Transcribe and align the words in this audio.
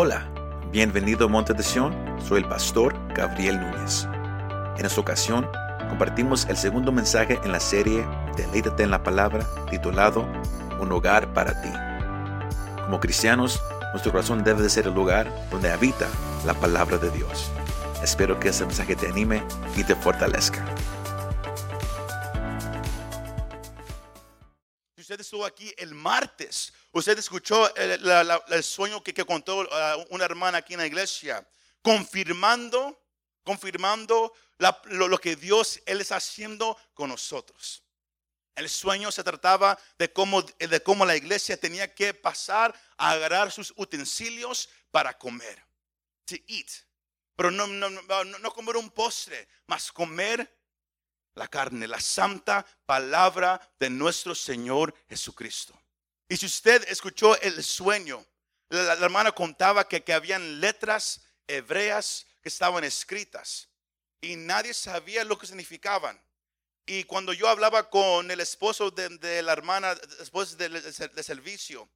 Hola, 0.00 0.28
bienvenido 0.70 1.26
a 1.26 1.28
Monte 1.28 1.54
de 1.54 1.62
Sion, 1.64 1.92
soy 2.24 2.42
el 2.42 2.48
pastor 2.48 2.94
Gabriel 3.16 3.58
Núñez. 3.58 4.06
En 4.78 4.86
esta 4.86 5.00
ocasión 5.00 5.44
compartimos 5.88 6.46
el 6.48 6.56
segundo 6.56 6.92
mensaje 6.92 7.40
en 7.42 7.50
la 7.50 7.58
serie 7.58 8.06
Deleítate 8.36 8.84
en 8.84 8.92
la 8.92 9.02
Palabra, 9.02 9.44
titulado 9.68 10.24
Un 10.80 10.92
hogar 10.92 11.34
para 11.34 11.60
ti. 11.62 11.70
Como 12.84 13.00
cristianos, 13.00 13.60
nuestro 13.90 14.12
corazón 14.12 14.44
debe 14.44 14.62
de 14.62 14.70
ser 14.70 14.86
el 14.86 14.94
lugar 14.94 15.34
donde 15.50 15.72
habita 15.72 16.06
la 16.46 16.54
palabra 16.54 16.98
de 16.98 17.10
Dios. 17.10 17.50
Espero 18.00 18.38
que 18.38 18.50
este 18.50 18.66
mensaje 18.66 18.94
te 18.94 19.08
anime 19.08 19.42
y 19.76 19.82
te 19.82 19.96
fortalezca. 19.96 20.64
Estuvo 25.28 25.44
aquí 25.44 25.74
el 25.76 25.94
martes, 25.94 26.72
usted 26.90 27.18
escuchó 27.18 27.74
el, 27.76 28.64
sueño 28.64 29.04
que, 29.04 29.12
contó 29.26 29.58
uh, 29.58 30.06
una 30.08 30.24
hermana 30.24 30.58
aquí 30.58 30.72
en 30.72 30.80
la 30.80 30.86
iglesia, 30.86 31.46
confirmando, 31.82 32.98
confirmando 33.44 34.32
lo, 34.56 35.18
que 35.18 35.36
Dios 35.36 35.82
Él 35.84 36.00
está 36.00 36.16
haciendo 36.16 36.78
con 36.94 37.10
nosotros. 37.10 37.82
El 38.54 38.70
sueño 38.70 39.12
se 39.12 39.22
trataba 39.22 39.78
de 39.98 40.10
cómo, 40.10 40.40
de 40.40 40.82
cómo 40.82 41.04
la 41.04 41.14
iglesia 41.14 41.60
tenía 41.60 41.94
que 41.94 42.14
pasar 42.14 42.74
a 42.96 43.10
agarrar 43.10 43.52
sus 43.52 43.74
utensilios 43.76 44.70
para 44.90 45.16
comer. 45.18 45.62
To 46.24 46.36
eat. 46.46 46.70
Pero 47.36 47.50
no, 47.50 47.66
no, 47.66 47.90
no- 47.90 48.24
no 48.24 48.52
comer 48.54 48.78
un 48.78 48.90
postre, 48.90 49.46
más 49.66 49.92
comer 49.92 50.57
la 51.38 51.48
carne, 51.48 51.86
la 51.86 52.00
santa 52.00 52.66
palabra 52.84 53.60
de 53.78 53.88
nuestro 53.88 54.34
Señor 54.34 54.94
Jesucristo. 55.08 55.80
Y 56.28 56.36
si 56.36 56.46
usted 56.46 56.84
escuchó 56.88 57.40
el 57.40 57.62
sueño, 57.64 58.24
la, 58.68 58.92
hermana 58.94 59.32
contaba 59.32 59.88
que, 59.88 60.04
que 60.04 60.12
habían 60.12 60.60
letras 60.60 61.22
hebreas 61.46 62.26
que 62.42 62.50
estaban 62.50 62.84
escritas 62.84 63.68
y 64.20 64.36
nadie 64.36 64.74
sabía 64.74 65.24
lo 65.24 65.38
que 65.38 65.46
significaban. 65.46 66.20
Y 66.84 67.04
cuando 67.04 67.32
yo 67.32 67.48
hablaba 67.48 67.88
con 67.88 68.30
el 68.30 68.40
esposo 68.40 68.90
de, 68.90 69.42
la 69.42 69.52
hermana 69.52 69.94
después 69.94 70.56
del 70.58 70.82
servicio, 71.22 71.88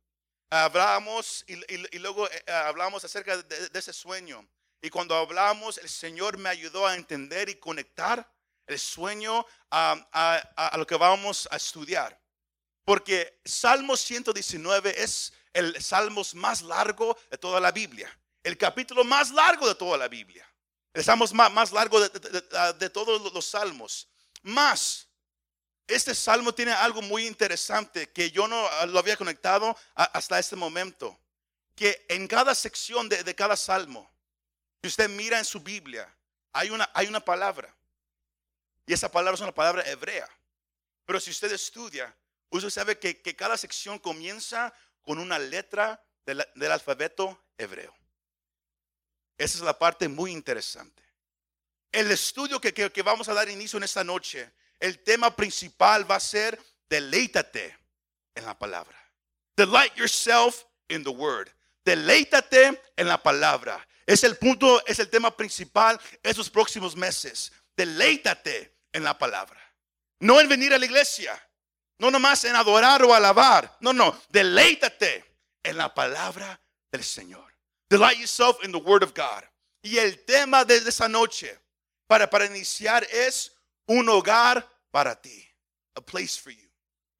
y- 1.46 1.96
y 1.96 1.98
luego 1.98 2.28
eh, 2.30 2.42
hablamos 2.52 3.04
acerca 3.04 3.38
de, 3.38 3.68
de 3.68 3.78
ese 3.78 3.92
sueño. 3.92 4.46
Y 4.82 4.90
cuando 4.90 5.14
hablamos, 5.14 5.78
el 5.78 5.88
Señor 5.88 6.36
me 6.38 6.48
ayudó 6.48 6.86
a 6.86 6.94
entender 6.94 7.48
y 7.48 7.54
conectar 7.54 8.30
el 8.72 8.78
sueño 8.78 9.44
a, 9.70 10.72
lo 10.76 10.86
que 10.86 10.96
vamos 10.96 11.48
a 11.50 11.56
estudiar. 11.56 12.18
Porque 12.84 13.40
Salmo 13.44 13.96
119 13.96 15.02
es 15.02 15.32
el 15.52 15.80
salmo 15.82 16.22
más 16.34 16.62
largo 16.62 17.16
de 17.30 17.38
toda 17.38 17.60
la 17.60 17.70
Biblia. 17.70 18.10
El 18.42 18.58
capítulo 18.58 19.04
más 19.04 19.30
largo 19.30 19.68
de 19.68 19.74
toda 19.74 19.96
la 19.96 20.08
Biblia. 20.08 20.46
El 20.92 21.04
salmo 21.04 21.24
más, 21.32 21.52
más 21.52 21.72
largo 21.72 22.00
de, 22.00 22.08
de- 22.78 22.90
todos 22.90 23.32
los 23.32 23.46
salmos. 23.46 24.08
Más, 24.42 25.08
este 25.86 26.14
salmo 26.14 26.52
tiene 26.52 26.72
algo 26.72 27.00
muy 27.02 27.26
interesante 27.26 28.10
que 28.10 28.30
yo 28.30 28.48
no 28.48 28.66
ah, 28.66 28.86
lo 28.86 28.98
había 28.98 29.16
conectado 29.16 29.76
hasta 29.94 30.38
este 30.38 30.56
momento. 30.56 31.18
Que 31.74 32.04
en 32.08 32.26
cada 32.26 32.54
sección 32.54 33.08
de, 33.08 33.22
de 33.22 33.34
cada 33.34 33.56
salmo, 33.56 34.10
si 34.82 34.88
usted 34.88 35.08
mira 35.08 35.38
en 35.38 35.44
su 35.44 35.60
Biblia, 35.60 36.12
hay 36.52 36.70
una, 36.70 36.90
hay 36.92 37.06
una 37.06 37.20
palabra. 37.20 37.74
Y 38.86 38.92
esa 38.92 39.10
palabra 39.10 39.34
es 39.34 39.40
una 39.40 39.54
palabra 39.54 39.82
hebrea. 39.88 40.28
Pero 41.04 41.20
si 41.20 41.30
usted 41.30 41.52
estudia, 41.52 42.16
usted 42.50 42.70
sabe 42.70 42.98
que, 42.98 43.20
que 43.20 43.34
cada 43.36 43.56
sección 43.56 43.98
comienza 43.98 44.72
con 45.02 45.18
una 45.18 45.38
letra 45.38 46.02
del, 46.24 46.46
del 46.54 46.72
alfabeto 46.72 47.44
hebreo. 47.58 47.94
Esa 49.38 49.58
es 49.58 49.64
la 49.64 49.78
parte 49.78 50.08
muy 50.08 50.30
interesante. 50.30 51.02
El 51.90 52.10
estudio 52.10 52.60
que, 52.60 52.72
que- 52.72 52.90
que 52.90 53.02
vamos 53.02 53.28
a 53.28 53.34
dar 53.34 53.48
inicio 53.48 53.76
en 53.76 53.82
esta 53.84 54.04
noche, 54.04 54.50
el 54.78 55.02
tema 55.02 55.34
principal 55.34 56.10
va 56.10 56.16
a 56.16 56.20
ser 56.20 56.58
deleítate 56.88 57.76
en 58.34 58.44
la 58.46 58.58
palabra. 58.58 58.98
Delight 59.56 59.94
yourself 59.96 60.64
in 60.88 61.02
the 61.04 61.10
word. 61.10 61.48
Deleítate 61.84 62.80
en 62.96 63.08
la 63.08 63.22
palabra. 63.22 63.86
Es 64.06 64.24
el 64.24 64.36
punto, 64.36 64.84
es 64.86 64.98
el 64.98 65.08
tema 65.10 65.36
principal 65.36 66.00
esos 66.22 66.48
próximos 66.48 66.96
meses. 66.96 67.52
Deleítate 67.76 68.78
en 68.92 69.04
la 69.04 69.16
palabra. 69.16 69.60
No 70.20 70.40
en 70.40 70.48
venir 70.48 70.72
a 70.74 70.78
la 70.78 70.84
iglesia. 70.84 71.32
No 71.98 72.10
nomás 72.10 72.44
en 72.44 72.56
adorar 72.56 73.02
o 73.02 73.14
alabar. 73.14 73.76
No, 73.80 73.92
no. 73.92 74.20
Deleítate 74.28 75.24
en 75.62 75.76
la 75.76 75.92
palabra 75.92 76.60
del 76.90 77.04
Señor. 77.04 77.52
Delight 77.88 78.18
yourself 78.18 78.62
in 78.64 78.72
the 78.72 78.78
word 78.78 79.02
of 79.02 79.12
God. 79.14 79.44
Y 79.82 79.98
el 79.98 80.24
tema 80.24 80.64
de 80.64 80.76
esa 80.76 81.08
noche 81.08 81.58
para, 82.06 82.28
para 82.28 82.46
iniciar 82.46 83.04
es 83.10 83.52
un 83.86 84.08
hogar 84.08 84.68
para 84.90 85.20
ti. 85.20 85.48
A 85.94 86.00
place 86.00 86.40
for 86.40 86.52
you. 86.52 86.70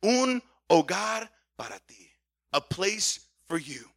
Un 0.00 0.42
hogar 0.69 1.30
para 1.56 1.78
ti. 1.80 2.10
A 2.52 2.60
place 2.60 3.20
for 3.46 3.58
you. 3.58 3.90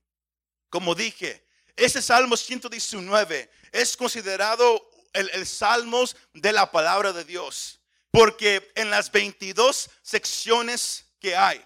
Como 0.69 0.95
dije, 0.95 1.45
ese 1.75 2.01
Salmo 2.01 2.35
119 2.35 3.49
es 3.71 3.95
considerado 3.95 4.81
el, 5.15 5.29
el 5.33 5.47
Salmos 5.47 6.15
de 6.33 6.51
la 6.51 6.71
palabra 6.71 7.11
de 7.13 7.23
Dios. 7.23 7.79
Porque 8.11 8.71
en 8.75 8.89
las 8.89 9.11
22 9.11 9.89
secciones 10.01 11.05
que 11.19 11.35
hay, 11.35 11.65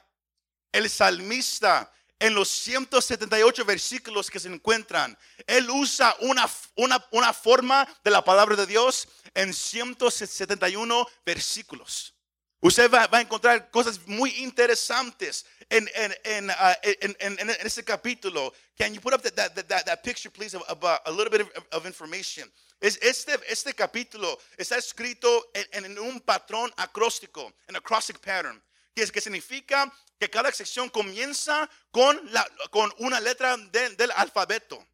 el 0.72 0.90
salmista 0.90 1.92
en 2.20 2.34
los 2.34 2.50
178 2.50 3.66
versículos 3.66 4.30
que 4.30 4.40
se 4.40 4.50
encuentran, 4.50 5.18
él 5.48 5.70
usa 5.70 6.16
una, 6.20 6.50
una, 6.76 7.06
una 7.12 7.34
forma 7.34 7.88
de 8.04 8.12
la 8.12 8.24
palabra 8.24 8.56
de 8.56 8.66
Dios 8.66 9.08
en 9.34 9.54
171 9.54 11.08
versículos. 11.26 12.14
Usted 12.62 12.92
va, 12.92 13.08
va 13.08 13.20
a 13.20 13.22
encontrar 13.22 13.72
cosas 13.72 14.00
muy 14.06 14.32
interesantes 14.44 15.46
en, 15.70 15.90
en, 15.96 16.14
en, 16.26 16.50
uh, 16.50 16.74
en, 16.84 17.50
ese 17.62 17.84
capítulo. 17.86 18.54
Can 18.78 18.94
you 18.94 19.00
put 19.00 19.14
up 19.14 19.22
that, 19.22 19.36
that, 19.56 19.68
that, 19.68 19.86
that 19.86 20.04
picture, 20.04 20.30
please, 20.30 20.54
of, 20.56 20.64
of, 20.64 20.84
uh, 20.84 21.00
a 21.06 21.12
little 21.12 21.30
bit 21.30 21.42
of, 21.42 21.66
of 21.72 21.86
information? 21.86 22.52
Es 22.82 22.98
este, 23.02 23.38
este 23.48 23.74
capítulo 23.74 24.38
está 24.58 24.78
escrito 24.78 25.52
en 25.54 25.98
un 26.00 26.20
patrón 26.22 26.72
acróstico, 26.78 27.54
en 27.68 27.76
acrostic 27.76 28.20
pattern, 28.20 28.62
que, 28.96 29.04
es, 29.04 29.12
que 29.12 29.22
significa 29.22 29.92
que 30.20 30.30
cada 30.30 30.52
sección 30.52 30.90
comienza 30.90 31.70
con, 31.92 32.20
la, 32.34 32.46
con 32.72 32.94
una 33.00 33.20
letra 33.22 33.56
de- 33.56 33.96
del 33.96 34.12
alfabeto. 34.12 34.86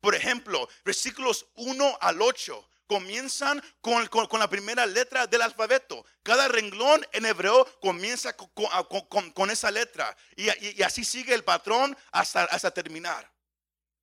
Por 0.00 0.14
ejemplo, 0.16 0.68
versículos 0.84 1.46
1 1.54 1.98
al 2.00 2.20
8 2.20 2.68
comienzan 2.86 3.62
con, 3.80 4.06
con- 4.08 4.40
la 4.40 4.48
primera 4.50 4.84
letra 4.86 5.26
del 5.26 5.42
alfabeto. 5.42 6.04
Cada 6.22 6.48
renglón 6.48 7.06
en 7.12 7.26
hebreo 7.26 7.64
comienza 7.80 8.36
con, 8.36 9.50
esa 9.50 9.70
letra. 9.70 10.16
Y, 10.36 10.82
así 10.82 11.04
sigue 11.04 11.34
el 11.34 11.44
patrón 11.44 11.96
hasta, 12.10 12.44
hasta 12.44 12.70
terminar. 12.70 13.30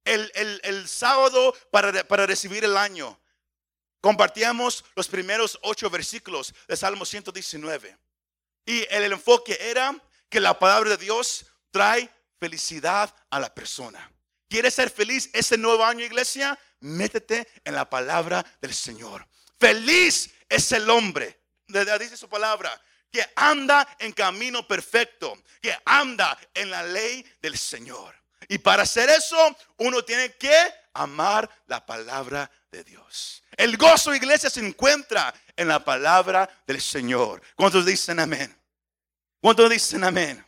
El, 0.03 0.31
el- 0.35 0.61
el 0.63 0.87
sábado 0.87 1.55
para, 1.71 2.03
para 2.07 2.25
recibir 2.25 2.63
el 2.63 2.77
año, 2.77 3.19
compartíamos 4.01 4.85
los 4.95 5.07
primeros 5.07 5.59
ocho 5.61 5.89
versículos 5.89 6.53
de 6.67 6.77
Salmo 6.77 7.05
119. 7.05 7.97
Y 8.65 8.85
el 8.89 9.11
enfoque 9.11 9.57
era 9.59 9.95
que 10.29 10.39
la 10.39 10.57
palabra 10.57 10.91
de 10.91 10.97
Dios 10.97 11.45
trae 11.71 12.09
felicidad 12.39 13.13
a 13.29 13.39
la 13.39 13.53
persona. 13.53 14.11
¿Quieres 14.47 14.73
ser 14.73 14.89
feliz 14.89 15.29
este 15.33 15.57
nuevo 15.57 15.83
año, 15.83 16.03
iglesia? 16.05 16.57
Métete 16.81 17.47
en 17.63 17.75
la 17.75 17.89
palabra 17.89 18.45
del 18.61 18.73
Señor. 18.73 19.27
Feliz 19.59 20.33
es 20.47 20.71
el 20.71 20.89
hombre, 20.89 21.41
dice 21.67 22.17
su 22.17 22.29
palabra, 22.29 22.81
que 23.11 23.25
anda 23.35 23.87
en 23.99 24.13
camino 24.13 24.67
perfecto, 24.67 25.37
que 25.61 25.75
anda 25.85 26.37
en 26.53 26.71
la 26.71 26.83
ley 26.83 27.25
del 27.41 27.57
Señor. 27.57 28.15
Y 28.47 28.57
para 28.57 28.83
hacer 28.83 29.09
eso, 29.09 29.37
uno 29.77 30.03
tiene 30.03 30.33
que 30.35 30.73
amar 30.93 31.49
la 31.67 31.85
palabra 31.85 32.49
de 32.71 32.83
Dios. 32.83 33.43
El 33.57 33.77
gozo, 33.77 34.15
iglesia, 34.15 34.49
se 34.49 34.65
encuentra 34.65 35.33
en 35.55 35.67
la 35.67 35.83
palabra 35.83 36.49
del 36.65 36.81
Señor. 36.81 37.41
¿Cuántos 37.55 37.85
dicen 37.85 38.19
amén? 38.19 38.55
¿Cuántos 39.41 39.69
dicen 39.69 40.03
amén? 40.03 40.45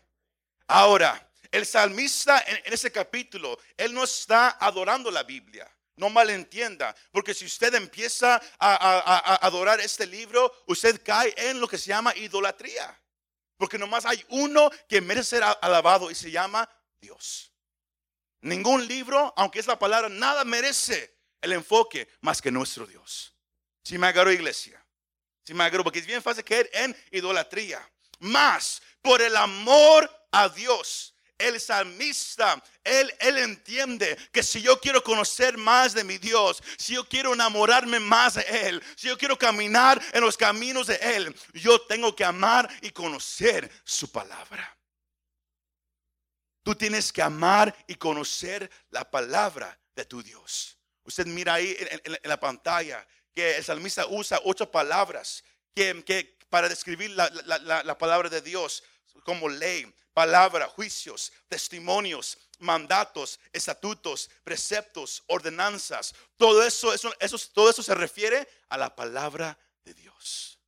Ahora, 0.67 1.29
el 1.51 1.65
salmista 1.65 2.41
en 2.47 2.73
ese 2.73 2.91
capítulo, 2.91 3.59
él 3.75 3.93
no 3.93 4.05
está 4.05 4.57
adorando 4.59 5.11
la 5.11 5.23
Biblia. 5.23 5.69
No 5.95 6.09
malentienda, 6.09 6.95
porque 7.11 7.33
si 7.33 7.45
usted 7.45 7.75
empieza 7.75 8.41
a, 8.59 9.45
adorar 9.45 9.79
este 9.81 10.07
libro, 10.07 10.51
usted 10.67 11.01
cae 11.03 11.33
en 11.37 11.59
lo 11.59 11.67
que 11.67 11.77
se 11.77 11.87
llama 11.87 12.15
idolatría. 12.15 12.99
Porque 13.57 13.77
nomás 13.77 14.05
hay 14.05 14.25
uno 14.29 14.71
que 14.87 15.01
merece 15.01 15.37
ser 15.37 15.43
alabado 15.61 16.09
y 16.09 16.15
se 16.15 16.31
llama 16.31 16.67
Dios. 16.99 17.51
Ningún 18.41 18.87
libro, 18.87 19.33
aunque 19.37 19.59
es 19.59 19.67
la 19.67 19.77
palabra, 19.77 20.09
nada 20.09 20.43
merece 20.43 21.15
el 21.41 21.53
enfoque 21.53 22.07
más 22.21 22.41
que 22.41 22.51
nuestro 22.51 22.87
Dios. 22.87 23.35
Si 23.83 23.97
me 23.97 24.07
agarró 24.07 24.31
iglesia. 24.31 24.83
Si 25.43 25.53
me 25.53 25.63
agarró, 25.63 25.83
porque 25.83 25.99
es 25.99 26.05
bien 26.05 26.21
fácil 26.21 26.43
caer 26.43 26.69
en 26.73 26.95
idolatría. 27.11 27.87
Más 28.19 28.81
por 29.01 29.21
el 29.21 29.35
amor 29.35 30.09
a 30.31 30.49
Dios, 30.49 31.13
El 31.47 31.59
salmista, 31.59 32.61
él, 32.83 33.13
él 33.19 33.37
entiende 33.37 34.17
que 34.31 34.43
si 34.43 34.61
yo 34.61 34.79
quiero 34.79 35.03
conocer 35.03 35.57
más 35.57 35.93
de 35.93 36.03
mi 36.03 36.17
Dios, 36.17 36.61
si 36.77 36.93
yo 36.93 37.07
quiero 37.07 37.33
enamorarme 37.33 37.99
más 37.99 38.35
de 38.35 38.41
Él, 38.67 38.83
si 38.95 39.07
yo 39.07 39.17
quiero 39.17 39.37
caminar 39.37 40.01
en 40.13 40.21
los 40.21 40.37
caminos 40.37 40.87
de 40.87 40.95
Él, 40.95 41.35
yo 41.53 41.81
tengo 41.81 42.15
que 42.15 42.23
amar 42.23 42.69
y 42.81 42.91
conocer 42.91 43.71
su 43.83 44.11
palabra. 44.11 44.77
Tú 46.63 46.75
tienes 46.75 47.11
que 47.11 47.21
amar 47.21 47.75
y 47.87 47.95
conocer 47.95 48.69
la 48.89 49.09
palabra 49.09 49.79
de 49.95 50.05
tu 50.05 50.21
Dios. 50.21 50.77
Usted 51.03 51.25
mira 51.25 51.55
ahí 51.55 51.75
en, 51.79 52.17
la 52.23 52.39
pantalla 52.39 53.05
que 53.33 53.57
el 53.57 53.63
salmista 53.63 54.05
usa 54.07 54.39
ocho 54.43 54.69
palabras 54.69 55.43
que, 55.73 56.37
para 56.49 56.69
describir 56.69 57.11
la, 57.11 57.97
palabra 57.97 58.29
de 58.29 58.41
Dios 58.41 58.83
como 59.23 59.49
ley, 59.49 59.91
palabra, 60.13 60.67
juicios, 60.67 61.31
testimonios, 61.47 62.37
mandatos, 62.59 63.39
estatutos, 63.51 64.29
preceptos, 64.43 65.23
ordenanzas. 65.27 66.13
Todo 66.37 66.63
eso, 66.63 66.93
eso, 66.93 67.11
todo 67.53 67.69
eso 67.69 67.83
se 67.83 67.95
refiere 67.95 68.47
a 68.69 68.77
la 68.77 68.95
palabra 68.95 69.57
de 69.83 69.93
Dios. 69.93 70.59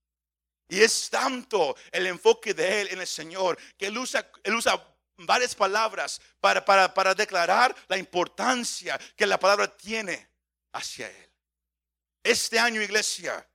Y 0.67 0.81
es 0.81 1.09
tanto 1.09 1.75
el 1.91 2.07
enfoque 2.07 2.53
de 2.53 2.81
Él 2.81 2.87
en 2.91 3.01
el 3.01 3.07
Señor 3.07 3.57
que 3.77 3.87
Él 3.87 3.97
usa, 3.97 4.27
él 4.43 4.55
usa 4.55 4.83
varias 5.17 5.53
palabras 5.53 6.19
para, 6.39 6.63
para, 6.63 6.93
para 6.93 7.13
declarar 7.13 7.75
la 7.87 7.97
importancia 7.97 8.99
que 9.15 9.27
la 9.27 9.39
palabra 9.39 9.67
tiene 9.67 10.29
hacia 10.71 11.07
Él. 11.09 11.29
Este 12.23 12.57
año, 12.57 12.81
iglesia, 12.81 13.47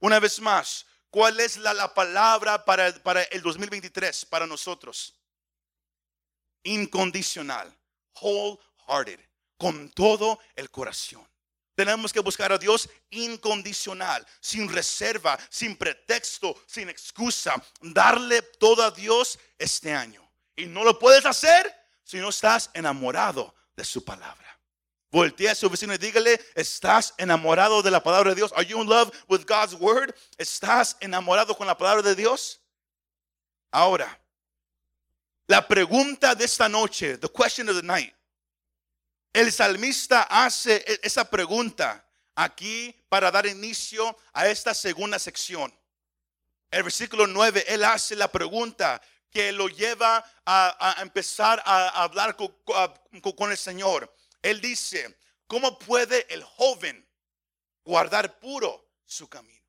una 0.00 0.18
vez 0.18 0.40
más, 0.40 0.86
¿cuál 1.10 1.40
es 1.40 1.56
la, 1.56 1.74
la 1.74 1.92
palabra 1.92 2.64
para, 2.64 2.92
para 3.02 3.22
el 3.24 3.42
2023 3.42 4.24
para 4.26 4.46
nosotros? 4.46 5.14
Incondicional, 6.62 7.76
wholehearted, 8.20 9.20
con 9.56 9.90
todo 9.90 10.38
el 10.56 10.70
corazón. 10.70 11.26
Tenemos 11.74 12.12
que 12.12 12.20
buscar 12.20 12.52
a 12.52 12.58
Dios 12.58 12.90
incondicional, 13.08 14.26
sin 14.40 14.68
reserva, 14.68 15.38
sin 15.48 15.76
pretexto, 15.76 16.54
sin 16.66 16.90
excusa. 16.90 17.54
Darle 17.80 18.42
todo 18.42 18.82
a 18.82 18.90
Dios 18.90 19.38
este 19.58 19.94
año. 19.94 20.30
Y 20.56 20.66
no 20.66 20.84
lo 20.84 20.98
puedes 20.98 21.24
hacer 21.24 21.74
si 22.04 22.18
no 22.18 22.28
estás 22.28 22.70
enamorado 22.74 23.54
de 23.74 23.84
su 23.84 24.04
palabra. 24.04 24.59
Voltea 25.10 25.52
a 25.52 25.54
su 25.54 25.68
vecino 25.68 25.92
y 25.92 25.98
dígale, 25.98 26.40
¿estás 26.54 27.14
enamorado 27.16 27.82
de 27.82 27.90
la 27.90 28.02
palabra 28.02 28.30
de 28.30 28.36
Dios? 28.36 28.52
Are 28.54 28.64
you 28.64 28.80
in 28.80 28.88
love 28.88 29.10
with 29.28 29.44
God's 29.44 29.74
word? 29.74 30.14
¿Estás 30.38 30.96
enamorado 31.00 31.56
con 31.56 31.66
la 31.66 31.76
palabra 31.76 32.02
de 32.02 32.14
Dios? 32.14 32.60
Ahora, 33.72 34.20
la 35.48 35.66
pregunta 35.66 36.34
de 36.34 36.44
esta 36.44 36.68
noche, 36.68 37.18
the 37.18 37.28
question 37.28 37.68
of 37.68 37.76
the 37.76 37.82
night. 37.82 38.14
El 39.32 39.50
salmista 39.50 40.22
hace 40.22 40.76
e-, 40.86 41.00
esa 41.02 41.28
pregunta 41.28 42.04
aquí 42.36 42.94
para 43.08 43.30
dar 43.30 43.46
inicio 43.46 44.16
a 44.32 44.48
esta 44.48 44.74
segunda 44.74 45.18
sección. 45.18 45.74
El 46.70 46.84
versículo 46.84 47.26
9, 47.26 47.64
él 47.66 47.82
hace 47.82 48.14
la 48.14 48.30
pregunta, 48.30 49.02
que 49.30 49.52
lo 49.52 49.68
lleva 49.68 50.24
a, 50.44 50.96
empezar 51.00 51.62
a 51.64 52.02
hablar 52.02 52.36
con, 52.36 53.50
el 53.50 53.58
Señor. 53.58 54.12
Él 54.42 54.60
dice, 54.60 55.18
¿cómo 55.46 55.78
puede 55.78 56.26
el 56.32 56.42
joven 56.42 57.06
guardar 57.84 58.38
puro 58.38 58.92
su 59.04 59.28
camino? 59.28 59.60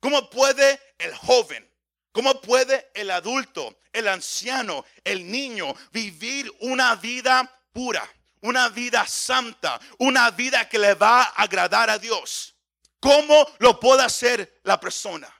¿Cómo 0.00 0.28
puede 0.30 0.80
el 0.98 1.14
joven, 1.14 1.70
cómo 2.10 2.40
puede 2.40 2.90
el 2.94 3.10
adulto, 3.10 3.78
el 3.92 4.08
anciano, 4.08 4.84
el 5.04 5.30
niño 5.30 5.74
vivir 5.92 6.52
una 6.60 6.96
vida 6.96 7.60
pura, 7.72 8.08
una 8.40 8.68
vida 8.68 9.06
santa, 9.06 9.80
una 9.98 10.30
vida 10.32 10.68
que 10.68 10.78
le 10.78 10.94
va 10.94 11.22
a 11.22 11.42
agradar 11.42 11.88
a 11.88 11.98
Dios? 11.98 12.56
¿Cómo 12.98 13.46
lo 13.58 13.78
puede 13.78 14.02
hacer 14.02 14.60
la 14.64 14.80
persona? 14.80 15.32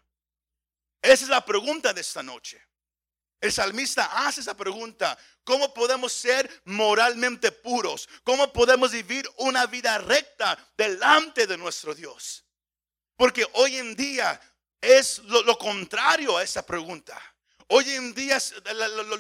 Esa 1.00 1.24
es 1.24 1.28
la 1.28 1.44
pregunta 1.44 1.92
de 1.92 2.00
esta 2.00 2.22
noche. 2.22 2.60
El 3.42 3.52
salmista 3.52 4.04
hace 4.24 4.40
esa 4.40 4.56
pregunta. 4.56 5.18
¿Cómo 5.42 5.74
podemos 5.74 6.12
ser 6.12 6.48
moralmente 6.64 7.50
puros? 7.50 8.08
¿Cómo 8.22 8.52
podemos 8.52 8.92
vivir 8.92 9.28
una 9.38 9.66
vida 9.66 9.98
recta 9.98 10.56
delante 10.78 11.48
de 11.48 11.58
nuestro 11.58 11.92
Dios? 11.92 12.44
Porque 13.16 13.44
hoy 13.54 13.78
en 13.78 13.96
día 13.96 14.40
es 14.80 15.18
lo, 15.24 15.58
contrario 15.58 16.36
a 16.36 16.44
esa 16.44 16.64
pregunta. 16.64 17.20
Hoy 17.66 17.90
en 17.90 18.14
día 18.14 18.38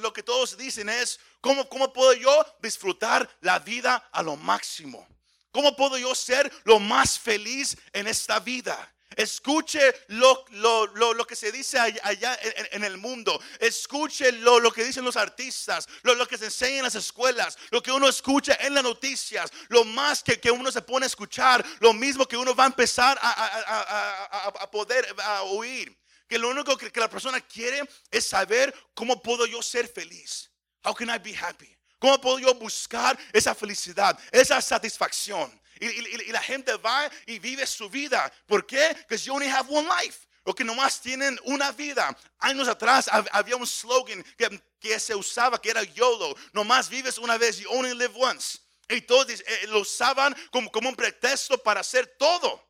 lo, 0.00 0.12
que 0.12 0.22
todos 0.22 0.56
dicen 0.56 0.88
es, 0.88 1.18
¿cómo, 1.40 1.68
¿cómo 1.68 1.92
puedo 1.92 2.12
yo 2.12 2.46
disfrutar 2.60 3.28
la 3.40 3.58
vida 3.58 4.08
a 4.12 4.22
lo 4.22 4.36
máximo? 4.36 5.04
¿Cómo 5.50 5.74
puedo 5.74 5.98
yo 5.98 6.14
ser 6.14 6.50
lo 6.62 6.78
más 6.78 7.18
feliz 7.18 7.76
en 7.92 8.06
esta 8.06 8.38
vida? 8.38 8.94
Escuche 9.16 9.80
lo, 10.08 10.44
lo, 10.50 11.26
que 11.26 11.36
se 11.36 11.52
dice 11.52 11.78
allá 11.78 12.38
en, 12.72 12.84
el 12.84 12.96
mundo. 12.98 13.40
Escuche 13.58 14.32
lo, 14.32 14.72
que 14.72 14.84
dicen 14.84 15.04
los 15.04 15.16
artistas, 15.16 15.88
lo, 16.02 16.26
que 16.26 16.38
se 16.38 16.46
enseña 16.46 16.78
en 16.78 16.84
las 16.84 16.94
escuelas, 16.94 17.58
lo 17.70 17.82
que 17.82 17.92
uno 17.92 18.08
escucha 18.08 18.56
en 18.60 18.74
las 18.74 18.82
noticias, 18.82 19.50
lo 19.68 19.84
más 19.84 20.22
que, 20.22 20.50
uno 20.50 20.70
se 20.70 20.82
pone 20.82 21.06
a 21.06 21.08
escuchar, 21.08 21.64
lo 21.80 21.92
mismo 21.92 22.26
que 22.26 22.36
uno 22.36 22.54
va 22.54 22.64
a 22.64 22.68
empezar 22.68 23.18
a, 23.20 24.70
poder 24.70 25.06
oír. 25.44 25.96
Que 26.28 26.38
lo 26.38 26.48
único 26.48 26.76
que, 26.78 26.90
que 26.90 27.00
la 27.00 27.10
persona 27.10 27.40
quiere 27.40 27.82
es 28.10 28.24
saber 28.24 28.74
cómo 28.94 29.20
puedo 29.20 29.44
yo 29.44 29.60
ser 29.62 29.86
feliz. 29.86 30.50
How 30.84 30.94
can 30.94 31.10
I 31.10 31.18
be 31.18 31.36
happy? 31.36 31.76
¿Cómo 31.98 32.20
puedo 32.20 32.40
yo 32.40 32.54
buscar 32.54 33.16
esa 33.32 33.54
felicidad, 33.54 34.18
esa 34.32 34.60
satisfacción? 34.60 35.61
Y, 35.82 36.30
la 36.30 36.40
gente 36.40 36.74
va 36.76 37.10
y 37.26 37.40
vive 37.40 37.66
su 37.66 37.90
vida. 37.90 38.32
¿Por 38.46 38.64
qué? 38.64 38.94
Because 39.08 39.24
you 39.24 39.34
only 39.34 39.48
have 39.48 39.68
one 39.68 39.88
life. 40.00 40.26
Porque 40.44 40.64
nomás 40.64 41.00
tienen 41.00 41.38
una 41.44 41.72
vida. 41.72 42.16
Años 42.38 42.68
atrás 42.68 43.08
había 43.32 43.56
un 43.56 43.66
slogan 43.66 44.22
que, 44.36 44.62
que 44.78 45.00
se 45.00 45.14
usaba 45.14 45.60
que 45.60 45.70
era 45.70 45.82
YOLO. 45.82 46.36
Nomás 46.52 46.88
vives 46.88 47.18
una 47.18 47.36
vez. 47.36 47.58
You 47.58 47.68
only 47.70 47.94
live 47.94 48.14
once. 48.14 48.60
Y 48.88 49.00
todos 49.00 49.28
eh, 49.30 49.66
lo 49.68 49.80
usaban 49.80 50.36
como, 50.50 50.70
como 50.70 50.88
un 50.88 50.96
pretexto 50.96 51.58
para 51.58 51.80
hacer 51.80 52.06
todo. 52.18 52.64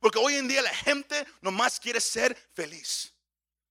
Porque 0.00 0.18
hoy 0.18 0.34
en 0.34 0.48
día 0.48 0.62
la 0.62 0.74
gente 0.74 1.24
nomás 1.40 1.78
quiere 1.78 2.00
ser 2.00 2.36
feliz. 2.54 3.12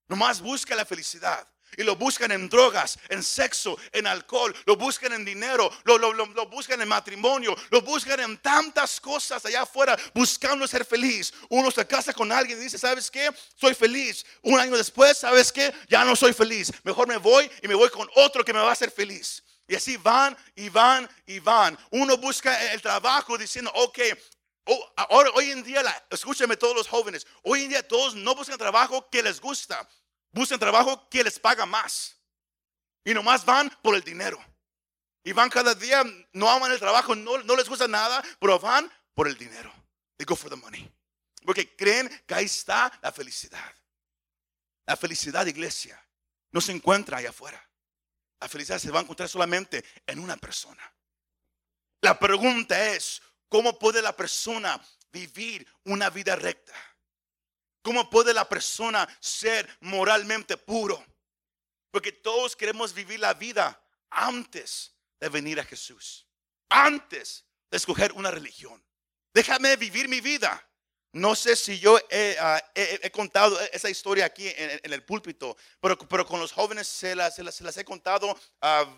Nomás 0.08 0.40
busca 0.40 0.76
la 0.76 0.86
felicidad. 0.86 1.48
Y 1.78 1.84
lo 1.84 1.96
buscan 1.96 2.32
en 2.32 2.50
drogas, 2.50 2.98
en 3.10 3.24
sexo, 3.24 3.78
en 3.92 4.08
alcohol, 4.08 4.56
lo 4.66 4.76
buscan 4.76 5.14
en 5.14 5.26
dinero, 5.26 5.72
lo, 5.84 5.98
lo, 5.98 6.26
buscan 6.48 6.82
en 6.82 6.88
matrimonio, 6.88 7.56
lo 7.70 7.82
buscan 7.82 8.20
en 8.20 8.38
tantas 8.38 9.00
cosas 9.00 9.46
allá 9.46 9.64
afuera, 9.64 9.98
buscando 10.14 10.68
ser 10.68 10.86
feliz. 10.86 11.34
Uno 11.50 11.72
se 11.72 11.86
casa 11.86 12.14
con 12.14 12.32
alguien 12.32 12.60
y 12.60 12.64
dice, 12.64 12.78
¿sabes 12.78 13.10
qué? 13.10 13.30
Soy 13.56 13.74
feliz. 13.74 14.26
Un 14.42 14.60
año 14.60 14.76
después, 14.76 15.18
¿sabes 15.18 15.52
qué? 15.52 15.74
Ya 15.90 16.06
no 16.06 16.16
soy 16.16 16.34
feliz. 16.34 16.72
Mejor 16.84 17.08
me 17.08 17.18
voy 17.18 17.50
y 17.62 17.68
me 17.68 17.76
voy 17.76 17.90
con 17.90 18.08
otro 18.16 18.44
que 18.44 18.54
me 18.54 18.60
va 18.60 18.70
a 18.70 18.74
hacer 18.74 18.92
feliz. 18.92 19.44
Y 19.68 19.76
así 19.76 19.98
van 19.98 20.38
y 20.56 20.70
van 20.70 21.10
y 21.26 21.40
van. 21.40 21.78
Uno 21.92 22.18
busca 22.18 22.72
el 22.72 22.82
trabajo 22.82 23.38
diciendo, 23.38 23.72
ok, 23.74 24.00
oh, 24.66 24.94
ahora, 24.96 25.32
hoy 25.34 25.52
en 25.52 25.64
día, 25.64 25.82
escúchame 26.10 26.56
todos 26.56 26.76
los 26.76 26.88
jóvenes, 26.88 27.26
hoy 27.44 27.64
en 27.64 27.70
día 27.70 27.88
todos 27.88 28.16
no 28.16 28.36
buscan 28.36 28.58
trabajo 28.58 29.10
que 29.10 29.24
les 29.24 29.42
gusta 29.42 29.88
buscan 30.36 30.60
trabajo 30.60 31.08
que 31.10 31.24
les 31.24 31.40
paga 31.40 31.66
más. 31.66 32.18
Y 33.04 33.14
nomás 33.14 33.46
van 33.46 33.70
por 33.82 33.96
el 33.96 34.04
dinero. 34.04 34.44
Y 35.24 35.32
van 35.32 35.50
cada 35.50 35.74
día, 35.74 36.04
no 36.34 36.50
aman 36.50 36.72
el 36.72 36.80
trabajo, 36.80 37.16
no, 37.16 37.40
no 37.40 37.56
les 37.56 37.68
gusta 37.68 37.88
nada, 37.88 38.22
pero 38.40 38.60
van 38.60 38.92
por 39.14 39.28
el 39.28 39.38
dinero. 39.38 39.74
They 40.18 40.26
go 40.26 40.36
for 40.36 40.50
the 40.50 40.56
money. 40.56 40.92
Porque 41.44 41.76
creen 41.76 42.10
que 42.28 42.36
ahí 42.36 42.46
está 42.46 42.92
la 43.02 43.12
felicidad. 43.12 43.74
La 44.86 44.96
felicidad, 44.98 45.46
iglesia, 45.48 46.00
no 46.52 46.62
se 46.62 46.74
encuentra 46.74 47.18
allá 47.18 47.30
afuera. 47.30 47.62
La 48.40 48.50
felicidad 48.50 48.78
se 48.78 48.92
va 48.92 49.00
a 49.00 49.04
encontrar 49.04 49.30
solamente 49.30 49.84
en 50.06 50.20
una 50.20 50.38
persona. 50.38 50.94
La 52.02 52.20
pregunta 52.20 52.92
es, 52.92 53.22
¿cómo 53.48 53.80
puede 53.80 54.02
la 54.02 54.16
persona 54.16 54.80
vivir 55.12 55.66
una 55.86 56.10
vida 56.10 56.36
recta? 56.36 56.74
¿Cómo 57.86 58.10
puede 58.10 58.34
la 58.34 58.50
persona 58.50 59.08
ser 59.20 59.70
moralmente 59.82 60.58
puro? 60.58 61.06
Porque 61.92 62.12
todos 62.12 62.56
queremos 62.56 62.96
vivir 62.96 63.20
la 63.20 63.36
vida 63.36 63.80
antes 64.10 64.92
de 65.20 65.30
venir 65.30 65.60
a 65.60 65.64
Jesús. 65.64 66.26
Antes 66.68 67.46
de 67.70 67.78
escoger 67.78 68.12
una 68.14 68.32
religión. 68.32 68.84
Déjame 69.36 69.76
vivir 69.76 70.10
mi 70.10 70.20
vida. 70.20 70.68
No 71.12 71.36
sé 71.36 71.56
si 71.56 71.78
yo 71.78 72.00
he, 72.10 72.36
ah, 72.40 72.60
contado 73.14 73.62
esa 73.72 73.88
historia 73.92 74.26
aquí 74.26 74.48
en, 74.48 74.92
el 74.92 75.04
púlpito, 75.04 75.56
pero, 75.80 75.96
pero, 75.96 76.26
con 76.26 76.40
los 76.40 76.52
jóvenes 76.52 76.88
se 76.88 77.14
las, 77.14 77.38
las, 77.38 77.78
he 77.78 77.86
contado 77.86 78.32
uh, 78.32 78.92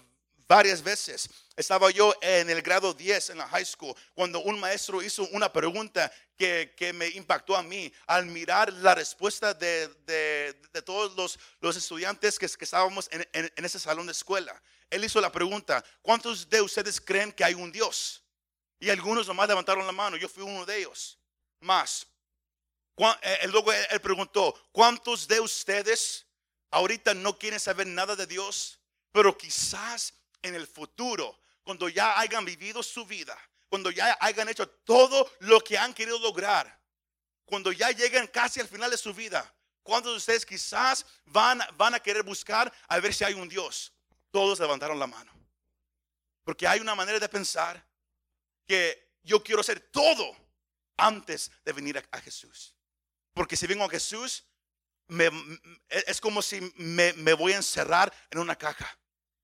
varias 0.48 0.82
veces. 0.82 1.30
Estaba 1.56 1.90
yo 1.92 2.14
en 2.22 2.50
el 2.50 2.62
grado 2.62 2.94
10 2.94 3.32
en 3.32 3.40
la 3.40 3.48
high 3.48 3.66
school 3.66 3.96
cuando 4.14 4.40
un 4.42 4.60
maestro 4.60 5.02
hizo 5.02 5.28
una 5.32 5.52
pregunta 5.52 6.12
que, 6.38 6.94
me 6.94 7.08
impactó 7.10 7.56
a 7.56 7.64
mí 7.64 7.92
al 8.06 8.28
mirar 8.28 8.72
la 8.74 8.96
respuesta 8.96 9.54
de, 9.54 10.56
todos 10.86 11.16
los, 11.16 11.40
los, 11.60 11.76
estudiantes 11.76 12.38
que, 12.38 12.48
que 12.48 12.66
estábamos 12.66 13.10
en, 13.12 13.28
ese 13.66 13.80
salón 13.80 14.06
de 14.06 14.12
escuela. 14.12 14.62
él 14.90 15.04
hizo 15.04 15.20
la 15.20 15.32
pregunta, 15.32 15.84
¿cuántos 16.02 16.48
de 16.48 16.62
ustedes 16.62 17.02
creen 17.02 17.32
que 17.32 17.44
hay 17.44 17.56
un 17.56 17.72
Dios? 17.72 18.24
Y 18.80 18.90
algunos 18.90 19.28
nomás 19.28 19.48
levantaron 19.48 19.86
la 19.86 19.92
mano, 19.92 20.18
yo 20.18 20.30
fui 20.30 20.44
uno 20.44 20.66
de 20.66 20.78
ellos. 20.78 21.18
Más. 21.60 22.06
Eh, 23.22 23.48
luego 23.48 23.74
él 23.74 24.00
preguntó, 24.00 24.54
¿cuántos 24.72 25.28
de 25.28 25.40
ustedes 25.40 26.26
ahorita 26.70 27.16
no 27.16 27.38
quieren 27.38 27.60
saber 27.60 27.88
nada 27.88 28.16
de 28.16 28.28
Dios? 28.28 28.80
Pero 29.12 29.36
quizás 29.36 30.14
en 30.48 30.56
el 30.56 30.68
futuro, 30.68 31.40
cuando 31.64 31.90
ya 31.90 32.20
hayan 32.20 32.46
vivido 32.46 32.82
su 32.82 33.06
vida, 33.06 33.38
cuando 33.70 33.92
ya 33.92 34.18
hayan 34.22 34.50
hecho 34.50 34.68
todo 34.68 35.30
lo 35.40 35.60
que 35.62 35.78
han 35.78 35.94
querido 35.94 36.20
lograr, 36.20 36.82
cuando 37.46 37.72
ya 37.72 37.92
lleguen 37.92 38.28
casi 38.28 38.60
al 38.60 38.68
final 38.68 38.92
de 38.92 38.98
su 38.98 39.14
vida, 39.14 39.54
¿cuántos 39.84 40.14
de 40.14 40.18
ustedes 40.18 40.46
quizás 40.46 41.06
van, 41.26 41.62
van 41.76 41.96
a 41.96 42.00
querer 42.00 42.24
buscar 42.24 42.72
a 42.88 43.00
ver 43.00 43.14
si 43.14 43.24
hay 43.24 43.34
un 43.34 43.48
Dios? 43.48 43.94
Todos 44.32 44.60
levantaron 44.60 45.00
la 45.00 45.08
mano. 45.08 45.32
Porque 46.44 46.68
hay 46.68 46.80
una 46.80 46.96
manera 46.96 47.20
de 47.20 47.30
pensar 47.30 47.86
que 48.66 49.16
yo 49.24 49.44
quiero 49.44 49.62
hacer 49.62 49.80
todo 49.80 50.36
antes 50.98 51.52
de 51.64 51.74
venir 51.74 52.04
a, 52.12 52.22
Jesús. 52.22 52.76
Porque 53.34 53.56
si 53.56 53.68
vengo 53.68 53.84
a 53.84 53.90
Jesús, 53.90 54.46
es 55.90 56.22
como 56.22 56.42
si 56.42 56.60
me, 56.76 57.14
me 57.14 57.34
voy 57.34 57.54
a 57.54 57.58
encerrar 57.58 58.14
en 58.32 58.40
una 58.40 58.58
caja. 58.58 58.98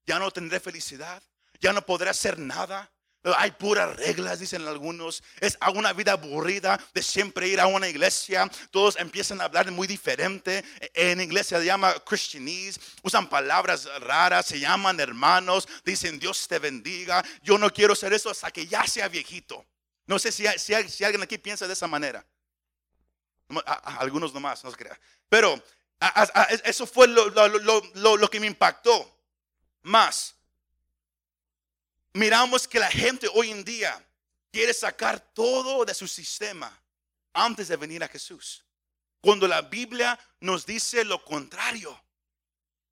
Ya 0.06 0.18
no 0.18 0.30
tendré 0.30 0.60
felicidad, 0.60 1.22
ya 1.60 1.72
no 1.72 1.84
podré 1.84 2.10
hacer 2.10 2.38
nada. 2.38 2.90
Hay 3.38 3.52
puras 3.52 3.96
reglas, 3.96 4.38
dicen 4.38 4.68
algunos. 4.68 5.22
Es 5.40 5.56
una 5.74 5.94
vida 5.94 6.12
aburrida 6.12 6.78
de 6.92 7.02
siempre 7.02 7.48
ir 7.48 7.58
a 7.58 7.66
una 7.66 7.88
iglesia. 7.88 8.50
Todos 8.70 8.96
empiezan 8.96 9.40
a 9.40 9.44
hablar 9.44 9.70
muy 9.70 9.86
diferente. 9.86 10.62
En 10.92 11.22
iglesia 11.22 11.58
se 11.58 11.64
llama 11.64 11.94
Christianese. 12.04 12.78
Usan 13.02 13.26
palabras 13.30 13.86
raras, 14.00 14.44
se 14.44 14.60
llaman 14.60 15.00
hermanos. 15.00 15.66
Dicen 15.86 16.18
Dios 16.18 16.46
te 16.46 16.58
bendiga. 16.58 17.24
Yo 17.42 17.56
no 17.56 17.72
quiero 17.72 17.94
ser 17.94 18.12
eso 18.12 18.28
hasta 18.28 18.50
que 18.50 18.66
ya 18.66 18.86
sea 18.86 19.08
viejito. 19.08 19.64
No 20.06 20.18
sé 20.18 20.30
si, 20.30 20.44
si, 20.58 20.74
alguien 20.74 21.22
aquí 21.22 21.38
piensa 21.38 21.66
de 21.66 21.72
esa 21.72 21.86
manera. 21.86 22.26
algunos 23.84 24.34
nomás, 24.34 24.62
no 24.64 24.70
se 24.70 24.76
crea. 24.76 25.00
Pero 25.30 25.62
eso 26.64 26.86
fue 26.86 27.08
lo, 27.08 27.30
lo 27.30 28.30
que 28.30 28.38
me 28.38 28.46
impactó 28.46 29.13
más 29.84 30.34
miramos 32.14 32.66
que 32.66 32.78
la 32.78 32.90
gente 32.90 33.28
hoy 33.34 33.50
en 33.50 33.64
día 33.64 34.02
quiere 34.50 34.72
sacar 34.72 35.20
todo 35.20 35.84
de 35.84 35.94
su 35.94 36.08
sistema 36.08 36.76
antes 37.32 37.68
de 37.68 37.76
venir 37.76 38.02
a 38.02 38.08
Jesús. 38.08 38.64
Cuando 39.20 39.46
la 39.48 39.62
Biblia 39.62 40.18
nos 40.40 40.64
dice 40.64 41.04
lo 41.04 41.22
contrario, 41.24 42.00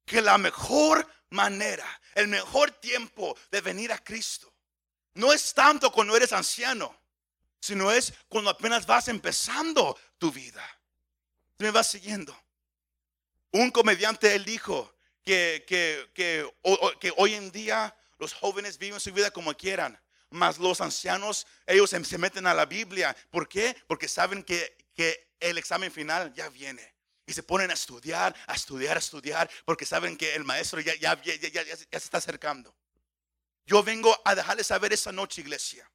que 0.05 0.21
la 0.21 0.39
mejor 0.39 1.07
manera, 1.31 1.87
el 2.15 2.29
mejor 2.29 2.71
tiempo 2.73 3.37
de 3.51 3.61
venir 3.61 3.93
a 3.93 4.03
Cristo, 4.03 4.53
no 5.15 5.33
es 5.33 5.55
tanto 5.55 5.93
cuando 5.93 6.17
eres 6.17 6.33
anciano, 6.33 6.95
sino 7.61 7.93
es 7.93 8.13
cuando 8.29 8.51
apenas 8.51 8.87
vas 8.87 9.07
empezando 9.09 9.97
tu 10.19 10.33
vida. 10.33 10.67
Me 11.59 11.71
vas 11.71 11.87
siguiendo. 11.87 12.37
Un 13.53 13.71
comediante, 13.71 14.35
él 14.35 14.45
dijo 14.45 14.93
que, 15.25 15.65
que, 15.67 16.11
que, 16.15 16.49
que 17.01 17.13
hoy 17.17 17.35
en 17.35 17.51
día 17.51 17.95
los 18.19 18.33
jóvenes 18.35 18.79
viven 18.79 19.01
su 19.01 19.13
vida 19.13 19.31
como 19.31 19.55
quieran, 19.57 20.01
mas 20.31 20.59
los 20.59 20.81
ancianos, 20.81 21.47
ellos 21.67 21.91
se 21.91 22.19
meten 22.19 22.47
a 22.47 22.55
la 22.55 22.67
Biblia. 22.67 23.17
¿Por 23.31 23.49
qué? 23.49 23.77
Porque 23.87 24.09
saben 24.09 24.43
que, 24.43 24.81
el 25.41 25.59
examen 25.59 25.91
final 25.91 26.33
ya 26.35 26.49
viene. 26.49 26.95
Y 27.27 27.33
se 27.33 27.43
ponen 27.43 27.73
a 27.73 27.75
estudiar, 27.75 28.33
a 28.47 28.55
estudiar, 28.55 28.97
a 28.97 29.01
estudiar, 29.01 29.51
porque 29.65 29.85
saben 29.85 30.17
que 30.17 30.37
el 30.37 30.45
maestro 30.45 30.79
ya, 30.81 30.95
ya, 30.95 31.21
ya, 31.21 31.77
se 31.77 31.87
está 31.91 32.19
acercando. 32.19 32.73
Yo 33.67 33.83
vengo 33.83 34.17
a 34.25 34.37
dejarles 34.37 34.69
saber 34.69 34.93
esta 34.93 35.11
noche, 35.11 35.41
iglesia, 35.41 35.91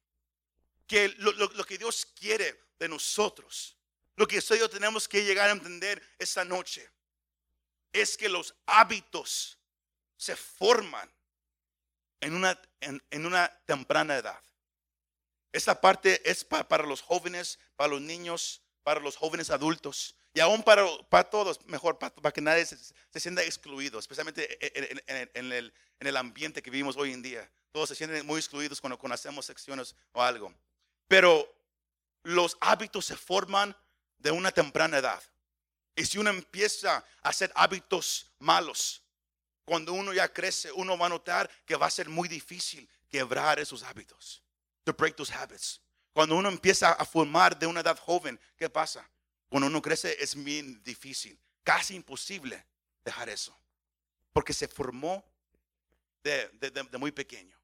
que 0.86 1.08
lo, 1.16 1.32
lo 1.32 1.64
que 1.64 1.78
Dios 1.78 2.06
quiere 2.14 2.60
de 2.78 2.88
nosotros, 2.88 3.78
lo 4.16 4.26
que 4.26 4.38
usted 4.38 4.56
y 4.56 4.58
yo 4.58 4.68
tenemos 4.68 5.08
que 5.08 5.24
llegar 5.24 5.48
a 5.48 5.52
entender 5.52 6.02
esta 6.18 6.44
noche, 6.44 6.90
es 7.92 8.16
que 8.16 8.28
los 8.28 8.54
hábitos 8.66 9.58
se 10.16 10.36
forman 10.36 11.10
en 12.20 12.34
una, 12.34 12.60
en, 12.80 13.26
una 13.26 13.48
temprana 13.64 14.16
edad. 14.16 14.42
Esta 15.52 15.80
parte 15.80 16.28
es 16.28 16.44
para 16.44 16.84
los 16.84 17.00
jóvenes, 17.00 17.58
para 17.76 17.90
los 17.90 18.00
niños, 18.00 18.62
para 18.82 19.00
los 19.00 19.16
jóvenes 19.16 19.50
adultos 19.50 20.16
y 20.34 20.40
aún 20.40 20.62
para, 20.62 20.86
para 21.08 21.28
todos, 21.28 21.64
mejor, 21.66 21.98
para, 21.98 22.32
que 22.32 22.40
nadie 22.40 22.66
se, 22.66 22.76
sienta 23.18 23.42
excluido, 23.42 23.98
especialmente 23.98 24.58
en, 24.78 25.52
el, 25.52 25.72
en, 26.00 26.06
el, 26.06 26.16
ambiente 26.16 26.62
que 26.62 26.70
vivimos 26.70 26.96
hoy 26.96 27.12
en 27.12 27.22
día. 27.22 27.50
Todos 27.72 27.88
se 27.88 27.94
sienten 27.94 28.24
muy 28.26 28.38
excluidos 28.38 28.80
cuando, 28.80 28.98
cuando 28.98 29.14
hacemos 29.14 29.46
secciones 29.46 29.96
o 30.12 30.22
algo. 30.22 30.54
Pero 31.06 31.52
los 32.22 32.56
hábitos 32.60 33.06
se 33.06 33.16
forman 33.16 33.76
de 34.18 34.30
una 34.30 34.52
temprana 34.52 34.98
edad. 34.98 35.22
Y 35.98 36.06
si 36.06 36.16
uno 36.16 36.30
empieza 36.30 37.04
a 37.22 37.28
hacer 37.28 37.50
hábitos 37.56 38.30
malos, 38.38 39.02
cuando 39.64 39.92
uno 39.92 40.12
ya 40.12 40.32
crece, 40.32 40.70
uno 40.70 40.96
va 40.96 41.06
a 41.06 41.08
notar 41.08 41.50
que 41.66 41.74
va 41.74 41.86
a 41.86 41.90
ser 41.90 42.08
muy 42.08 42.28
difícil 42.28 42.88
quebrar 43.08 43.58
esos 43.58 43.82
hábitos. 43.82 44.40
To 44.84 44.92
break 44.92 45.16
those 45.16 45.34
habits. 45.34 45.80
Cuando 46.12 46.36
uno 46.36 46.48
empieza 46.50 46.92
a 46.92 47.04
formar 47.04 47.58
de 47.58 47.66
una 47.66 47.80
edad 47.80 47.98
joven, 47.98 48.38
¿qué 48.56 48.70
pasa? 48.70 49.10
Cuando 49.48 49.66
uno 49.66 49.82
crece 49.82 50.16
es 50.22 50.36
bien 50.36 50.80
difícil, 50.84 51.36
casi 51.64 51.96
imposible 51.96 52.64
dejar 53.04 53.28
eso. 53.28 53.58
Porque 54.32 54.52
se 54.52 54.68
formó 54.68 55.24
de, 56.22 56.48
de 56.60 56.98
muy 56.98 57.10
pequeño. 57.10 57.58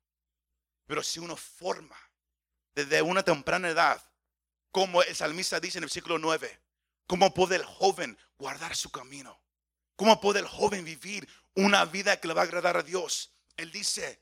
Pero 0.88 1.04
si 1.04 1.20
uno 1.20 1.36
forma 1.36 1.96
desde 2.74 3.00
una 3.00 3.22
temprana 3.22 3.68
edad, 3.68 4.02
como 4.72 5.04
el 5.04 5.14
salmista 5.14 5.60
dice 5.60 5.78
en 5.78 5.84
el 5.84 5.88
versículo 5.88 6.18
9, 6.18 6.63
¿cómo 7.06 7.32
puede 7.32 7.56
el 7.56 7.64
joven 7.64 8.18
guardar 8.38 8.74
su 8.76 8.90
camino? 8.90 9.40
¿Cómo 9.96 10.20
puede 10.20 10.40
el 10.40 10.46
joven 10.46 10.84
vivir 10.84 11.28
una 11.54 11.84
vida 11.84 12.18
que 12.18 12.28
le 12.28 12.34
va 12.34 12.42
a 12.42 12.44
agradar 12.44 12.76
a 12.76 12.82
Dios? 12.82 13.30
Él 13.56 13.70
dice, 13.70 14.20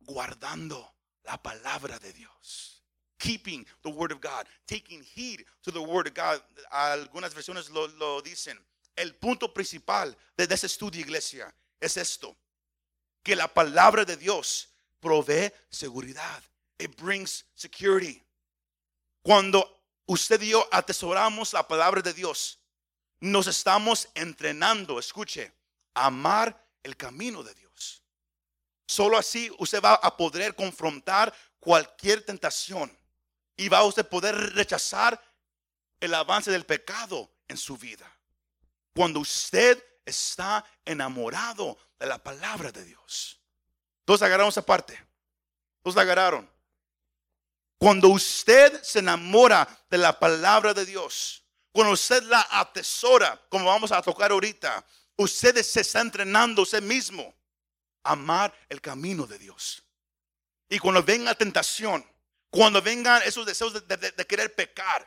guardando 0.00 0.94
la 1.24 1.42
palabra 1.42 1.98
de 1.98 2.12
Dios. 2.12 2.82
Keeping 3.18 3.66
the 3.82 3.88
word 3.88 4.12
of 4.12 4.20
God. 4.20 4.46
Taking 4.66 5.02
heed 5.02 5.44
to 5.62 5.72
the 5.72 5.80
word 5.80 6.08
of 6.08 6.14
God. 6.14 6.42
Algunas 6.70 7.32
versiones 7.34 7.70
lo, 7.70 8.20
dicen. 8.20 8.58
El 8.96 9.14
punto 9.14 9.52
principal 9.52 10.16
de 10.36 10.44
ese 10.44 10.66
estudio, 10.66 11.00
iglesia, 11.00 11.52
es 11.80 11.96
esto. 11.96 12.36
Que 13.22 13.34
la 13.34 13.48
palabra 13.48 14.04
de 14.04 14.16
Dios 14.16 14.68
provee 15.00 15.50
seguridad. 15.70 16.42
It 16.78 16.96
brings 16.96 17.44
security. 17.54 18.22
Cuando 19.22 19.73
usted 20.06 20.40
y 20.42 20.50
yo 20.50 20.66
atesoramos 20.70 21.52
la 21.52 21.66
palabra 21.66 22.02
de 22.02 22.12
Dios, 22.12 22.60
nos 23.20 23.46
estamos 23.46 24.08
entrenando, 24.14 24.98
escuche, 24.98 25.52
a 25.94 26.06
amar 26.06 26.66
el 26.82 26.96
camino 26.96 27.42
de 27.42 27.54
Dios. 27.54 28.02
Solo 28.86 29.16
así 29.16 29.50
usted 29.58 29.82
va 29.82 29.94
a 29.94 30.16
poder 30.16 30.54
confrontar 30.54 31.34
cualquier 31.58 32.24
tentación 32.24 32.96
y 33.56 33.68
va 33.68 33.78
a 33.78 33.84
usted 33.84 34.06
poder 34.06 34.34
rechazar 34.54 35.20
el 36.00 36.12
avance 36.12 36.50
del 36.50 36.66
pecado 36.66 37.32
en 37.48 37.56
su 37.56 37.76
vida. 37.78 38.10
Cuando 38.94 39.20
usted 39.20 39.82
está 40.04 40.64
enamorado 40.84 41.78
de 41.98 42.06
la 42.06 42.18
palabra 42.18 42.70
de 42.70 42.84
Dios. 42.84 43.40
Todos 44.04 44.22
agarraron 44.22 44.50
esa 44.50 44.64
parte. 44.64 44.98
Todos 45.82 45.96
la 45.96 46.02
agarraron. 46.02 46.50
Cuando 47.84 48.08
usted 48.08 48.82
se 48.82 49.00
enamora 49.00 49.68
de 49.90 49.98
la 49.98 50.18
palabra 50.18 50.72
de 50.72 50.86
Dios, 50.86 51.44
cuando 51.70 51.92
usted 51.92 52.22
la 52.22 52.48
atesora, 52.50 53.38
como 53.50 53.66
vamos 53.66 53.92
a 53.92 54.00
tocar 54.00 54.32
ahorita, 54.32 54.82
usted 55.16 55.62
se 55.62 55.82
está 55.82 56.00
entrenando 56.00 56.62
usted 56.62 56.80
mismo 56.80 57.34
a 58.02 58.12
amar 58.12 58.58
el 58.70 58.80
camino 58.80 59.26
de 59.26 59.38
Dios. 59.38 59.84
Y 60.70 60.78
cuando 60.78 61.02
venga 61.02 61.34
tentación, 61.34 62.02
cuando 62.48 62.80
vengan 62.80 63.20
esos 63.24 63.44
deseos 63.44 63.74
de, 63.74 64.26
querer 64.26 64.54
pecar, 64.54 65.06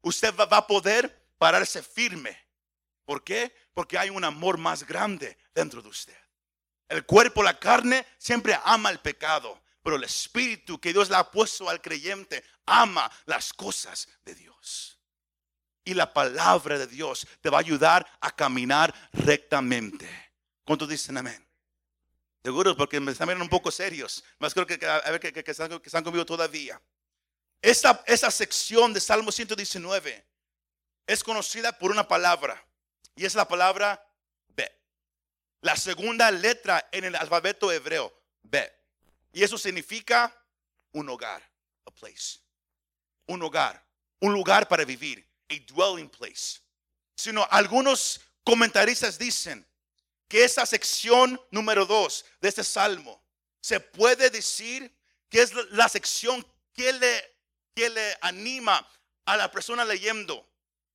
usted 0.00 0.32
va, 0.36 0.46
va, 0.46 0.58
a 0.58 0.66
poder 0.68 1.32
pararse 1.36 1.82
firme. 1.82 2.38
¿Por 3.06 3.24
qué? 3.24 3.52
Porque 3.74 3.98
hay 3.98 4.10
un 4.10 4.22
amor 4.22 4.56
más 4.56 4.86
grande 4.86 5.36
dentro 5.52 5.82
de 5.82 5.88
usted. 5.88 6.18
El 6.88 7.04
cuerpo, 7.04 7.42
la 7.42 7.58
carne, 7.58 8.06
siempre 8.18 8.56
ama 8.62 8.88
el 8.90 9.00
pecado, 9.00 9.60
pero 9.88 9.96
el 9.96 10.04
espíritu 10.04 10.78
que 10.78 10.92
Dios 10.92 11.08
le 11.08 11.16
ha 11.16 11.30
puesto 11.30 11.66
al 11.70 11.80
creyente 11.80 12.44
ama 12.66 13.10
las 13.24 13.54
cosas 13.54 14.06
de 14.22 14.34
Dios 14.34 15.00
y 15.82 15.94
la 15.94 16.12
palabra 16.12 16.78
de 16.78 16.86
Dios 16.86 17.26
te 17.40 17.48
va 17.48 17.56
a 17.56 17.60
ayudar 17.60 18.06
a 18.20 18.30
caminar 18.30 18.94
rectamente. 19.14 20.06
¿Cuántos 20.62 20.90
dicen 20.90 21.16
amén? 21.16 21.42
Seguro, 22.44 22.76
porque 22.76 23.00
me 23.00 23.12
están 23.12 23.28
mirando 23.28 23.44
un 23.44 23.48
poco 23.48 23.70
serios. 23.70 24.22
Más 24.38 24.52
creo 24.52 24.66
que, 24.66 24.78
a 24.84 25.10
ver, 25.10 25.20
que, 25.20 25.50
están, 25.50 26.04
conmigo 26.04 26.26
todavía. 26.26 26.78
Esta, 27.62 28.04
esa 28.06 28.30
sección 28.30 28.92
de 28.92 29.00
Salmo 29.00 29.32
119 29.32 30.22
es 31.06 31.24
conocida 31.24 31.72
por 31.78 31.90
una 31.90 32.06
palabra. 32.06 32.62
Y 33.16 33.24
es 33.24 33.34
la 33.34 33.48
palabra 33.48 34.06
B. 34.48 34.70
La 35.62 35.76
segunda 35.76 36.30
letra 36.30 36.90
en 36.92 37.04
el 37.04 37.16
alfabeto 37.16 37.72
hebreo. 37.72 38.12
Bet. 38.42 38.77
Y 39.32 39.42
eso 39.42 39.58
significa 39.58 40.34
un 40.92 41.08
hogar, 41.08 41.42
a 41.86 41.90
place. 41.90 42.40
Un 43.26 43.42
hogar, 43.42 43.84
un 44.20 44.32
lugar 44.32 44.68
para 44.68 44.84
vivir, 44.84 45.26
a 45.50 45.54
dwelling 45.72 46.08
place. 46.08 46.60
Sino 47.14 47.46
algunos 47.50 48.20
comentaristas 48.44 49.18
dicen 49.18 49.66
que 50.28 50.44
esa 50.44 50.64
sección 50.66 51.40
número 51.50 51.86
dos 51.86 52.24
de 52.40 52.48
este 52.48 52.64
salmo 52.64 53.22
se 53.60 53.80
puede 53.80 54.30
decir 54.30 54.94
que 55.28 55.42
es 55.42 55.52
la 55.70 55.88
sección 55.88 56.46
que 56.72 56.92
le, 56.92 57.36
que 57.74 57.90
le 57.90 58.16
anima 58.20 58.86
a 59.24 59.36
la 59.36 59.50
persona 59.50 59.84
leyendo 59.84 60.48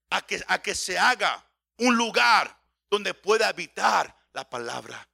a 0.10 0.22
que, 0.26 0.44
a 0.48 0.62
que 0.62 0.76
se 0.76 0.98
haga 0.98 1.46
un 1.78 1.96
lugar 1.96 2.60
donde 2.90 3.14
pueda 3.14 3.48
habitar 3.48 4.16
la 4.34 4.50
palabra. 4.50 5.08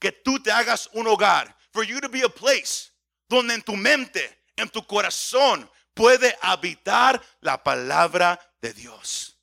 Que 0.00 0.10
tú 0.10 0.42
te 0.42 0.50
hagas 0.50 0.88
un 0.92 1.06
hogar. 1.06 1.56
For 1.72 1.84
you 1.84 2.00
to 2.00 2.08
be 2.08 2.24
a 2.24 2.28
place 2.28 2.90
donde 3.28 3.54
en 3.54 3.62
tu 3.62 3.76
mente, 3.76 4.42
en 4.56 4.68
tu 4.68 4.84
corazón, 4.84 5.70
puede 5.94 6.36
habitar 6.40 7.22
la 7.40 7.62
palabra 7.62 8.38
de 8.60 8.72
Dios. 8.72 9.38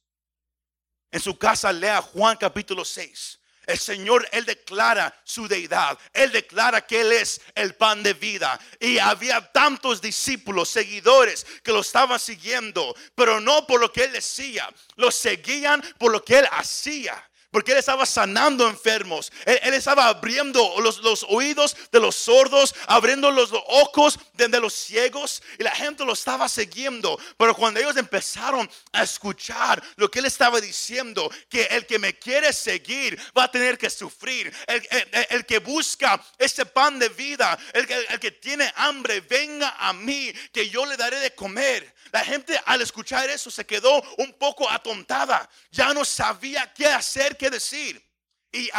En 1.10 1.22
su 1.22 1.38
casa 1.38 1.72
lea 1.72 2.02
Juan 2.02 2.36
capítulo 2.36 2.84
6. 2.84 3.40
El 3.66 3.78
Señor, 3.78 4.28
Él 4.32 4.46
declara 4.46 5.14
su 5.26 5.46
deidad. 5.46 6.00
Él 6.14 6.32
declara 6.32 6.86
que 6.86 7.02
Él 7.02 7.12
es 7.12 7.42
el 7.54 7.76
pan 7.76 8.02
de 8.02 8.14
vida. 8.14 8.58
Y 8.80 8.98
había 8.98 9.42
tantos 9.52 10.02
discípulos, 10.02 10.70
seguidores 10.70 11.46
que 11.64 11.74
lo 11.74 11.82
estaban 11.82 12.18
siguiendo, 12.18 12.96
pero 13.14 13.42
no 13.42 13.68
por 13.68 13.82
lo 13.82 13.92
que 13.92 14.06
Él 14.06 14.14
decía. 14.14 14.70
Lo 14.96 15.12
seguían 15.12 15.82
por 15.98 16.14
lo 16.14 16.24
que 16.24 16.40
Él 16.40 16.48
hacía. 16.52 17.22
Porque 17.52 17.72
él 17.72 17.78
estaba 17.78 18.06
sanando 18.06 18.68
enfermos. 18.68 19.32
Él, 19.46 19.74
estaba 19.74 20.08
abriendo 20.08 20.80
los, 20.82 21.00
los, 21.00 21.26
oídos 21.30 21.78
de 21.92 22.00
los 22.00 22.16
sordos, 22.16 22.76
abriendo 22.88 23.32
los 23.32 23.52
ojos 23.68 24.20
de, 24.34 24.50
de, 24.50 24.60
los 24.60 24.74
ciegos. 24.74 25.42
Y 25.58 25.64
la 25.64 25.72
gente 25.72 26.06
lo 26.06 26.14
estaba 26.14 26.50
siguiendo. 26.50 27.18
Pero 27.38 27.56
cuando 27.56 27.80
ellos 27.80 27.96
empezaron 27.96 28.70
a 28.92 29.04
escuchar 29.04 29.82
lo 29.96 30.12
que 30.12 30.20
él 30.20 30.26
estaba 30.26 30.60
diciendo, 30.60 31.32
que 31.50 31.64
el 31.64 31.86
que 31.86 32.00
me 32.00 32.20
quiere 32.20 32.52
seguir 32.52 33.18
va 33.38 33.46
a 33.46 33.52
tener 33.52 33.78
que 33.78 33.90
sufrir. 33.90 34.54
El, 34.68 34.88
el, 35.30 35.46
que 35.46 35.60
busca 35.60 36.22
ese 36.38 36.66
pan 36.66 37.00
de 37.00 37.08
vida, 37.10 37.58
el, 37.74 37.90
el 38.10 38.20
que 38.20 38.32
tiene 38.32 38.72
hambre, 38.76 39.22
venga 39.22 39.76
a 39.80 39.94
mí, 39.94 40.34
que 40.52 40.70
yo 40.70 40.86
le 40.86 40.98
daré 40.98 41.20
de 41.20 41.34
comer. 41.34 41.96
La 42.12 42.24
gente 42.24 42.60
al 42.66 42.82
escuchar 42.82 43.30
eso 43.30 43.52
se 43.52 43.66
quedó 43.66 44.02
un 44.18 44.34
poco 44.34 44.70
atontada. 44.70 45.50
Ya 45.72 45.94
no 45.94 46.06
sabía 46.06 46.72
qué 46.74 46.88
hacer, 46.88 47.38
qué 47.38 47.50
decir. 47.50 48.04
Y, 48.52 48.70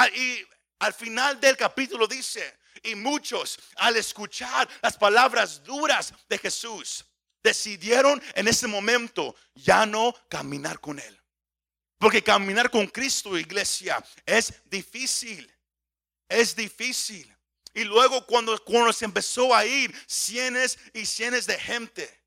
al 0.81 0.95
final 0.95 1.41
del 1.41 1.57
capítulo 1.57 2.07
dice, 2.07 2.57
y 2.83 2.95
muchos 2.95 3.59
al 3.77 3.97
escuchar 3.97 4.69
las 4.81 4.97
palabras 4.97 5.63
duras 5.65 6.15
de 6.29 6.39
Jesús, 6.39 7.05
decidieron 7.43 8.23
en 8.35 8.47
ese 8.47 8.67
momento 8.67 9.35
ya 9.55 9.87
no 9.87 10.15
caminar 10.29 10.79
con 10.81 10.99
Él. 10.99 11.21
Porque 11.99 12.23
caminar 12.23 12.71
con 12.71 12.87
Cristo, 12.87 13.37
iglesia, 13.37 14.03
es 14.25 14.55
difícil. 14.67 15.53
Es 16.29 16.55
difícil. 16.55 17.35
Y 17.75 17.85
luego 17.85 18.25
cuando, 18.27 18.57
cuando 18.65 18.93
se 18.93 19.05
empezó 19.05 19.55
a 19.55 19.65
ir 19.65 19.95
cientos 20.07 20.79
y 20.93 21.07
cientos 21.07 21.47
de 21.47 21.59
gente, 21.59 22.18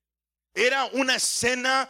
era 0.54 0.86
una 0.86 1.16
escena 1.16 1.90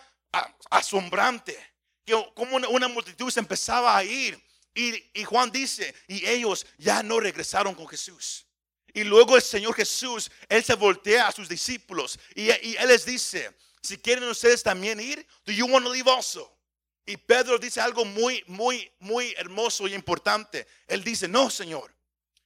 asombrante. 0.69 1.57
Que 2.05 2.13
como 2.33 2.57
una 2.57 2.87
multitud 2.87 3.31
se 3.31 3.39
empezaba 3.39 3.95
a 3.95 4.03
ir. 4.03 4.41
Y, 4.73 5.23
Juan 5.25 5.51
dice, 5.51 5.93
y 6.07 6.25
ellos 6.25 6.65
ya 6.77 7.03
no 7.03 7.19
regresaron 7.19 7.75
con 7.75 7.87
Jesús. 7.87 8.45
Y 8.93 9.03
luego 9.03 9.35
el 9.35 9.41
Señor 9.41 9.73
Jesús, 9.75 10.31
Él 10.49 10.63
se 10.63 10.75
voltea 10.75 11.27
a 11.27 11.31
sus 11.31 11.47
discípulos 11.47 12.19
y, 12.35 12.43
y 12.43 12.75
Él 12.77 12.87
les 12.89 13.05
dice, 13.05 13.55
si 13.81 13.97
quieren 13.97 14.23
ustedes 14.25 14.63
también 14.63 14.99
ir, 14.99 15.25
do 15.45 15.51
you 15.53 15.65
want 15.65 15.85
to 15.85 15.93
leave 15.93 16.09
also? 16.09 16.57
Y 17.05 17.17
Pedro 17.17 17.57
dice 17.57 17.81
algo 17.81 18.05
muy, 18.05 18.43
muy, 18.47 18.91
muy 18.99 19.33
hermoso 19.37 19.87
y 19.87 19.93
importante. 19.93 20.67
Él 20.87 21.03
dice, 21.03 21.27
no, 21.27 21.49
Señor, 21.49 21.93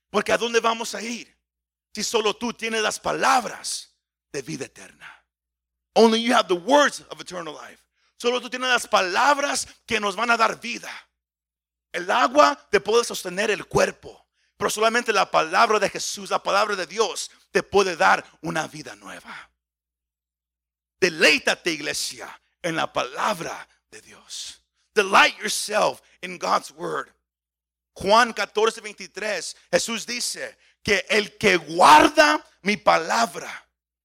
porque 0.10 0.32
¿a 0.32 0.38
dónde 0.38 0.60
vamos 0.60 0.96
a 0.96 1.02
ir? 1.02 1.36
Si 1.94 2.04
solo 2.04 2.36
tú 2.36 2.54
tienes 2.54 2.82
las 2.82 3.00
palabras 3.00 3.94
de 4.32 4.42
vida 4.42 4.66
eterna. 4.66 5.15
Only 5.96 6.22
you 6.22 6.34
have 6.34 6.48
the 6.48 6.56
words 6.56 7.02
of 7.10 7.22
eternal 7.22 7.54
life. 7.54 7.82
Solo 8.18 8.40
tú 8.40 8.50
tienes 8.50 8.70
las 8.70 8.88
palabras 8.88 9.68
que 9.86 10.00
nos 10.00 10.16
van 10.16 10.30
a 10.30 10.38
dar 10.38 10.60
vida. 10.60 10.90
El 11.92 12.10
agua 12.12 12.58
te 12.70 12.80
puede 12.80 13.04
sostener 13.06 13.50
el 13.50 13.66
cuerpo, 13.66 14.26
pero 14.58 14.70
solamente 14.70 15.14
la 15.14 15.30
palabra 15.30 15.80
de 15.80 15.90
Jesús, 15.90 16.30
la 16.30 16.44
palabra 16.44 16.76
de 16.76 16.86
Dios, 16.86 17.32
te 17.52 17.64
puede 17.64 17.96
dar 17.96 18.26
una 18.42 18.68
vida 18.68 18.96
nueva. 18.96 19.50
Deleítate, 21.00 21.72
iglesia, 21.72 22.42
en 22.62 22.76
la 22.76 22.92
palabra 22.92 23.68
de 23.90 24.02
Dios. 24.02 24.62
Delight 24.94 25.38
yourself 25.40 26.02
in 26.22 26.38
God's 26.38 26.72
word. 26.72 27.10
Juan 27.94 28.34
14, 28.34 28.82
23, 28.82 29.56
Jesús 29.72 30.06
dice 30.06 30.58
que 30.84 31.06
el 31.10 31.38
que 31.38 31.58
guarda 31.58 32.44
mi 32.62 32.76
palabra, 32.76 33.50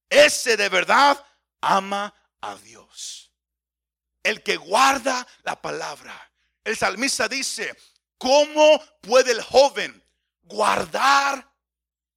ese 0.09 0.55
de 0.55 0.69
verdad 0.69 1.21
ama 1.61 2.13
a 2.41 2.55
Dios. 2.55 3.31
El 4.23 4.43
que 4.43 4.57
guarda 4.57 5.25
la 5.43 5.61
palabra. 5.61 6.31
El 6.63 6.77
salmista 6.77 7.27
dice, 7.27 7.75
¿cómo 8.17 8.83
puede 9.01 9.31
el 9.31 9.41
joven 9.41 10.03
guardar 10.43 11.49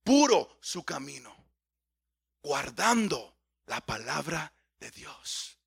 puro 0.02 0.59
su 0.61 0.85
camino? 0.85 1.35
Guardando 2.42 3.38
la 3.66 3.80
palabra 3.80 4.52
de 4.78 4.90
Dios. 4.90 5.59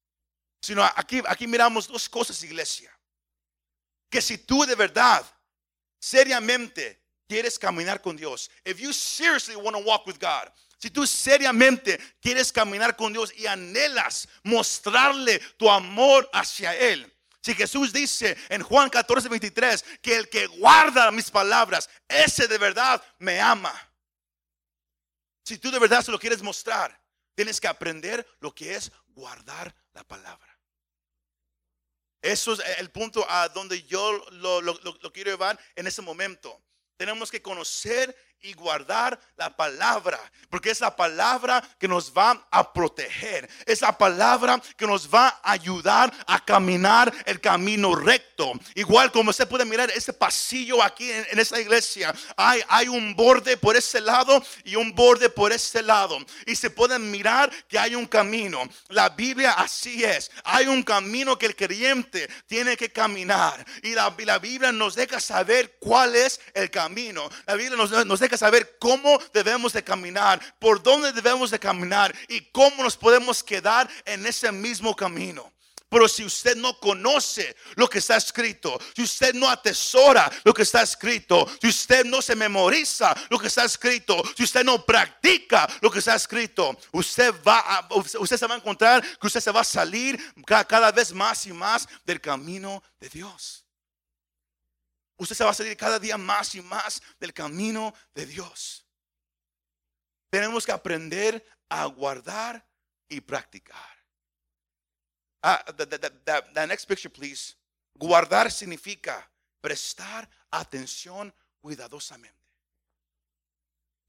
Sino 0.62 0.84
aquí, 0.84 1.22
aquí 1.28 1.48
miramos 1.48 1.88
dos 1.88 2.08
cosas, 2.10 2.44
iglesia. 2.44 2.92
Que 4.10 4.22
si 4.22 4.38
tú 4.38 4.66
de 4.66 4.76
verdad, 4.76 5.26
seriamente 6.00 7.04
quieres 7.28 7.58
caminar 7.58 8.02
con 8.02 8.16
Dios, 8.16 8.50
if 8.64 8.80
you 8.80 8.94
seriously 8.94 9.56
want 9.56 9.76
to 9.76 9.84
walk 9.84 10.06
with 10.06 10.20
God, 10.20 10.52
si 10.78 10.92
tú 10.92 11.08
seriamente 11.08 12.00
quieres 12.22 12.52
caminar 12.52 12.96
con 12.96 13.12
Dios 13.12 13.34
y 13.36 13.48
anhelas 13.48 14.28
mostrarle 14.44 15.40
tu 15.58 15.70
amor 15.70 16.30
hacia 16.32 16.76
Él. 16.76 17.12
Si 17.42 17.54
Jesús 17.54 17.94
dice 17.94 18.38
en 18.50 18.62
Juan 18.62 18.90
14, 18.90 19.30
23 19.30 19.86
que 20.02 20.18
el 20.18 20.30
que 20.30 20.48
guarda 20.48 21.12
mis 21.12 21.32
palabras, 21.32 21.90
ese 22.08 22.48
de 22.48 22.58
verdad 22.58 23.02
me 23.20 23.40
ama. 23.40 23.74
Si 25.44 25.58
tú 25.58 25.72
de 25.72 25.80
verdad 25.80 26.04
se 26.04 26.12
lo 26.12 26.20
quieres 26.20 26.42
mostrar, 26.42 27.00
tienes 27.36 27.62
que 27.62 27.68
aprender 27.68 28.28
lo 28.40 28.54
que 28.54 28.76
es 28.76 28.92
guardar 29.08 29.74
la 29.94 30.04
palabra. 30.04 30.60
Eso 32.22 32.54
es 32.54 32.60
el 32.80 32.92
punto 32.92 33.26
a 33.30 33.48
donde 33.50 33.84
yo 33.84 34.12
lo, 34.32 34.62
lo 34.62 35.14
quiero 35.14 35.32
llevar 35.32 35.58
en 35.76 35.88
ese 35.88 36.02
momento. 36.02 36.62
Tenemos 36.98 37.32
que 37.32 37.42
conocer 37.42 38.14
y 38.42 38.54
guardar 38.54 39.20
la 39.36 39.56
palabra, 39.56 40.20
porque 40.50 40.70
es 40.70 40.80
la 40.80 40.96
palabra 40.96 41.62
que 41.80 41.88
nos 41.88 42.12
va 42.12 42.48
a 42.52 42.72
proteger, 42.72 43.50
es 43.66 43.82
la 43.82 43.98
palabra 43.98 44.62
que 44.78 44.86
nos 44.86 45.14
va 45.14 45.40
a 45.44 45.52
ayudar 45.52 46.14
a 46.28 46.44
caminar 46.44 47.12
el 47.26 47.42
camino 47.42 47.96
recto. 47.96 48.54
Igual 48.76 49.12
como 49.12 49.32
usted 49.32 49.48
puede 49.48 49.66
mirar 49.66 49.90
ese 49.92 50.14
pasillo 50.14 50.84
aquí 50.84 51.12
en, 51.12 51.26
en 51.32 51.40
esa 51.40 51.60
iglesia, 51.60 52.14
hay, 52.36 52.62
hay 52.68 52.88
un 52.88 53.16
borde 53.16 53.58
por 53.58 53.76
ese 53.76 54.02
lado 54.02 54.44
y 54.64 54.76
un 54.76 54.94
borde 54.94 55.30
por 55.30 55.52
este 55.52 55.82
lado, 55.82 56.18
y 56.46 56.56
se 56.56 56.70
pueden 56.70 57.10
mirar 57.10 57.52
que 57.68 57.80
hay 57.80 57.96
un 57.96 58.06
camino. 58.06 58.62
La 58.90 59.10
Biblia 59.10 59.54
así 59.54 60.04
es, 60.04 60.32
hay 60.44 60.68
un 60.68 60.84
camino 60.84 61.38
que 61.38 61.48
el 61.48 61.56
creyente 61.56 62.30
tiene 62.46 62.78
que 62.78 62.92
caminar, 62.92 63.66
y 63.82 63.94
la, 63.94 64.16
la 64.20 64.40
Biblia 64.40 64.72
nos 64.72 64.96
deja 64.96 65.20
saber 65.20 65.78
cuál 65.80 66.16
es 66.16 66.40
el 66.54 66.70
camino. 66.70 67.30
La 67.46 67.56
Biblia 67.56 67.78
nos, 67.78 68.06
nos 68.06 68.20
deja 68.20 68.27
que 68.30 68.38
saber 68.38 68.78
cómo 68.80 69.20
debemos 69.34 69.74
de 69.74 69.84
caminar, 69.84 70.42
por 70.60 70.82
dónde 70.82 71.12
debemos 71.12 71.52
de 71.52 71.60
caminar 71.60 72.16
y 72.28 72.42
cómo 72.52 72.84
nos 72.84 72.98
podemos 72.98 73.44
quedar 73.44 73.90
en 74.06 74.26
ese 74.26 74.52
mismo 74.52 74.96
camino. 74.96 75.52
Pero 75.90 76.08
si 76.10 76.26
usted 76.26 76.58
no 76.58 76.78
conoce 76.80 77.56
lo 77.76 77.90
que 77.90 78.00
está 78.00 78.18
escrito, 78.18 78.78
si 78.94 79.04
usted 79.04 79.34
no 79.34 79.50
atesora 79.50 80.30
lo 80.44 80.54
que 80.54 80.64
está 80.64 80.82
escrito, 80.82 81.48
si 81.62 81.70
usted 81.70 82.04
no 82.06 82.22
se 82.22 82.36
memoriza 82.36 83.16
lo 83.30 83.40
que 83.40 83.48
está 83.48 83.64
escrito, 83.64 84.22
si 84.36 84.44
usted 84.44 84.66
no 84.66 84.86
practica 84.86 85.68
lo 85.80 85.90
que 85.90 86.00
está 86.00 86.16
escrito, 86.16 86.78
usted 86.92 87.34
va 87.48 87.60
a, 87.60 87.88
usted 87.96 88.38
se 88.38 88.48
va 88.48 88.56
a 88.56 88.58
encontrar 88.58 89.02
que 89.02 89.28
usted 89.28 89.40
se 89.40 89.52
va 89.52 89.62
a 89.62 89.64
salir 89.64 90.20
cada 90.68 90.92
vez 90.92 91.14
más 91.14 91.46
y 91.46 91.54
más 91.54 91.88
del 92.06 92.20
camino 92.20 92.84
de 93.00 93.10
Dios. 93.10 93.67
Usted 95.18 95.36
se 95.36 95.44
va 95.44 95.52
a 95.52 95.54
salir 95.54 95.76
cada 95.76 96.00
día 96.00 96.18
más 96.18 96.54
y 96.56 96.62
más 96.62 97.02
del 97.20 97.34
camino 97.34 97.94
de 98.14 98.26
Dios. 98.26 98.86
Tenemos 100.30 100.66
que 100.66 100.72
aprender 100.72 101.44
a 101.70 101.86
guardar 101.86 102.66
y 103.10 103.22
practicar. 103.22 103.98
Ah, 105.42 105.64
the, 105.76 106.68
next 106.68 106.88
picture, 106.88 107.10
please. 107.10 107.56
Guardar 107.96 108.52
significa 108.52 109.30
prestar 109.62 110.30
atención 110.52 111.34
cuidadosamente. 111.60 112.38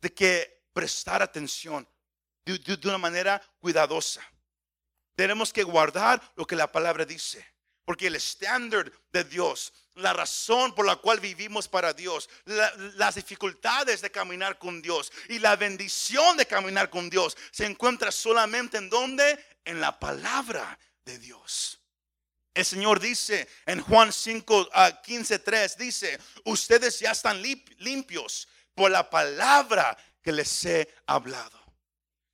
de 0.00 0.12
que 0.14 0.68
prestar 0.72 1.22
atención 1.22 1.88
de, 2.44 2.78
una 2.84 2.98
manera 2.98 3.42
cuidadosa. 3.58 4.22
Tenemos 5.14 5.52
que 5.52 5.64
guardar 5.64 6.22
lo 6.36 6.46
que 6.46 6.56
la 6.56 6.70
palabra 6.70 7.04
dice. 7.04 7.44
Porque 7.84 8.06
el 8.06 8.16
estándar 8.16 8.92
de 9.10 9.24
Dios, 9.24 9.72
la 9.98 10.12
razón 10.12 10.74
por 10.74 10.86
la 10.86 10.96
cual 10.96 11.20
vivimos 11.20 11.68
para 11.68 11.92
Dios, 11.92 12.28
la- 12.44 12.72
las 12.96 13.14
dificultades 13.16 14.00
de 14.00 14.10
caminar 14.10 14.58
con 14.58 14.80
Dios 14.82 15.12
y 15.28 15.38
la 15.38 15.56
bendición 15.56 16.36
de 16.36 16.46
caminar 16.46 16.88
con 16.90 17.10
Dios 17.10 17.36
se 17.50 17.66
encuentra 17.66 18.10
solamente 18.10 18.78
en 18.78 18.88
donde? 18.90 19.44
En 19.64 19.80
la 19.80 19.98
palabra 19.98 20.78
de 21.04 21.18
Dios. 21.18 21.80
El 22.54 22.64
Señor 22.64 22.98
dice 23.00 23.48
en 23.66 23.80
Juan 23.80 24.12
5, 24.12 24.68
a 24.72 25.00
15, 25.02 25.38
3, 25.38 25.76
dice, 25.78 26.18
ustedes 26.44 26.98
ya 26.98 27.12
están 27.12 27.42
limp- 27.42 27.74
limpios 27.78 28.48
por 28.74 28.90
la 28.90 29.08
palabra 29.08 29.96
que 30.22 30.32
les 30.32 30.64
he 30.64 30.88
hablado. 31.06 31.58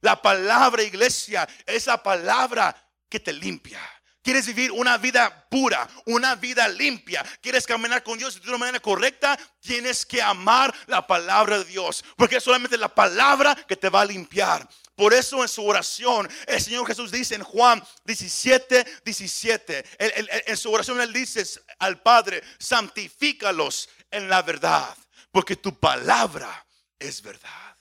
La 0.00 0.20
palabra, 0.20 0.83
iglesia, 0.83 1.48
es 1.66 1.87
la 1.87 2.03
palabra 2.03 2.74
que 3.09 3.20
te 3.20 3.33
limpia. 3.33 3.81
Quieres 4.24 4.46
vivir 4.46 4.72
una 4.72 4.96
vida 4.96 5.46
pura, 5.50 5.87
una 6.06 6.34
vida 6.34 6.66
limpia. 6.66 7.22
Quieres 7.42 7.66
caminar 7.66 8.02
con 8.02 8.16
Dios 8.16 8.40
de 8.40 8.48
una 8.48 8.56
manera 8.56 8.80
correcta. 8.80 9.38
Tienes 9.60 10.06
que 10.06 10.22
amar 10.22 10.74
la 10.87 11.06
palabra 11.06 11.58
de 11.58 11.64
Dios. 11.66 12.02
Porque 12.16 12.37
es 12.37 12.42
solamente 12.42 12.78
la 12.78 12.88
palabra 12.88 13.54
que 13.54 13.76
te 13.76 13.90
va 13.90 14.00
a 14.00 14.06
limpiar. 14.06 14.66
Por 14.96 15.12
eso 15.12 15.42
en 15.42 15.48
su 15.48 15.66
oración, 15.66 16.26
el 16.46 16.60
Señor 16.60 16.87
Jesús 16.87 17.10
dice 17.10 17.34
en 17.34 17.42
Juan 17.42 17.84
17, 18.04 19.02
17, 19.04 19.84
él- 19.98 20.12
él- 20.16 20.28
él- 20.32 20.42
en 20.46 20.56
su 20.56 20.72
oración 20.72 21.00
Él 21.00 21.12
dice 21.12 21.44
al 21.78 22.00
Padre, 22.00 22.42
santifícalos 22.58 23.88
en 24.10 24.28
la 24.28 24.40
verdad, 24.40 24.96
porque 25.32 25.56
tu 25.56 25.78
palabra 25.78 26.64
es 26.98 27.20
verdad. 27.20 27.76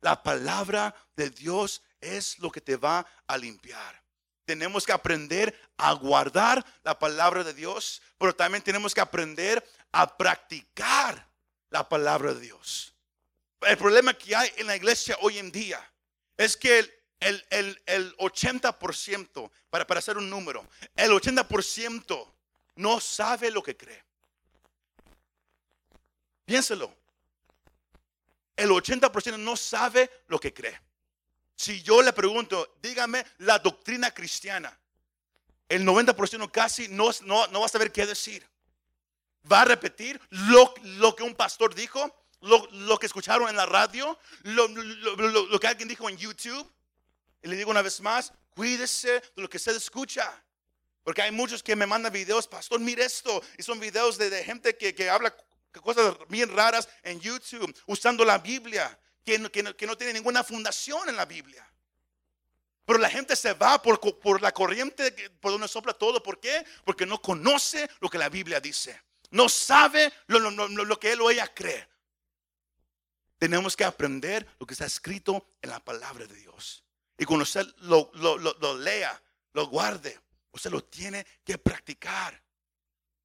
La 0.00 0.22
palabra 0.22 0.94
de 1.16 1.30
Dios 1.30 1.82
es 2.00 2.38
lo 2.38 2.52
que 2.52 2.60
te 2.60 2.76
va 2.76 3.04
a 3.26 3.36
limpiar. 3.38 4.01
Tenemos 4.44 4.84
que 4.84 4.92
aprender 4.92 5.56
a 5.76 5.92
guardar 5.92 6.64
la 6.82 6.98
palabra 6.98 7.44
de 7.44 7.54
Dios, 7.54 8.02
pero 8.18 8.34
también 8.34 8.62
tenemos 8.62 8.94
que 8.94 9.00
aprender 9.00 9.64
a 9.92 10.16
practicar 10.16 11.28
la 11.70 11.88
palabra 11.88 12.34
de 12.34 12.40
Dios. 12.40 12.94
El 13.60 13.78
problema 13.78 14.14
que 14.14 14.34
hay 14.34 14.50
en 14.56 14.66
la 14.66 14.76
iglesia 14.76 15.16
hoy 15.20 15.38
en 15.38 15.52
día 15.52 15.80
es 16.36 16.56
que 16.56 16.80
el, 16.80 16.94
el, 17.20 17.46
el, 17.50 17.82
el 17.86 18.16
80%, 18.16 19.50
para, 19.70 19.86
para 19.86 19.98
hacer 19.98 20.18
un 20.18 20.28
número, 20.28 20.66
el 20.96 21.12
80% 21.12 22.32
no 22.76 23.00
sabe 23.00 23.50
lo 23.50 23.62
que 23.62 23.76
cree. 23.76 24.02
Piénselo. 26.44 26.92
El 28.56 28.70
80% 28.70 29.38
no 29.38 29.56
sabe 29.56 30.10
lo 30.26 30.38
que 30.38 30.52
cree. 30.52 30.78
Si 31.62 31.80
yo 31.80 32.02
le 32.02 32.12
pregunto, 32.12 32.74
dígame 32.82 33.24
la 33.38 33.56
doctrina 33.60 34.10
cristiana, 34.10 34.76
el 35.68 35.86
90% 35.86 36.50
casi 36.50 36.88
no, 36.88 37.10
no, 37.22 37.46
no 37.46 37.60
va 37.60 37.66
a 37.66 37.68
saber 37.68 37.92
qué 37.92 38.04
decir. 38.04 38.44
Va 39.50 39.60
a 39.60 39.64
repetir 39.64 40.20
lo, 40.30 40.74
lo 40.82 41.14
que 41.14 41.22
un 41.22 41.36
pastor 41.36 41.72
dijo, 41.72 42.12
lo, 42.40 42.66
lo 42.72 42.98
que 42.98 43.06
escucharon 43.06 43.48
en 43.48 43.54
la 43.54 43.66
radio, 43.66 44.18
lo, 44.42 44.66
lo- 44.66 45.60
que 45.60 45.68
alguien 45.68 45.86
dijo 45.88 46.08
en 46.08 46.16
YouTube. 46.16 46.68
Y 47.44 47.46
le 47.48 47.54
digo 47.54 47.70
una 47.70 47.82
vez 47.82 48.00
más, 48.00 48.32
cuídese 48.56 49.20
de 49.20 49.42
lo 49.42 49.48
que 49.48 49.58
usted 49.58 49.76
escucha. 49.76 50.44
Porque 51.04 51.22
hay 51.22 51.30
muchos 51.30 51.62
que 51.62 51.76
me 51.76 51.86
mandan 51.86 52.12
videos, 52.12 52.48
pastor, 52.48 52.80
mire 52.80 53.04
esto. 53.04 53.40
Y 53.56 53.62
son 53.62 53.78
videos 53.78 54.18
de, 54.18 54.30
de 54.30 54.42
gente 54.42 54.76
que, 54.76 54.96
que 54.96 55.08
habla 55.08 55.32
cosas 55.80 56.16
bien 56.28 56.50
raras 56.56 56.88
en 57.04 57.20
YouTube, 57.20 57.72
usando 57.86 58.24
la 58.24 58.38
Biblia, 58.38 58.98
que 59.24 59.38
no, 59.38 59.96
tiene 59.96 60.12
ninguna 60.12 60.42
fundación 60.44 61.08
en 61.08 61.16
la 61.16 61.24
Biblia. 61.24 61.66
Pero 62.84 62.98
la 62.98 63.08
gente 63.10 63.36
se 63.36 63.52
va 63.52 63.80
por, 63.80 64.00
por 64.18 64.42
la 64.42 64.52
corriente 64.52 65.12
por 65.40 65.52
donde 65.52 65.68
sopla 65.68 65.92
todo. 65.94 66.22
¿Por 66.22 66.40
qué? 66.40 66.64
Porque 66.84 67.06
no 67.06 67.20
conoce 67.22 67.88
lo 68.00 68.08
que 68.10 68.18
la 68.18 68.28
Biblia 68.28 68.60
dice. 68.60 69.00
No 69.30 69.48
sabe 69.48 70.12
lo, 70.26 70.38
lo- 70.40 70.50
lo- 70.68 70.84
lo 70.84 71.00
que 71.00 71.12
él 71.12 71.20
o 71.20 71.30
ella 71.30 71.46
cree. 71.54 71.88
Tenemos 73.38 73.76
que 73.76 73.84
aprender 73.84 74.46
lo 74.58 74.66
que 74.66 74.74
está 74.74 74.84
escrito 74.86 75.54
en 75.62 75.70
la 75.70 75.80
palabra 75.80 76.26
de 76.26 76.34
Dios. 76.34 76.84
Y 77.18 77.24
cuando 77.24 77.44
usted 77.44 77.66
lo, 77.78 78.10
lo- 78.14 78.36
lo- 78.38 78.56
lo 78.60 78.76
lea, 78.78 79.20
lo 79.52 79.66
guarde, 79.66 80.18
usted 80.52 80.70
lo 80.70 80.82
tiene 80.84 81.24
que 81.44 81.58
practicar. 81.58 82.40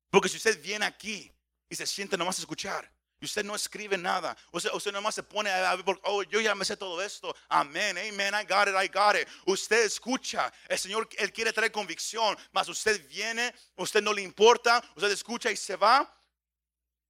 Porque 0.10 0.30
si 0.30 0.38
usted 0.38 0.62
viene 0.62 0.86
aquí 0.86 1.32
y 1.70 1.76
se 1.76 1.86
siente 1.86 2.18
nomás 2.18 2.38
a 2.38 2.42
escuchar, 2.42 2.92
y 3.20 3.26
usted 3.26 3.44
no 3.44 3.56
escribe 3.56 3.98
nada, 3.98 4.38
usted, 4.52 4.70
usted 4.74 4.92
nomás 4.92 5.16
se 5.16 5.24
pone 5.24 5.50
a 5.50 5.76
ver, 5.76 6.00
oh, 6.04 6.22
yo 6.24 6.40
ya 6.40 6.54
me 6.56 6.64
sé 6.66 6.78
todo 6.78 7.02
esto, 7.02 7.36
amén, 7.50 7.98
amen, 7.98 8.34
I 8.36 8.44
got 8.46 8.68
it, 8.68 8.76
I 8.76 8.88
got 8.88 9.16
it. 9.16 9.28
Usted 9.46 9.86
escucha, 9.86 10.52
el 10.68 10.78
Señor, 10.78 11.10
Él 11.18 11.32
quiere 11.34 11.52
traer 11.52 11.72
convicción, 11.72 12.38
mas 12.52 12.68
usted 12.70 13.08
viene, 13.08 13.54
usted 13.78 14.02
no 14.04 14.14
le 14.14 14.22
importa, 14.22 14.84
usted 14.96 15.12
escucha 15.12 15.50
y 15.52 15.58
se 15.58 15.76
va, 15.76 16.08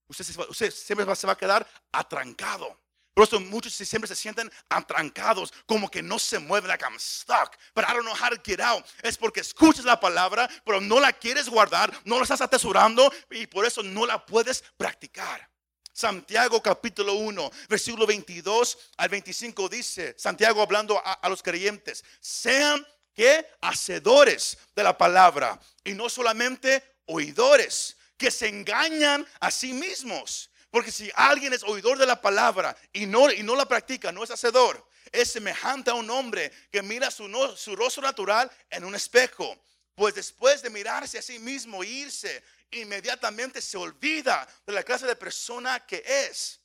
usted, 0.08 0.26
usted 0.50 0.72
siempre 0.72 1.06
va- 1.06 1.15
se 1.15 1.28
va 1.28 1.34
a 1.34 1.38
quedar 1.38 1.67
atrancado. 1.91 2.80
Por 3.13 3.24
eso 3.24 3.39
muchos 3.39 3.74
siempre 3.74 4.08
se 4.08 4.15
sienten 4.15 4.50
atrancados, 4.70 5.52
como 5.65 5.89
que 5.89 6.04
no 6.04 6.20
se 6.20 6.38
mueven, 6.38 6.67
like 6.70 6.86
I'm 6.86 7.00
stuck, 7.00 7.58
but 7.74 7.84
I 7.84 7.91
don't 7.93 8.06
know 8.06 8.13
how 8.13 8.30
to 8.30 8.39
get 8.46 8.62
out. 8.62 8.86
Es 9.02 9.17
porque 9.17 9.39
escuchas 9.39 9.86
la 9.86 10.00
palabra, 10.00 10.48
pero 10.63 10.80
no 10.80 11.00
la 11.00 11.12
quieres 11.12 11.50
guardar, 11.50 11.91
no 12.06 12.17
la 12.17 12.24
estás 12.24 12.41
atesorando 12.41 13.12
y 13.32 13.48
por 13.48 13.65
eso 13.65 13.82
no 13.82 14.06
la 14.06 14.24
puedes 14.24 14.63
practicar. 14.78 15.50
Santiago 15.97 16.62
capítulo 16.62 17.15
1, 17.15 17.51
versículo 17.67 18.05
22 18.05 18.77
al 18.97 19.10
25 19.10 19.67
dice, 19.67 20.13
Santiago 20.15 20.62
hablando 20.62 21.01
a, 21.03 21.27
los 21.27 21.41
creyentes, 21.41 22.05
sean 22.19 22.86
que 23.15 23.43
hacedores 23.62 24.60
de 24.75 24.83
la 24.83 24.95
palabra 24.95 25.60
y 25.83 25.93
no 25.93 26.07
solamente 26.07 26.83
oidores, 27.05 27.97
que 28.15 28.29
se 28.29 28.47
engañan 28.47 29.25
a 29.39 29.49
sí 29.49 29.73
mismos. 29.73 30.51
Porque 30.69 30.91
si 30.91 31.10
alguien 31.15 31.53
es 31.53 31.63
oidor 31.63 31.97
de 31.97 32.05
la 32.05 32.21
palabra 32.21 32.77
y 32.93 33.07
no, 33.07 33.31
y 33.31 33.41
no 33.41 33.55
la 33.55 33.67
practica, 33.67 34.12
no 34.12 34.23
es 34.23 34.29
hacedor, 34.29 34.88
es 35.12 35.31
semejante 35.31 35.89
a 35.89 35.95
un 35.95 36.12
hombre 36.12 36.51
que 36.71 36.83
mira 36.83 37.10
su, 37.10 37.27
su 37.57 37.75
rostro 37.75 38.03
natural 38.03 38.51
en 38.69 38.86
un 38.86 38.93
espejo. 38.93 39.57
Pues 39.95 40.13
después 40.13 40.62
de 40.62 40.69
mirarse 40.69 41.17
a 41.17 41.23
sí 41.23 41.39
mismo 41.39 41.81
e 41.81 41.88
irse, 41.88 42.43
inmediatamente 42.71 43.62
se 43.62 43.77
olvida 43.77 44.47
de 44.65 44.73
la 44.73 44.84
clase 44.84 45.06
de 45.06 45.15
persona 45.15 45.86
que 45.86 46.03
es. 46.06 46.60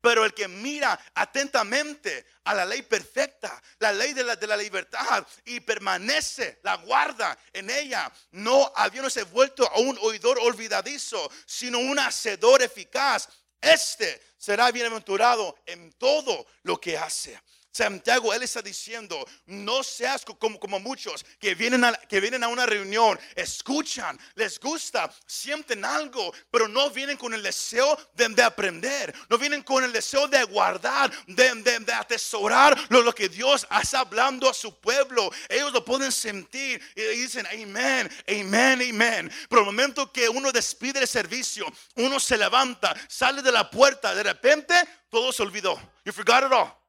Pero 0.00 0.24
el 0.24 0.32
que 0.32 0.48
mira 0.48 0.98
atentamente 1.14 2.26
a 2.44 2.54
la 2.54 2.64
ley 2.64 2.80
perfecta, 2.80 3.62
la 3.78 3.92
ley 3.92 4.14
de 4.14 4.24
la, 4.24 4.34
de 4.34 4.46
la 4.46 4.56
libertad, 4.56 5.26
y 5.44 5.60
permanece, 5.60 6.60
la 6.62 6.76
guarda 6.76 7.38
en 7.52 7.68
ella, 7.68 8.10
no 8.30 8.72
habiéndose 8.74 9.24
vuelto 9.24 9.70
a 9.70 9.78
un 9.78 9.98
oidor 10.00 10.38
olvidadizo, 10.38 11.30
sino 11.44 11.78
un 11.78 11.98
hacedor 11.98 12.62
eficaz, 12.62 13.28
este 13.60 14.22
será 14.38 14.70
bienaventurado 14.70 15.58
en 15.66 15.92
todo 15.92 16.46
lo 16.62 16.80
que 16.80 16.96
hace. 16.96 17.38
Santiago, 17.72 18.34
él 18.34 18.42
está 18.42 18.62
diciendo, 18.62 19.24
no 19.46 19.82
seas 19.82 20.24
co- 20.24 20.36
como, 20.38 20.80
muchos 20.80 21.24
que 21.38 21.54
vienen, 21.54 21.84
a, 21.84 21.92
que 21.92 22.20
vienen 22.20 22.42
a 22.42 22.48
una 22.48 22.66
reunión, 22.66 23.18
escuchan, 23.36 24.18
les 24.34 24.58
gusta, 24.58 25.12
sienten 25.26 25.84
algo, 25.84 26.32
pero 26.50 26.66
no 26.68 26.90
vienen 26.90 27.16
con 27.16 27.32
el 27.34 27.42
deseo 27.42 27.96
de, 28.14 28.28
de 28.30 28.42
aprender, 28.42 29.14
no 29.28 29.38
vienen 29.38 29.62
con 29.62 29.84
el 29.84 29.92
deseo 29.92 30.26
de 30.28 30.42
guardar, 30.44 31.10
de, 31.26 31.54
de- 31.62 31.78
de 31.80 31.92
atesorar 31.92 32.76
lo, 32.88 33.02
lo 33.02 33.14
que 33.14 33.28
Dios 33.28 33.66
está 33.82 34.00
hablando 34.00 34.48
a 34.48 34.54
su 34.54 34.78
pueblo. 34.80 35.30
Ellos 35.48 35.72
lo 35.72 35.84
pueden 35.84 36.10
sentir 36.12 36.82
y 36.96 37.02
dicen, 37.02 37.46
amén, 37.46 38.10
amén, 38.28 38.82
amén. 38.90 39.32
Pero 39.48 39.60
el 39.60 39.66
momento 39.66 40.10
que 40.12 40.28
uno 40.28 40.50
despide 40.52 41.00
el 41.00 41.08
servicio, 41.08 41.66
uno 41.96 42.18
se 42.18 42.36
levanta, 42.36 42.94
sale 43.08 43.42
de 43.42 43.52
la 43.52 43.70
puerta, 43.70 44.14
de 44.14 44.22
repente 44.22 44.74
todo 45.08 45.32
se 45.32 45.42
olvidó. 45.42 45.80
You 46.04 46.12
forgot 46.12 46.44
it 46.44 46.52
all. 46.52 46.79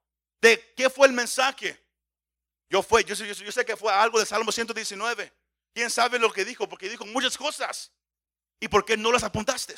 ¿De 0.42 0.74
qué 0.76 0.90
fue 0.90 1.08
el 1.08 1.14
mensaje? 1.14 1.80
Yo 2.70 2.82
fue, 2.82 3.04
yo 3.04 3.16
sé, 3.16 3.28
yo 3.28 3.52
sé- 3.52 3.66
que 3.66 3.76
fue 3.78 3.94
algo 3.94 4.20
de 4.20 4.26
Salmo 4.26 4.52
119. 4.52 5.32
¿Quién 5.74 5.90
sabe 5.90 6.18
lo 6.20 6.32
que 6.32 6.44
dijo? 6.46 6.68
Porque 6.68 6.90
dijo 6.90 7.06
muchas 7.06 7.38
cosas. 7.38 7.92
¿Y 8.60 8.68
por 8.68 8.86
qué 8.86 8.98
no 8.98 9.12
las 9.12 9.24
apuntaste? 9.24 9.76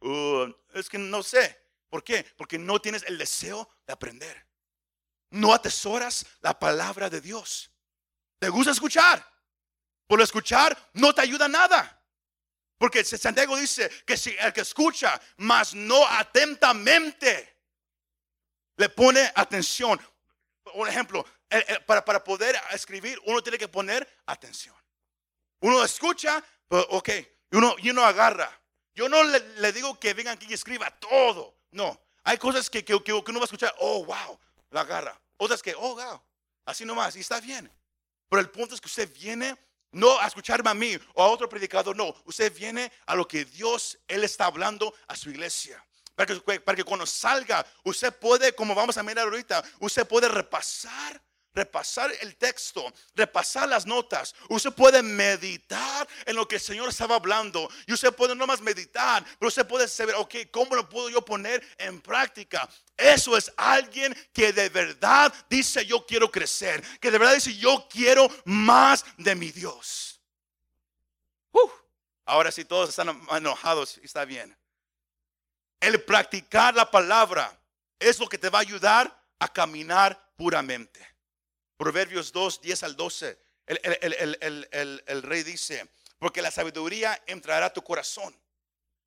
Uh, 0.00 0.52
es 0.74 0.88
que 0.88 0.98
no 0.98 1.22
sé. 1.22 1.60
¿Por 1.88 2.02
qué? 2.02 2.24
Porque 2.36 2.58
no 2.58 2.80
tienes 2.80 3.02
el 3.04 3.18
deseo 3.18 3.68
de 3.86 3.92
aprender. 3.92 4.46
No 5.30 5.52
atesoras 5.54 6.26
la 6.40 6.58
palabra 6.58 7.08
de 7.08 7.20
Dios. 7.20 7.70
¿Te 8.38 8.48
gusta 8.48 8.72
escuchar? 8.72 9.26
Por 10.06 10.20
escuchar 10.20 10.76
no 10.94 11.14
te 11.14 11.22
ayuda 11.22 11.48
nada. 11.48 11.98
Porque 12.78 13.04
Santiago 13.04 13.56
dice 13.56 13.88
que 14.04 14.16
si 14.16 14.30
el 14.38 14.52
que 14.52 14.62
escucha, 14.62 15.20
mas 15.36 15.72
no 15.74 16.06
atentamente, 16.08 17.61
le 18.76 18.88
pone 18.88 19.30
atención. 19.34 20.00
Un 20.74 20.88
ejemplo, 20.88 21.24
para, 21.86 22.04
para 22.04 22.22
poder 22.22 22.60
escribir, 22.72 23.20
uno 23.26 23.42
tiene 23.42 23.58
que 23.58 23.68
poner 23.68 24.08
atención. 24.26 24.74
Uno 25.60 25.84
escucha, 25.84 26.42
ok, 26.68 27.10
uno, 27.52 27.76
y 27.78 27.90
uno 27.90 28.04
agarra. 28.04 28.60
Yo 28.94 29.08
no 29.08 29.22
le, 29.24 29.40
le 29.56 29.72
digo 29.72 29.98
que 29.98 30.14
venga 30.14 30.32
aquí 30.32 30.46
y 30.48 30.54
escriba 30.54 30.90
todo. 30.98 31.56
No, 31.70 31.98
Hay 32.24 32.38
cosas 32.38 32.70
que, 32.70 32.84
que, 32.84 33.02
que 33.02 33.12
uno 33.12 33.38
va 33.38 33.44
a 33.44 33.44
escuchar, 33.44 33.74
oh, 33.78 34.04
wow, 34.04 34.38
la 34.70 34.82
agarra. 34.82 35.18
Otras 35.36 35.62
que, 35.62 35.74
oh, 35.74 35.94
wow, 35.94 36.22
así 36.64 36.84
nomás, 36.84 37.16
y 37.16 37.20
está 37.20 37.40
bien. 37.40 37.70
Pero 38.28 38.40
el 38.40 38.50
punto 38.50 38.74
es 38.74 38.80
que 38.80 38.86
usted 38.86 39.12
viene 39.12 39.56
no 39.92 40.18
a 40.18 40.26
escucharme 40.26 40.70
a 40.70 40.74
mí 40.74 40.96
o 41.14 41.22
a 41.22 41.28
otro 41.28 41.48
predicador, 41.48 41.96
no. 41.96 42.14
Usted 42.24 42.54
viene 42.54 42.90
a 43.06 43.14
lo 43.14 43.26
que 43.26 43.44
Dios, 43.44 43.98
Él 44.08 44.24
está 44.24 44.46
hablando 44.46 44.94
a 45.06 45.16
su 45.16 45.30
iglesia. 45.30 45.84
Para 46.14 46.34
que, 46.34 46.60
para 46.60 46.76
que 46.76 46.84
cuando 46.84 47.06
salga, 47.06 47.64
usted 47.84 48.12
puede, 48.12 48.54
como 48.54 48.74
vamos 48.74 48.96
a 48.98 49.02
mirar 49.02 49.24
ahorita, 49.24 49.62
usted 49.80 50.06
puede 50.06 50.28
repasar 50.28 51.20
repasar 51.54 52.10
el 52.20 52.36
texto, 52.36 52.92
repasar 53.14 53.68
las 53.68 53.86
notas. 53.86 54.34
Usted 54.48 54.72
puede 54.72 55.02
meditar 55.02 56.08
en 56.24 56.36
lo 56.36 56.46
que 56.48 56.56
el 56.56 56.60
Señor 56.60 56.88
estaba 56.88 57.16
hablando. 57.16 57.68
Y 57.86 57.92
usted 57.92 58.12
puede 58.12 58.34
no 58.34 58.46
más 58.46 58.60
meditar, 58.60 59.24
pero 59.38 59.48
usted 59.48 59.66
puede 59.66 59.88
saber, 59.88 60.14
ok, 60.16 60.34
¿cómo 60.50 60.74
lo 60.74 60.88
puedo 60.88 61.08
yo 61.08 61.24
poner 61.24 61.62
en 61.78 62.00
práctica? 62.00 62.68
Eso 62.96 63.36
es 63.36 63.52
alguien 63.56 64.14
que 64.32 64.52
de 64.52 64.68
verdad 64.68 65.32
dice 65.48 65.84
yo 65.84 66.06
quiero 66.06 66.30
crecer, 66.30 66.82
que 66.98 67.10
de 67.10 67.18
verdad 67.18 67.34
dice 67.34 67.56
yo 67.56 67.86
quiero 67.88 68.28
más 68.44 69.04
de 69.16 69.34
mi 69.34 69.50
Dios. 69.50 70.20
ahora 72.24 72.50
si 72.50 72.64
todos 72.64 72.88
están 72.88 73.20
enojados, 73.30 73.98
está 73.98 74.24
bien. 74.24 74.56
El 75.82 76.00
practicar 76.00 76.76
la 76.76 76.88
palabra 76.88 77.60
es 77.98 78.20
lo 78.20 78.28
que 78.28 78.38
te 78.38 78.48
va 78.48 78.58
a 78.58 78.62
ayudar 78.62 79.20
a 79.40 79.52
caminar 79.52 80.32
puramente. 80.36 81.04
Proverbios 81.76 82.30
2, 82.30 82.60
10 82.60 82.82
al 82.84 82.96
12. 82.96 83.38
El, 83.66 85.22
rey 85.24 85.42
dice, 85.42 85.88
porque 86.20 86.40
la 86.40 86.52
sabiduría 86.52 87.20
entrará 87.26 87.66
a 87.66 87.72
tu 87.72 87.82
corazón 87.82 88.32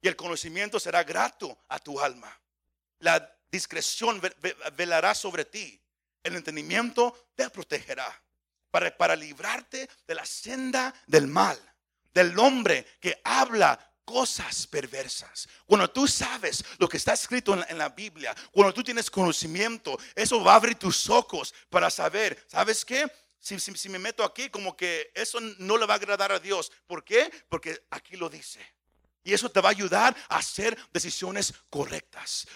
y 0.02 0.10
el 0.10 0.18
conocimiento 0.18 0.78
será 0.78 1.06
grato 1.06 1.58
a 1.70 1.80
tu 1.80 1.98
alma. 1.98 2.38
La 3.00 3.34
discreción 3.50 4.22
velará 4.76 5.16
sobre 5.16 5.46
ti. 5.46 5.82
El 6.24 6.36
entendimiento 6.36 7.30
te 7.36 7.50
protegerá 7.50 8.22
para, 8.70 8.98
para 8.98 9.16
librarte 9.16 9.90
de 10.06 10.16
la 10.16 10.26
senda 10.26 10.94
del 11.08 11.28
mal, 11.28 11.58
del 12.14 12.38
hombre 12.38 12.86
que 13.00 13.22
habla 13.24 13.80
cosas 14.06 14.68
perversas. 14.68 15.50
Cuando 15.66 15.90
tú 15.90 16.08
sabes 16.08 16.64
lo 16.78 16.88
que 16.88 16.98
está 16.98 17.14
escrito 17.14 17.54
en 17.68 17.78
la, 17.78 17.90
Biblia, 17.90 18.36
cuando 18.52 18.74
tú 18.74 18.84
tienes 18.84 19.10
conocimiento, 19.10 19.98
eso 20.16 20.44
va 20.44 20.54
a 20.54 20.56
abrir 20.56 20.76
tus 20.76 21.10
ojos 21.10 21.54
para 21.70 21.90
saber, 21.90 22.46
¿sabes 22.48 22.86
qué? 22.86 23.12
Si, 23.40 23.60
si, 23.60 23.90
me 23.90 24.00
meto 24.00 24.24
aquí, 24.24 24.50
como 24.50 24.76
que 24.76 25.12
eso 25.14 25.40
no 25.60 25.78
le 25.78 25.86
va 25.86 25.96
a 25.96 25.98
agradar 25.98 26.32
a 26.32 26.40
Dios. 26.40 26.72
¿Por 26.88 27.04
qué? 27.04 27.32
Porque 27.50 27.86
aquí 27.92 28.16
lo 28.16 28.30
dice. 28.30 28.60
Y 29.26 29.34
eso 29.34 29.50
te 29.50 29.60
va 29.60 29.70
a 29.70 29.72
ayudar 29.72 30.16
a 30.30 30.38
hacer 30.38 30.78
decisiones 30.94 31.52
correctas. 31.72 32.48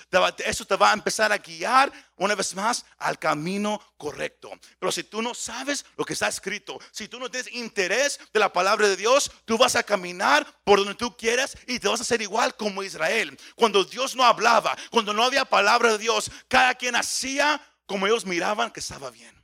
Eso 0.46 0.66
te 0.66 0.76
va 0.76 0.92
a 0.92 0.94
empezar 0.94 1.32
a 1.32 1.40
guiar 1.40 1.92
una 2.16 2.36
vez 2.36 2.54
más 2.54 2.86
al 3.00 3.18
camino 3.18 3.82
correcto. 3.98 4.52
Pero 4.78 4.92
si 4.92 5.04
tú 5.04 5.20
no 5.20 5.34
sabes 5.34 5.84
lo 5.98 6.06
que 6.06 6.14
está 6.14 6.28
escrito, 6.28 6.80
si 6.92 7.08
tú 7.08 7.20
no 7.20 7.32
tienes 7.32 7.52
interés 7.54 8.20
de 8.32 8.40
la 8.40 8.54
palabra 8.54 8.88
de 8.88 8.96
Dios, 8.96 9.32
tú 9.46 9.58
vas 9.58 9.76
a 9.76 9.82
caminar 9.82 10.46
por 10.64 10.78
donde 10.78 10.94
tú 10.94 11.18
quieras 11.18 11.58
y 11.66 11.80
te 11.80 11.88
vas 11.88 12.02
a 12.02 12.04
hacer 12.04 12.22
igual 12.22 12.56
como 12.56 12.84
Israel. 12.84 13.36
Cuando 13.56 13.84
Dios 13.84 14.16
no 14.16 14.24
hablaba, 14.24 14.78
cuando 14.92 15.12
no 15.12 15.24
había 15.24 15.46
palabra 15.46 15.94
de 15.94 15.98
Dios, 15.98 16.30
cada 16.48 16.76
quien 16.76 16.96
hacía 16.96 17.60
como 17.88 18.06
ellos 18.06 18.28
miraban 18.28 18.70
que 18.70 18.80
estaba 18.80 19.10
bien. 19.10 19.36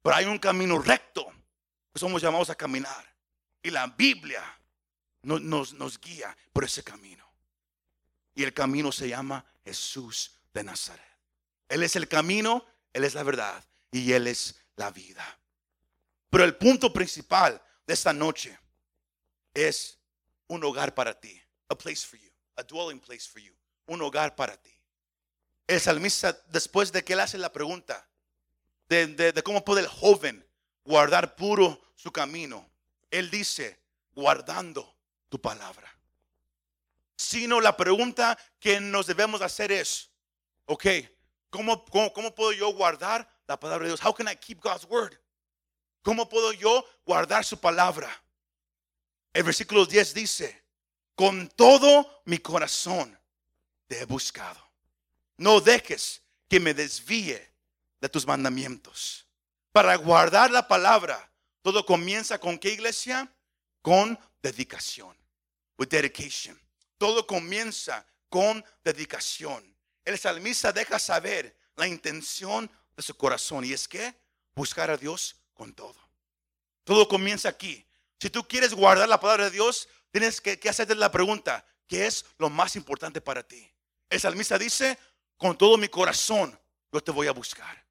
Pero 0.00 0.16
hay 0.16 0.24
un 0.24 0.38
camino 0.38 0.78
recto 0.78 1.30
que 1.92 2.00
somos 2.00 2.22
llamados 2.22 2.48
a 2.48 2.54
caminar. 2.54 3.06
Y 3.62 3.70
la 3.70 3.86
Biblia 3.86 4.42
nos, 5.22 5.72
nos, 5.74 6.00
guía 6.00 6.36
por 6.52 6.64
ese 6.64 6.82
camino. 6.82 7.24
Y 8.34 8.42
el 8.42 8.52
camino 8.52 8.90
se 8.92 9.08
llama 9.08 9.44
Jesús 9.64 10.32
de 10.52 10.64
Nazaret. 10.64 11.04
Él 11.68 11.82
es 11.82 11.96
el 11.96 12.08
camino, 12.08 12.66
Él 12.92 13.04
es 13.04 13.14
la 13.14 13.22
verdad 13.22 13.64
y 13.90 14.12
Él 14.12 14.26
es 14.26 14.56
la 14.76 14.90
vida. 14.90 15.38
Pero 16.30 16.44
el 16.44 16.56
punto 16.56 16.92
principal 16.92 17.62
de 17.86 17.94
esta 17.94 18.12
noche 18.12 18.58
es 19.54 19.98
un 20.48 20.64
hogar 20.64 20.94
para 20.94 21.18
ti. 21.18 21.40
A 21.68 21.76
place 21.76 22.06
for 22.06 22.18
you. 22.18 22.30
A 22.56 22.62
dwelling 22.62 23.00
place 23.00 23.28
for 23.28 23.40
you. 23.40 23.54
Un 23.86 24.02
hogar 24.02 24.34
para 24.34 24.60
ti. 24.60 24.70
El 25.66 25.80
salmista, 25.80 26.32
después 26.48 26.92
de 26.92 27.04
que 27.04 27.12
él 27.12 27.20
hace 27.20 27.38
la 27.38 27.52
pregunta 27.52 28.08
de, 28.88 29.06
de 29.06 29.42
cómo 29.42 29.64
puede 29.64 29.82
el 29.82 29.86
joven 29.86 30.44
guardar 30.84 31.36
puro 31.36 31.80
su 31.94 32.12
camino, 32.12 32.68
él 33.10 33.30
dice, 33.30 33.78
guardando 34.14 34.91
tu 35.32 35.40
palabra. 35.40 35.90
Sino 37.16 37.58
la 37.58 37.74
pregunta 37.74 38.38
que 38.60 38.78
nos 38.80 39.06
debemos 39.06 39.40
hacer 39.40 39.72
es, 39.72 40.10
ok, 40.66 40.86
¿cómo, 41.48 41.86
cómo, 41.86 42.34
puedo 42.34 42.52
yo 42.52 42.70
guardar 42.74 43.26
la 43.46 43.58
palabra 43.58 43.84
de 43.84 43.92
Dios? 43.92 44.04
How 44.04 44.12
can 44.12 44.28
I 44.28 44.36
keep 44.36 44.60
God's 44.60 44.84
word? 44.84 45.14
¿Cómo 46.02 46.28
puedo 46.28 46.52
yo 46.52 46.84
guardar 47.06 47.46
su 47.46 47.58
palabra? 47.58 48.10
El 49.32 49.44
versículo 49.44 49.86
10 49.86 50.12
dice, 50.12 50.64
con 51.14 51.48
todo 51.48 52.22
mi 52.26 52.36
corazón 52.36 53.18
te 53.86 54.00
he 54.00 54.04
buscado. 54.04 54.60
No 55.38 55.62
dejes 55.62 56.20
que 56.46 56.60
me 56.60 56.74
desvíe 56.74 57.40
de 58.02 58.08
tus 58.10 58.26
mandamientos. 58.26 59.26
Para 59.72 59.96
guardar 59.96 60.50
la 60.50 60.68
palabra, 60.68 61.32
todo 61.62 61.86
comienza 61.86 62.38
con 62.38 62.58
qué 62.58 62.74
iglesia? 62.74 63.34
Con 63.80 64.18
dedicación 64.42 65.21
dedication. 65.86 66.58
Todo 66.98 67.26
comienza 67.26 68.06
con 68.28 68.64
dedicación. 68.84 69.76
El 70.04 70.18
salmista 70.18 70.72
deja 70.72 70.98
saber 70.98 71.56
la 71.76 71.86
intención 71.86 72.70
de 72.96 73.02
su 73.02 73.16
corazón 73.16 73.64
y 73.64 73.72
es 73.72 73.88
que 73.88 74.14
buscar 74.54 74.90
a 74.90 74.96
Dios 74.96 75.36
con 75.54 75.72
todo. 75.72 75.96
Todo 76.84 77.08
comienza 77.08 77.48
aquí. 77.48 77.84
Si 78.20 78.30
tú 78.30 78.46
quieres 78.46 78.74
guardar 78.74 79.08
la 79.08 79.20
palabra 79.20 79.44
de 79.44 79.50
Dios, 79.50 79.88
tienes 80.10 80.40
que, 80.40 80.58
que 80.58 80.68
hacerte 80.68 80.94
la 80.94 81.10
pregunta, 81.10 81.64
¿qué 81.86 82.06
es 82.06 82.24
lo 82.38 82.50
más 82.50 82.76
importante 82.76 83.20
para 83.20 83.42
ti? 83.42 83.68
El 84.08 84.20
salmista 84.20 84.58
dice, 84.58 84.98
con 85.36 85.56
todo 85.56 85.76
mi 85.76 85.88
corazón 85.88 86.58
yo 86.92 87.02
te 87.02 87.10
voy 87.10 87.26
a 87.26 87.32
buscar. 87.32 87.84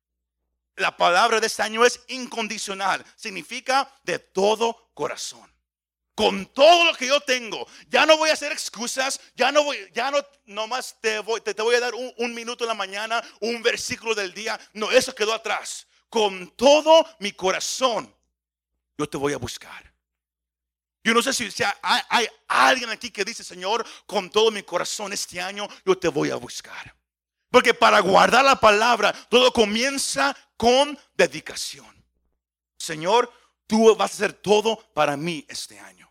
La 0.75 0.95
palabra 0.95 1.39
de 1.39 1.47
este 1.47 1.63
año 1.63 1.85
es 1.85 1.99
incondicional, 2.07 3.05
significa 3.15 3.93
de 4.03 4.19
todo 4.19 4.91
corazón 4.93 5.50
con 6.21 6.45
todo 6.53 6.85
lo 6.85 6.93
que 6.93 7.07
yo 7.07 7.19
tengo. 7.21 7.67
Ya 7.89 8.05
no 8.05 8.15
voy 8.15 8.29
a 8.29 8.33
hacer 8.33 8.51
excusas, 8.51 9.19
ya 9.35 9.51
no 9.51 9.63
voy, 9.63 9.89
ya 9.91 10.11
no, 10.11 10.19
nomás 10.45 10.95
te 11.01 11.17
voy, 11.17 11.41
te, 11.41 11.59
voy 11.59 11.73
a 11.73 11.79
dar 11.79 11.93
un, 11.95 12.35
minuto 12.35 12.63
en 12.63 12.67
la 12.67 12.75
mañana, 12.75 13.23
un 13.39 13.63
versículo 13.63 14.13
del 14.13 14.31
día. 14.31 14.59
No, 14.73 14.91
eso 14.91 15.15
quedó 15.15 15.33
atrás. 15.33 15.87
Con 16.09 16.51
todo 16.51 17.07
mi 17.17 17.31
corazón, 17.31 18.15
yo 18.99 19.09
te 19.09 19.17
voy 19.17 19.33
a 19.33 19.37
buscar. 19.37 19.91
Yo 21.03 21.11
no 21.15 21.23
sé 21.23 21.33
si, 21.33 21.49
hay, 21.81 22.01
hay, 22.07 22.27
alguien 22.47 22.91
aquí 22.91 23.09
que 23.09 23.25
dice, 23.25 23.43
Señor, 23.43 23.83
con 24.05 24.29
todo 24.29 24.51
mi 24.51 24.61
corazón 24.61 25.13
este 25.13 25.41
año 25.41 25.67
yo 25.83 25.97
te 25.97 26.07
voy 26.07 26.29
a 26.29 26.35
buscar. 26.35 26.95
Porque 27.49 27.73
para 27.73 27.99
guardar 27.99 28.45
la 28.45 28.59
palabra, 28.59 29.11
todo 29.27 29.51
comienza 29.51 30.37
con 30.55 30.99
dedicación. 31.15 32.05
Señor, 32.77 33.33
tú 33.65 33.95
vas 33.95 34.11
a 34.11 34.13
hacer 34.13 34.33
todo 34.33 34.77
para 34.93 35.17
mí 35.17 35.43
este 35.49 35.79
año. 35.79 36.10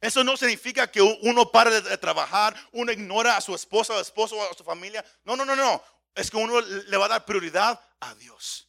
Eso 0.00 0.22
no 0.22 0.36
significa 0.36 0.90
que 0.90 1.02
uno 1.02 1.50
pare 1.50 1.80
de 1.80 1.98
trabajar, 1.98 2.54
uno 2.72 2.92
ignora 2.92 3.36
a 3.36 3.40
su 3.40 3.54
esposa, 3.54 3.94
a 3.94 4.00
esposo, 4.00 4.36
o 4.36 4.50
a 4.50 4.54
su 4.54 4.62
familia. 4.62 5.04
No, 5.24 5.36
no, 5.36 5.44
no, 5.44 5.56
no. 5.56 5.82
Es 6.14 6.30
que 6.30 6.36
uno 6.36 6.60
le 6.60 6.96
va 6.96 7.06
a 7.06 7.08
dar 7.08 7.24
prioridad 7.24 7.80
a 8.00 8.14
Dios. 8.14 8.68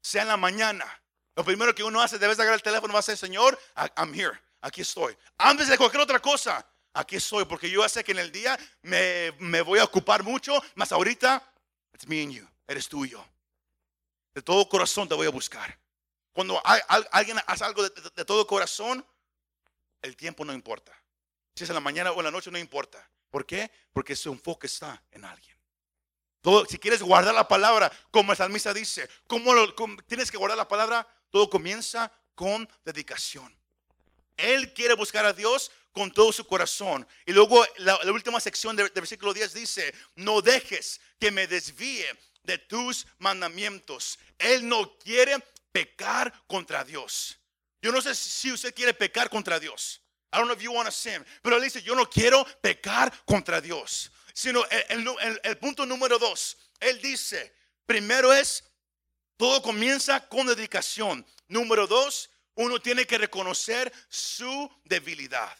Sea 0.00 0.22
en 0.22 0.28
la 0.28 0.36
mañana. 0.36 1.02
Lo 1.34 1.44
primero 1.44 1.74
que 1.74 1.84
uno 1.84 2.00
hace, 2.00 2.18
debes 2.18 2.38
agarrar 2.38 2.56
el 2.56 2.62
teléfono, 2.62 2.92
va 2.92 3.00
a 3.00 3.02
ser, 3.02 3.16
Señor, 3.16 3.58
I'm 3.96 4.12
here, 4.14 4.38
aquí 4.60 4.82
estoy. 4.82 5.16
Antes 5.38 5.68
de 5.68 5.78
cualquier 5.78 6.02
otra 6.02 6.20
cosa, 6.20 6.66
aquí 6.92 7.16
estoy, 7.16 7.44
porque 7.46 7.70
yo 7.70 7.86
sé 7.88 8.04
que 8.04 8.12
en 8.12 8.18
el 8.18 8.30
día 8.30 8.58
me, 8.82 9.62
voy 9.62 9.78
a 9.78 9.84
ocupar 9.84 10.22
mucho, 10.22 10.62
más 10.74 10.92
ahorita, 10.92 11.42
it's 11.94 12.06
me 12.06 12.22
and 12.22 12.32
you, 12.32 12.46
eres 12.66 12.88
tú 12.88 13.04
y 13.04 13.10
yo. 13.10 13.26
De 14.34 14.42
todo 14.42 14.68
corazón 14.68 15.08
te 15.08 15.14
voy 15.14 15.26
a 15.26 15.30
buscar. 15.30 15.78
Cuando 16.32 16.60
alguien 16.64 17.38
hace 17.46 17.64
algo 17.64 17.82
de, 17.82 18.24
todo 18.24 18.46
corazón, 18.46 19.04
el 20.02 20.16
tiempo 20.16 20.44
no 20.44 20.52
importa. 20.52 20.92
Si 21.54 21.64
es 21.64 21.70
en 21.70 21.74
la 21.74 21.80
mañana 21.80 22.12
o 22.12 22.18
en 22.18 22.24
la 22.24 22.30
noche, 22.30 22.50
no 22.50 22.58
importa. 22.58 23.08
¿Por 23.30 23.46
qué? 23.46 23.70
Porque 23.92 24.14
su 24.14 24.30
enfoque 24.30 24.66
está 24.66 25.02
en 25.10 25.24
alguien. 25.24 25.56
Todo, 26.42 26.66
si 26.66 26.76
quieres 26.78 27.02
guardar 27.02 27.34
la 27.34 27.46
palabra, 27.46 27.90
como 28.10 28.32
el 28.32 28.38
salmista 28.38 28.74
dice, 28.74 29.08
¿cómo, 29.26 29.54
tienes 30.06 30.30
que 30.30 30.36
guardar 30.36 30.58
la 30.58 30.68
palabra? 30.68 31.06
Todo 31.30 31.48
comienza 31.48 32.12
con 32.34 32.68
dedicación. 32.84 33.56
Él 34.36 34.74
quiere 34.74 34.94
buscar 34.94 35.24
a 35.24 35.32
Dios 35.32 35.70
con 35.92 36.10
todo 36.10 36.32
su 36.32 36.46
corazón. 36.46 37.06
Y 37.26 37.32
luego 37.32 37.64
la, 37.78 37.96
última 38.10 38.40
sección 38.40 38.74
del 38.74 38.90
versículo 38.90 39.32
10 39.32 39.54
dice, 39.54 39.94
no 40.16 40.42
dejes 40.42 41.00
que 41.20 41.30
me 41.30 41.46
desvíe 41.46 42.06
de 42.42 42.58
tus 42.58 43.06
mandamientos. 43.18 44.18
Él 44.38 44.66
no 44.68 44.98
quiere 44.98 45.38
pecar 45.70 46.32
contra 46.46 46.84
Dios. 46.84 47.38
Yo 47.82 47.92
no 47.92 48.00
sé 48.00 48.14
si 48.14 48.50
usted 48.52 48.74
quiere 48.74 48.94
pecar 48.94 49.28
contra 49.28 49.58
Dios. 49.60 50.00
I 50.32 50.38
don't 50.38 50.46
know 50.46 50.56
if 50.56 50.62
you 50.62 50.72
want 50.72 50.86
to 50.86 50.92
sin. 50.92 51.24
Pero 51.42 51.56
él 51.56 51.62
dice, 51.62 51.82
yo 51.82 51.94
no 51.94 52.08
quiero 52.08 52.44
pecar 52.62 53.12
contra 53.26 53.60
Dios. 53.60 54.10
sino 54.34 54.64
el, 54.88 55.06
el- 55.20 55.40
el 55.42 55.58
punto 55.58 55.84
número 55.84 56.18
dos. 56.18 56.56
Él 56.80 56.98
dice, 57.02 57.54
primero 57.84 58.32
es, 58.32 58.64
todo 59.36 59.60
comienza 59.60 60.26
con 60.28 60.46
dedicación. 60.46 61.26
Número 61.48 61.86
dos, 61.86 62.30
uno 62.54 62.80
tiene 62.80 63.06
que 63.06 63.18
reconocer 63.18 63.92
su 64.08 64.70
debilidad. 64.84 65.54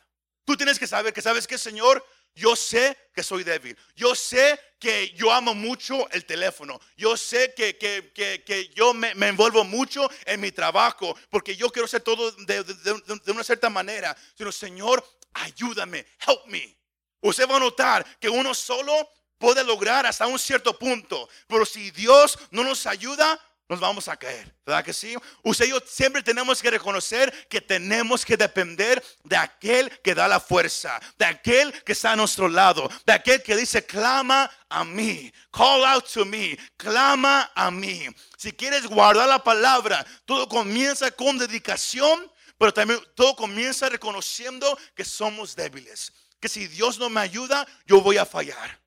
Tú 0.46 0.56
tienes 0.56 0.78
que 0.78 0.86
saber 0.86 1.12
que 1.12 1.20
sabes 1.20 1.46
que 1.46 1.58
Señor, 1.58 2.02
yo 2.34 2.56
sé 2.56 2.96
que 3.14 3.22
soy 3.22 3.44
débil. 3.44 3.76
Yo 3.94 4.14
sé 4.14 4.58
que 4.78 5.10
yo 5.14 5.30
amo 5.32 5.54
mucho 5.54 6.08
el 6.10 6.24
teléfono. 6.24 6.80
Yo 6.96 7.16
sé 7.16 7.52
que, 7.54 7.76
que- 7.76 8.12
que- 8.14 8.42
que 8.44 8.68
yo 8.74 8.94
me, 8.94 9.10
envuelvo 9.28 9.64
mucho 9.64 10.08
en 10.24 10.40
mi 10.40 10.50
trabajo 10.50 11.14
porque 11.30 11.54
yo 11.56 11.68
quiero 11.70 11.86
hacer 11.86 12.00
todo 12.00 12.30
de, 12.32 12.64
de- 12.64 12.74
de- 12.74 13.20
de 13.24 13.32
una 13.32 13.44
cierta 13.44 13.68
manera. 13.70 14.16
Sino, 14.36 14.50
Señor, 14.50 15.04
ayúdame, 15.34 16.06
help 16.26 16.46
me. 16.46 16.76
Usted 17.20 17.48
va 17.48 17.56
a 17.56 17.60
notar 17.60 18.18
que 18.18 18.28
uno 18.28 18.54
solo 18.54 18.92
puede 19.38 19.62
lograr 19.62 20.06
hasta 20.06 20.26
un 20.26 20.38
cierto 20.38 20.76
punto. 20.78 21.28
Pero 21.46 21.64
si 21.66 21.90
Dios 21.90 22.38
no 22.50 22.64
nos 22.64 22.86
ayuda, 22.86 23.40
nos 23.68 23.80
vamos 23.80 24.06
a 24.08 24.16
caer. 24.16 24.54
¿Verdad 24.66 24.84
que 24.84 24.92
sí? 24.92 25.16
Usted 25.42 25.66
y 25.66 25.70
yo 25.70 25.80
siempre 25.86 26.22
tenemos 26.22 26.60
que 26.60 26.70
reconocer 26.70 27.48
que 27.48 27.60
tenemos 27.60 28.24
que 28.24 28.36
depender 28.36 29.02
de 29.24 29.36
aquel 29.36 29.90
que 30.00 30.14
da 30.14 30.28
la 30.28 30.40
fuerza, 30.40 31.00
de 31.16 31.24
aquel 31.24 31.72
que 31.82 31.92
está 31.92 32.12
a 32.12 32.16
nuestro 32.16 32.48
lado, 32.48 32.88
de 33.06 33.12
aquel 33.12 33.42
que 33.42 33.56
dice, 33.56 33.84
clama 33.86 34.50
a 34.68 34.84
mí, 34.84 35.32
call 35.50 35.84
out 35.84 36.06
to 36.12 36.24
me, 36.24 36.58
clama 36.76 37.50
a 37.54 37.70
mí. 37.70 38.06
Si 38.36 38.52
quieres 38.52 38.86
guardar 38.86 39.28
la 39.28 39.42
palabra, 39.42 40.04
todo 40.24 40.48
comienza 40.48 41.10
con 41.10 41.38
dedicación, 41.38 42.30
pero 42.58 42.74
también 42.74 43.00
todo 43.14 43.34
comienza 43.34 43.88
reconociendo 43.88 44.78
que 44.94 45.04
somos 45.04 45.56
débiles. 45.56 46.12
Que 46.40 46.48
si 46.48 46.66
Dios 46.66 46.98
no 46.98 47.08
me 47.08 47.20
ayuda, 47.20 47.66
yo 47.86 48.00
voy 48.00 48.18
a 48.18 48.26
fallar. 48.26 48.80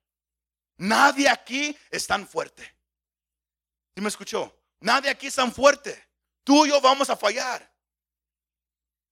Nadie 0.77 1.29
aquí 1.29 1.75
es 1.89 2.05
tan 2.05 2.27
fuerte. 2.27 2.75
¿Sí 3.95 4.01
me 4.01 4.09
escuchó? 4.09 4.53
Nadie 4.85 5.09
aquí 5.09 5.25
es 5.25 5.35
tan 5.35 5.51
fuerte. 5.51 5.99
Tú 6.43 6.63
y 6.63 6.69
yo 6.69 6.79
vamos 6.79 7.09
a 7.09 7.17
fallar. 7.17 7.73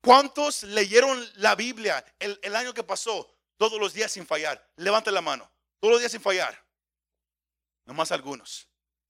¿Cuántos 0.03 0.61
leyeron 0.61 1.27
la 1.37 1.55
Biblia 1.55 2.05
el, 2.19 2.55
año 2.55 2.75
que 2.75 2.83
pasó 2.83 3.35
todos 3.57 3.79
los 3.79 3.91
días 3.91 4.11
sin 4.11 4.27
fallar? 4.27 4.71
Levante 4.75 5.09
la 5.09 5.21
mano. 5.21 5.51
Todos 5.79 5.93
los 5.93 5.99
días 6.01 6.11
sin 6.11 6.21
fallar. 6.21 6.63
Nomás 7.85 8.11
algunos. 8.11 8.69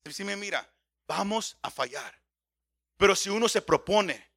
Si 0.10 0.24
me 0.24 0.38
mira, 0.38 0.74
vamos 1.06 1.58
a 1.64 1.70
fallar. 1.70 2.18
Pero 2.96 3.14
si 3.14 3.30
uno 3.30 3.50
se 3.50 3.62
propone 3.62 4.32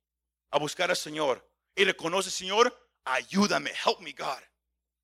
a 0.50 0.58
buscar 0.58 0.90
al 0.90 0.96
Señor 0.96 1.48
y 1.76 1.84
reconoce, 1.84 2.32
Señor, 2.32 2.90
ayúdame, 3.04 3.70
help 3.70 4.00
me, 4.00 4.10
God. 4.10 4.42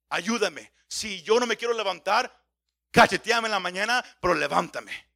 Ayúdame. 0.09 0.73
Si 0.89 1.23
yo 1.23 1.39
no 1.39 1.47
me 1.47 1.57
quiero 1.57 1.73
levantar, 1.73 2.37
cacheteame 2.91 3.47
en 3.47 3.53
la 3.53 3.61
mañana, 3.61 4.05
pero 4.21 4.35
levántame. 4.35 5.12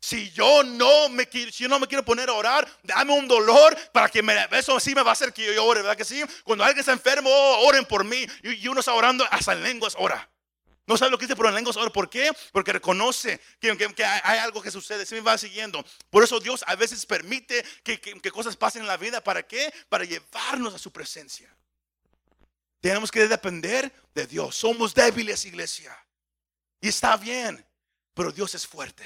Si 0.00 0.30
yo 0.30 0.62
no 0.62 1.08
me 1.08 1.26
quiero, 1.28 1.50
si 1.50 1.64
yo 1.64 1.68
no 1.68 1.80
me 1.80 1.88
quiero 1.88 2.04
poner 2.04 2.28
a 2.28 2.32
orar, 2.32 2.68
dame 2.84 3.12
un 3.12 3.26
dolor 3.26 3.76
para 3.92 4.08
que 4.08 4.22
me, 4.22 4.34
eso 4.52 4.78
sí 4.78 4.94
me 4.94 5.02
va 5.02 5.10
a 5.10 5.12
hacer 5.12 5.32
que 5.32 5.52
yo 5.52 5.64
ore, 5.64 5.82
¿verdad 5.82 5.96
que 5.96 6.04
sí? 6.04 6.22
Cuando 6.44 6.64
alguien 6.64 6.80
está 6.80 6.92
enfermo, 6.92 7.30
oren 7.30 7.84
por 7.84 8.04
mí. 8.04 8.24
Y, 8.44 8.68
uno 8.68 8.80
está 8.80 8.94
orando 8.94 9.26
hasta 9.30 9.52
en 9.52 9.62
lenguas, 9.62 9.94
ora. 9.98 10.30
No 10.86 10.96
sabe 10.96 11.10
lo 11.10 11.18
que 11.18 11.26
dice, 11.26 11.36
pero 11.36 11.48
en 11.48 11.56
lenguas 11.56 11.76
ora. 11.76 11.90
¿Por 11.90 12.08
qué? 12.08 12.30
Porque 12.52 12.72
reconoce 12.72 13.40
que, 13.60 14.04
hay, 14.04 14.38
algo 14.38 14.62
que 14.62 14.70
sucede. 14.70 15.04
Se 15.04 15.16
me 15.16 15.20
va 15.20 15.36
siguiendo. 15.36 15.84
Por 16.10 16.22
eso 16.22 16.38
Dios 16.40 16.64
a 16.66 16.76
veces 16.76 17.04
permite 17.04 17.64
que- 17.82 18.00
que 18.00 18.30
cosas 18.30 18.56
pasen 18.56 18.82
en 18.82 18.88
la 18.88 18.96
vida. 18.96 19.22
¿Para 19.22 19.46
qué? 19.46 19.72
Para 19.88 20.04
llevarnos 20.04 20.74
a 20.74 20.78
su 20.78 20.90
presencia. 20.92 21.54
Tenemos 22.80 23.10
que 23.10 23.26
depender 23.26 23.92
de 24.14 24.26
Dios. 24.26 24.56
Somos 24.56 24.94
débiles, 24.94 25.44
iglesia. 25.44 25.94
Y 26.80 26.88
está 26.88 27.16
bien, 27.16 27.66
pero 28.14 28.30
Dios 28.30 28.54
es 28.54 28.66
fuerte. 28.66 29.04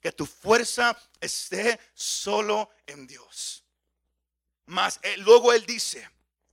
Que 0.00 0.12
tu 0.12 0.26
fuerza 0.26 0.96
esté 1.20 1.78
solo 1.94 2.70
en 2.86 3.06
Dios. 3.06 3.64
Más 4.66 4.98
eh, 5.02 5.16
luego 5.18 5.52
él 5.52 5.66
dice, 5.66 6.08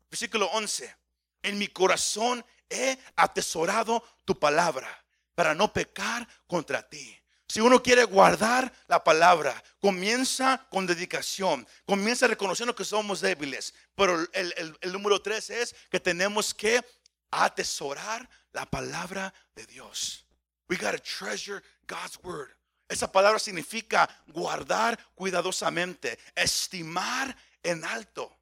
versículo 0.09 0.47
11, 0.47 0.95
en 1.43 1.57
mi 1.57 1.67
corazón 1.67 2.43
he 2.69 2.97
atesorado 3.15 4.03
tu 4.25 4.37
palabra 4.37 5.03
para 5.35 5.53
no 5.53 5.71
pecar 5.71 6.27
contra 6.47 6.87
ti. 6.87 7.15
Si 7.47 7.61
uno 7.61 7.81
quiere 7.81 8.03
guardar 8.03 8.73
la 8.87 9.01
palabra, 9.01 9.63
comienza 9.79 10.67
con 10.69 10.85
dedicación, 10.85 11.65
comienza 11.85 12.27
reconociendo 12.27 12.75
que 12.75 12.83
somos 12.83 13.21
débiles. 13.21 13.73
Pero 13.95 14.19
el, 14.33 14.53
el- 14.57 14.77
el 14.81 14.91
número 14.91 15.21
tres 15.21 15.49
es 15.49 15.73
que 15.89 15.99
tenemos 16.01 16.53
que 16.53 16.83
atesorar 17.31 18.27
la 18.51 18.65
palabra 18.65 19.33
de 19.55 19.65
Dios. 19.67 20.25
We 20.67 20.75
gotta 20.75 20.97
treasure 20.99 21.61
God's 21.87 22.19
word. 22.23 22.49
Esa 22.87 23.11
palabra 23.11 23.39
significa 23.39 24.09
guardar 24.27 24.97
cuidadosamente, 25.13 26.17
estimar 26.35 27.35
en 27.61 27.83
alto. 27.83 28.33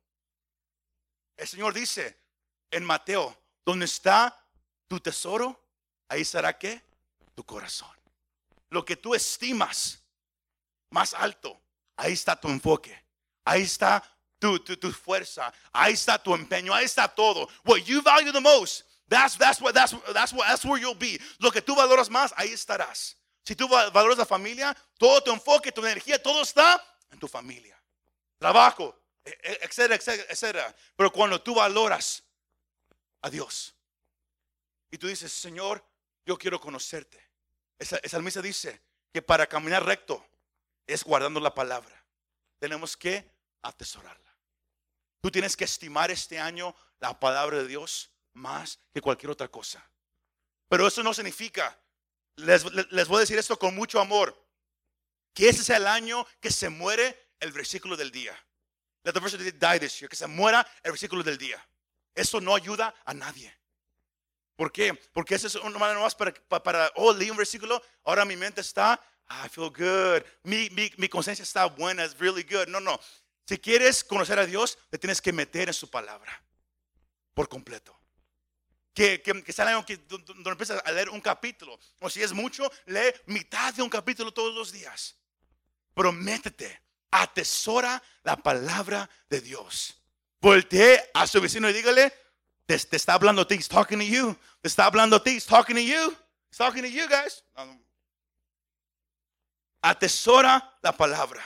El 1.36 1.48
Señor 1.48 1.74
dice 1.74 2.18
en 2.70 2.84
Mateo, 2.84 3.36
donde 3.66 3.86
está 3.86 4.40
tu 4.88 5.00
tesoro, 5.00 5.60
ahí 6.08 6.22
estará 6.22 6.58
qué? 6.58 6.84
Tu 7.34 7.44
corazón. 7.44 7.90
Lo 8.70 8.86
que 8.86 8.96
tú 8.96 9.16
estimas 9.16 10.00
más 10.92 11.14
alto, 11.14 11.60
ahí 11.98 12.14
está 12.14 12.40
tu 12.40 12.48
enfoque. 12.48 13.04
Ahí 13.44 13.64
está 13.64 14.04
tu, 14.40 14.60
tu, 14.60 14.78
tu 14.78 14.92
fuerza. 14.92 15.52
Ahí 15.72 15.94
está 15.94 16.22
tu 16.22 16.34
empeño. 16.34 16.74
Ahí 16.74 16.86
está 16.86 17.08
todo. 17.08 17.48
What 17.64 17.80
you 17.86 18.02
value 18.02 18.32
the 18.32 18.42
most, 18.42 18.84
that's, 19.08 19.38
that's, 19.38 19.62
what, 19.62 19.74
that's, 19.74 19.96
that's, 20.14 20.34
what, 20.34 20.48
that's 20.48 20.66
where 20.66 20.80
you'll 20.80 20.96
be. 20.96 21.20
Lo 21.40 21.52
que 21.52 21.62
tú 21.62 21.76
valoras 21.76 22.10
más, 22.10 22.34
ahí 22.38 22.52
estarás. 22.52 23.16
Si 23.46 23.56
tú 23.56 23.68
va- 23.70 23.90
valoras 23.92 24.18
la 24.18 24.26
familia, 24.26 24.76
todo 24.98 25.22
tu 25.24 25.32
enfoque, 25.32 25.72
tu 25.72 25.82
energía, 25.86 26.22
todo 26.22 26.42
está 26.42 26.84
en 27.12 27.20
tu 27.20 27.28
familia. 27.28 27.80
Trabajo, 28.40 29.00
e- 29.24 29.30
e- 29.30 29.60
etcétera, 29.62 29.96
etcétera, 29.96 30.28
etcétera. 30.30 30.76
Pero 30.96 31.12
cuando 31.12 31.42
tú 31.42 31.54
valoras 31.56 32.24
a 33.22 33.30
Dios 33.30 33.76
y 34.92 34.98
tú 34.98 35.08
dices, 35.08 35.32
Señor, 35.32 35.86
yo 36.26 36.38
quiero 36.38 36.60
conocerte. 36.60 37.24
Esa, 37.78 37.98
esa 37.98 38.20
misa 38.20 38.42
dice 38.42 38.82
que 39.14 39.22
para 39.22 39.48
caminar 39.48 39.86
recto 39.86 40.26
es 40.88 41.04
guardando 41.04 41.40
la 41.40 41.54
palabra. 41.54 42.04
Tenemos 42.60 42.98
que 42.98 43.30
atesorarla. 43.62 44.36
Tú 45.22 45.30
tienes 45.30 45.56
que 45.56 45.66
estimar 45.66 46.10
este 46.10 46.40
año 46.40 46.76
la 47.00 47.20
palabra 47.20 47.58
de 47.58 47.68
Dios 47.68 48.10
más 48.34 48.80
que 48.94 49.02
cualquier 49.02 49.32
otra 49.32 49.48
cosa. 49.50 49.88
Pero 50.68 50.88
eso 50.88 51.04
no 51.04 51.14
significa, 51.14 51.80
les, 52.38 52.64
les- 52.92 53.08
voy 53.08 53.18
a 53.18 53.20
decir 53.22 53.38
esto 53.38 53.58
con 53.58 53.76
mucho 53.76 54.00
amor, 54.00 54.36
que 55.34 55.50
ese 55.50 55.62
es 55.62 55.70
el 55.70 55.88
año 55.88 56.26
que 56.40 56.52
se 56.52 56.70
muere 56.70 57.32
el 57.40 57.52
versículo 57.52 57.96
del 57.98 58.12
día. 58.12 58.36
Let 59.04 59.14
the 59.14 59.20
verse 59.20 59.38
die 59.38 59.80
this 59.80 60.00
year, 60.00 60.10
que 60.10 60.16
se 60.16 60.28
muera 60.28 60.66
el 60.84 60.92
versículo 60.92 61.24
del 61.24 61.38
día. 61.38 61.64
Eso 62.14 62.42
no 62.42 62.56
ayuda 62.56 62.94
a 63.06 63.14
nadie. 63.14 63.56
¿Por 64.56 64.72
qué? 64.72 64.94
Porque 65.14 65.36
eso 65.36 65.48
es 65.48 65.56
una 65.56 65.78
manera 65.78 66.00
más 66.00 66.16
para, 66.16 66.34
para, 66.34 66.64
para, 66.64 66.92
oh, 66.96 67.14
leí 67.14 67.30
un 67.30 67.38
versículo, 67.38 67.82
ahora 68.06 68.24
mi 68.24 68.38
mente 68.38 68.62
está, 68.62 69.00
ah, 69.28 69.46
I 69.46 69.50
feel 69.50 69.70
good, 69.70 70.24
mi, 70.44 70.70
mi, 70.70 70.92
mi 70.98 71.10
conciencia 71.10 71.44
está 71.44 71.66
buena, 71.66 72.06
it's 72.06 72.18
really 72.18 72.44
good. 72.44 72.68
No, 72.68 72.80
no. 72.80 73.00
Si 73.48 73.58
quieres 73.60 74.04
conocer 74.04 74.40
a 74.40 74.46
Dios, 74.46 74.78
te 74.90 74.98
tienes 74.98 75.22
que 75.22 75.34
meter 75.34 75.68
en 75.68 75.74
su 75.74 75.90
palabra 75.90 76.42
por 77.34 77.50
completo. 77.50 78.00
Que, 78.96 79.22
que, 79.22 79.44
que 79.44 79.62
año 79.62 79.86
que, 79.86 79.98
donde 79.98 80.50
empiezas 80.50 80.82
a 80.86 80.92
leer 80.92 81.10
un 81.10 81.20
capítulo, 81.20 81.78
o 82.00 82.10
si 82.10 82.24
es 82.24 82.32
mucho, 82.32 82.72
lee 82.86 83.14
mitad 83.26 83.74
de 83.74 83.84
un 83.84 83.90
capítulo 83.90 84.32
todos 84.32 84.56
los 84.56 84.72
días. 84.72 85.18
Pero 85.94 86.14
métete, 86.14 86.82
atesora 87.12 88.02
la 88.24 88.38
palabra 88.38 89.10
de 89.30 89.42
Dios. 89.42 90.02
Voltee 90.40 91.12
a 91.14 91.28
su 91.28 91.42
vecino 91.42 91.70
y 91.70 91.74
dígale, 91.74 92.14
te, 92.66 92.80
te 92.80 92.96
está 92.96 93.14
hablando 93.14 93.42
a 93.42 93.48
ti, 93.48 93.56
he's 93.56 93.68
talking 93.68 94.00
to 94.00 94.06
you. 94.06 94.38
Te 94.62 94.70
está 94.70 94.86
hablando 94.86 95.18
a 95.18 95.24
ti, 95.24 95.32
he's 95.32 95.46
talking 95.46 95.76
to 95.76 95.82
you. 95.82 96.16
He's 96.50 96.58
talking 96.58 96.82
to 96.82 96.90
you 96.90 97.08
guys. 97.10 97.44
Atesora 99.82 100.74
la 100.82 100.94
palabra. 100.94 101.44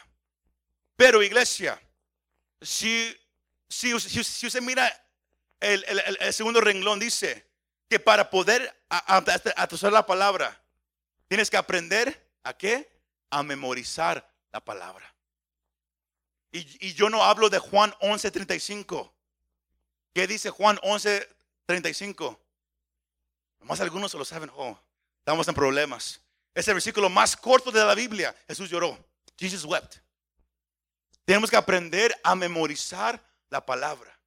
Pero 0.95 1.23
iglesia, 1.23 1.81
si, 2.61 3.15
si, 3.67 3.99
si, 3.99 4.23
si 4.23 4.47
usted 4.47 4.61
mira 4.61 4.87
el, 5.59 6.33
segundo 6.33 6.61
renglón, 6.61 6.99
dice 6.99 7.45
que 7.89 7.99
para 7.99 8.29
poder 8.29 8.83
a- 8.89 9.17
a- 9.17 9.61
atesorar 9.63 9.93
la 9.93 10.05
palabra, 10.05 10.61
tienes 11.27 11.49
que 11.49 11.57
aprender 11.57 12.29
a 12.43 12.53
qué? 12.57 12.89
A 13.29 13.43
memorizar 13.43 14.27
la 14.51 14.59
palabra. 14.63 15.13
Y, 16.51 16.87
y 16.87 16.93
yo 16.93 17.09
no 17.09 17.23
hablo 17.23 17.49
de 17.49 17.59
Juan 17.59 17.93
11:35. 18.01 19.11
¿Qué 20.13 20.25
dice 20.27 20.49
Juan 20.49 20.77
11:35? 20.77 22.39
Más 23.61 23.79
algunos 23.81 24.11
se 24.11 24.17
lo 24.17 24.25
saben. 24.25 24.49
Oh, 24.55 24.79
estamos 25.19 25.47
en 25.47 25.53
problemas. 25.55 26.21
Es 26.55 26.67
el 26.67 26.73
versículo 26.75 27.09
más 27.09 27.35
corto 27.37 27.71
de 27.71 27.83
la 27.83 27.93
Biblia. 27.93 28.35
Jesús 28.47 28.69
lloró. 28.69 28.97
Jesus 29.37 29.63
wept. 29.65 29.97
Tenemos 31.25 31.49
que 31.51 31.55
aprender 31.57 32.19
a 32.23 32.33
memorizar 32.35 33.23
la 33.49 33.63
palabra. 33.63 34.18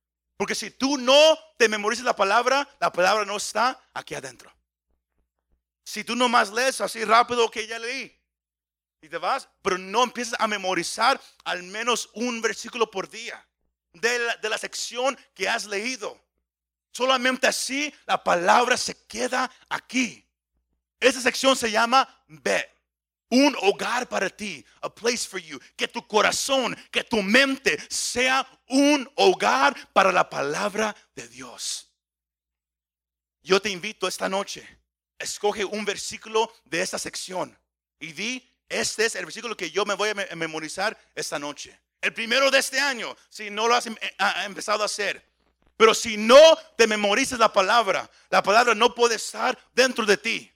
Porque 0.42 0.56
si 0.56 0.72
tú 0.72 0.98
no 0.98 1.38
te 1.56 1.68
memorizas 1.68 2.04
la 2.04 2.16
palabra, 2.16 2.68
la 2.80 2.92
palabra 2.92 3.24
no 3.24 3.36
está 3.36 3.80
aquí 3.94 4.16
adentro. 4.16 4.52
Si 5.84 6.02
tú 6.02 6.16
nomás 6.16 6.50
lees 6.50 6.80
así 6.80 7.04
rápido 7.04 7.48
que 7.48 7.64
ya 7.64 7.78
leí 7.78 8.12
y 9.00 9.08
te 9.08 9.18
vas, 9.18 9.48
pero 9.62 9.78
no 9.78 10.02
empiezas 10.02 10.34
a 10.40 10.48
memorizar 10.48 11.20
al 11.44 11.62
menos 11.62 12.10
un 12.14 12.42
versículo 12.42 12.90
por 12.90 13.08
día 13.08 13.46
de 13.92 14.18
la, 14.48 14.58
sección 14.58 15.16
que 15.32 15.48
has 15.48 15.64
leído. 15.64 16.20
Solamente 16.90 17.46
así 17.46 17.94
la 18.04 18.24
palabra 18.24 18.76
se 18.76 18.96
queda 19.06 19.48
aquí. 19.68 20.28
Esa 20.98 21.20
sección 21.20 21.54
se 21.54 21.70
llama 21.70 22.24
Bet. 22.26 22.68
Un 23.32 23.56
hogar 23.62 24.06
para 24.10 24.28
ti, 24.28 24.62
a 24.82 24.94
place 24.94 25.26
for 25.26 25.40
you. 25.40 25.58
Que 25.74 25.88
tu 25.88 26.06
corazón, 26.06 26.76
que 26.90 27.02
tu 27.02 27.22
mente 27.22 27.78
sea 27.88 28.46
un 28.68 29.10
hogar 29.16 29.74
para 29.94 30.12
la 30.12 30.28
palabra 30.28 30.94
de 31.14 31.26
Dios. 31.28 31.88
Yo 33.42 33.58
te 33.58 33.70
invito 33.70 34.06
esta 34.06 34.28
noche, 34.28 34.68
escoge 35.18 35.64
un 35.64 35.86
versículo 35.86 36.52
de 36.66 36.82
esta 36.82 36.98
sección 36.98 37.58
y 37.98 38.12
di, 38.12 38.54
este 38.68 39.06
es 39.06 39.14
el 39.14 39.24
versículo 39.24 39.56
que 39.56 39.70
yo 39.70 39.86
me 39.86 39.94
voy 39.94 40.10
a 40.10 40.36
memorizar 40.36 40.98
esta 41.14 41.38
noche. 41.38 41.80
El 42.02 42.12
primero 42.12 42.50
de 42.50 42.58
este 42.58 42.78
año, 42.78 43.16
si 43.30 43.48
no 43.48 43.66
lo 43.66 43.74
has 43.74 43.86
em, 43.86 43.96
eh, 43.98 44.14
empezado 44.44 44.82
a 44.82 44.86
hacer. 44.86 45.26
Pero 45.78 45.94
si 45.94 46.18
no 46.18 46.38
te 46.76 46.86
memorizas 46.86 47.38
la 47.38 47.50
palabra, 47.50 48.10
la 48.28 48.42
palabra 48.42 48.74
no 48.74 48.94
puede 48.94 49.14
estar 49.14 49.58
dentro 49.72 50.04
de 50.04 50.18
ti. 50.18 50.51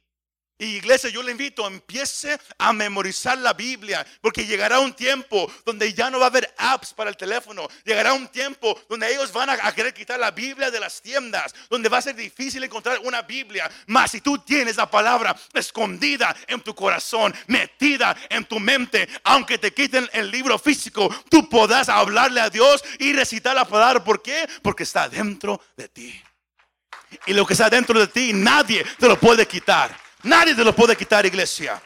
Y 0.59 0.77
iglesia, 0.77 1.11
yo 1.11 1.23
le 1.23 1.33
invito, 1.33 1.67
empiece 1.67 2.39
a 2.57 2.73
memorizar 2.73 3.37
la 3.37 3.53
Biblia, 3.53 4.07
porque 4.23 4.47
llegará 4.47 4.81
un 4.81 4.95
tiempo 4.95 5.53
donde 5.67 5.93
ya 5.93 6.09
no 6.09 6.19
va 6.19 6.27
a 6.27 6.29
haber 6.29 6.55
apps 6.57 6.95
para 6.95 7.11
el 7.11 7.17
teléfono. 7.17 7.69
Llegará 7.85 8.15
un 8.15 8.27
tiempo 8.29 8.81
donde 8.89 9.13
ellos 9.13 9.31
van 9.35 9.51
a, 9.51 9.73
querer 9.75 9.93
quitar 9.93 10.19
la 10.19 10.31
Biblia 10.31 10.71
de 10.71 10.81
las 10.81 11.03
tiendas, 11.03 11.55
donde 11.69 11.91
va 11.91 11.99
a 11.99 12.03
ser 12.03 12.17
difícil 12.17 12.65
encontrar 12.65 13.01
una 13.01 13.21
Biblia. 13.21 13.71
Mas 13.87 14.13
si 14.13 14.23
tú 14.23 14.39
tienes 14.39 14.77
la 14.77 14.91
palabra 14.91 15.37
escondida 15.53 16.35
en 16.47 16.63
tu 16.63 16.75
corazón, 16.75 17.35
metida 17.49 18.17
en 18.31 18.47
tu 18.47 18.59
mente, 18.59 19.07
aunque 19.25 19.59
te 19.59 19.75
quiten 19.75 20.09
el 20.15 20.31
libro 20.31 20.59
físico, 20.59 21.15
tú 21.29 21.51
podrás 21.51 21.91
hablarle 21.91 22.41
a 22.41 22.49
Dios 22.49 22.83
y 22.99 23.13
recitar 23.13 23.55
la 23.55 23.67
palabra. 23.67 24.03
¿Por 24.03 24.23
qué? 24.23 24.49
Porque 24.63 24.85
está 24.85 25.07
dentro 25.07 25.61
de 25.77 25.89
ti. 25.91 26.23
Y 27.27 27.35
lo 27.35 27.45
que 27.47 27.53
está 27.53 27.69
dentro 27.69 28.01
de 28.01 28.07
ti, 28.07 28.33
nadie 28.33 28.87
te 28.99 29.07
lo 29.07 29.21
puede 29.21 29.47
quitar. 29.47 30.06
Nadie 30.27 30.57
te 30.57 30.65
lo 30.65 30.75
puede 30.75 30.97
quitar, 30.97 31.25
iglesia. 31.25 31.81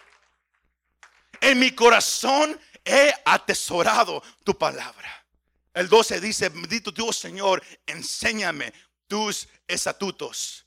En 1.43 1.59
mi 1.59 1.73
corazón 1.73 2.59
he 2.83 3.13
atesorado 3.23 4.23
tu 4.43 4.57
palabra. 4.57 5.27
El 5.75 5.91
12 5.91 6.21
dice, 6.23 6.49
bendito 6.49 6.91
Dios 6.91 7.19
Señor, 7.19 7.63
enséñame 7.85 8.73
tus 9.07 9.47
estatutos. 9.69 10.65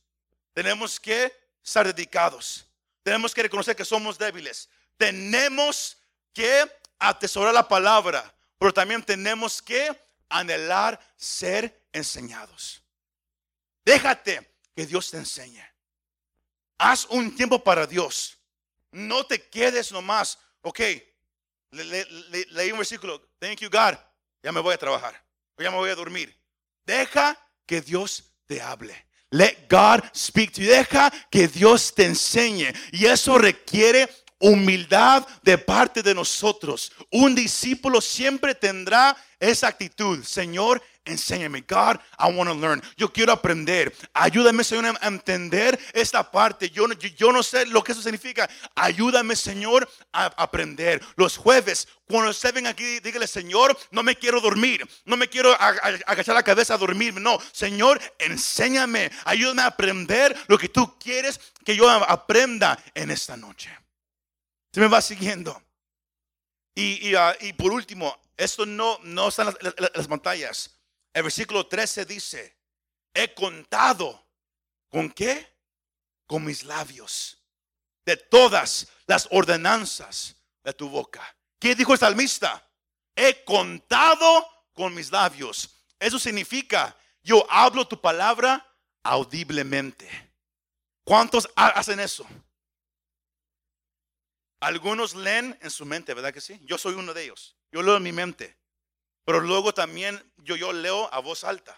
Tenemos 0.53 0.99
que 0.99 1.34
estar 1.63 1.88
dedicados. 1.88 2.67
Tenemos 3.01 3.34
que 3.34 3.41
reconocer 3.41 3.76
que 3.76 3.86
somos 3.86 4.19
débiles. 4.19 4.69
Tenemos 4.95 5.97
que 6.32 6.71
atesorar 6.99 7.55
la 7.55 7.67
palabra, 7.67 8.36
pero 8.59 8.71
también 8.71 9.01
tenemos 9.01 9.63
que 9.63 9.99
anhelar 10.30 10.99
ser 11.17 11.88
enseñados. 11.91 12.84
Déjate 13.84 14.57
que 14.76 14.86
Dios 14.86 15.09
te 15.09 15.17
enseñe. 15.17 15.72
Haz 16.78 17.05
un 17.09 17.36
tiempo 17.36 17.63
para 17.63 17.88
Dios. 17.88 18.38
No 18.91 19.26
te 19.26 19.41
quedes 19.49 19.91
nomás. 19.91 20.38
Ok, 20.61 20.80
leí 21.71 22.71
un 22.71 22.78
versículo. 22.78 23.21
Thank 23.39 23.59
you, 23.59 23.69
God. 23.69 23.97
Ya 24.41 24.51
me 24.51 24.59
voy 24.59 24.74
a 24.74 24.78
trabajar. 24.78 25.21
Ya 25.57 25.71
me 25.71 25.78
voy 25.78 25.89
a 25.89 25.95
dormir. 25.95 26.36
Deja 26.86 27.38
que 27.65 27.82
Dios 27.82 28.24
te 28.45 28.61
hable. 28.61 28.95
Let 29.32 29.67
God 29.69 30.03
speak 30.13 30.51
to 30.53 30.61
you. 30.61 30.69
Deja 30.69 31.11
que 31.32 31.47
Dios 31.47 31.93
te 31.93 32.05
enseñe. 32.05 32.74
Y 32.91 33.05
eso 33.05 33.38
requiere 33.38 34.07
humildad 34.39 35.26
de 35.41 35.57
parte 35.57 36.03
de 36.03 36.13
nosotros. 36.13 36.91
Un 37.09 37.34
discípulo 37.34 38.01
siempre 38.01 38.53
tendrá 38.53 39.15
esa 39.44 39.68
actitud. 39.68 40.24
Señor, 40.24 40.82
enséñame. 41.04 41.62
God, 41.68 42.00
I 42.18 42.32
want 42.34 42.50
to 42.50 42.56
learn. 42.56 42.82
Yo 42.96 43.12
quiero 43.12 43.34
aprender. 43.34 43.94
Ayúdame, 44.14 44.64
Señor, 44.64 44.98
a 45.00 45.08
entender 45.08 45.78
esta 45.94 46.32
parte. 46.32 46.70
Yo, 46.70 46.88
yo, 46.94 47.32
no 47.32 47.44
sé 47.44 47.66
lo 47.66 47.84
que 47.84 47.91
eso 47.91 48.02
significa. 48.02 48.50
Ayúdame, 48.74 49.36
Señor, 49.36 49.89
a 50.14 50.28
aprender. 50.38 51.02
Los 51.18 51.36
jueves, 51.36 51.89
cuando 52.08 52.32
ustedes 52.32 52.56
ven 52.56 52.68
aquí, 52.68 53.02
dígale, 53.02 53.28
Señor, 53.28 53.78
no 53.91 54.02
me 54.02 54.16
quiero 54.16 54.39
dormir. 54.39 54.88
No 55.04 55.18
me 55.18 55.28
quiero 55.28 55.54
agachar 55.60 56.36
la 56.36 56.44
cabeza 56.44 56.76
a 56.76 56.78
dormir. 56.78 57.14
No, 57.20 57.38
Señor, 57.52 58.00
enséñame. 58.20 59.12
Ayúdame 59.26 59.64
a 59.64 59.68
aprender 59.68 60.38
lo 60.48 60.58
que 60.58 60.70
tú 60.70 60.98
quieres 60.98 61.39
que 61.66 61.76
yo 61.76 61.89
aprenda 61.89 62.82
en 62.94 63.12
esta 63.12 63.36
noche. 63.36 63.78
Se 64.72 64.80
me 64.80 64.88
va 64.88 65.02
siguiendo. 65.02 65.62
Y, 66.76 67.13
ah, 67.15 67.36
y, 67.39 67.53
por 67.53 67.71
último, 67.71 68.17
esto 68.36 68.65
no, 68.65 68.99
no 69.03 69.28
está 69.28 69.43
las 69.43 70.07
pantallas. 70.07 70.71
El 71.13 71.24
versículo 71.24 71.67
13 71.67 72.05
dice, 72.05 72.57
he 73.13 73.34
contado 73.34 74.28
con 74.89 75.11
qué? 75.11 75.47
Con 76.26 76.43
mis 76.43 76.63
labios. 76.63 77.38
De 78.05 78.17
todas 78.17 78.88
las 79.05 79.28
ordenanzas 79.32 80.36
de 80.63 80.74
tu 80.74 80.89
boca. 80.89 81.36
¿Qué 81.59 81.76
dijo 81.76 81.93
el 81.93 81.99
salmista? 81.99 82.67
He 83.15 83.43
contado 83.43 84.45
con 84.74 84.93
mis 84.93 85.11
labios. 85.11 85.69
Eso 85.99 86.19
significa, 86.19 86.97
yo 87.21 87.45
hablo 87.49 87.88
tu 87.88 88.01
palabra 88.01 88.67
audiblemente. 89.03 90.09
¿Cuántos 91.03 91.49
hacen 91.55 91.99
eso? 91.99 92.26
Algunos 94.64 95.14
leen 95.14 95.57
en 95.61 95.70
su 95.70 95.86
mente, 95.86 96.14
¿verdad 96.14 96.34
que 96.34 96.39
sí? 96.39 96.57
Yo 96.64 96.78
soy 96.78 96.93
uno 96.93 97.14
de 97.14 97.24
ellos. 97.24 97.57
Yo 97.70 97.82
leo 97.82 97.97
en 97.97 98.03
mi 98.03 98.14
mente. 98.14 98.57
Pero 99.26 99.41
luego 99.41 99.74
también 99.74 100.24
yo, 100.38 100.55
yo 100.55 100.72
leo 100.72 101.14
a 101.14 101.20
voz 101.20 101.43
alta. 101.43 101.78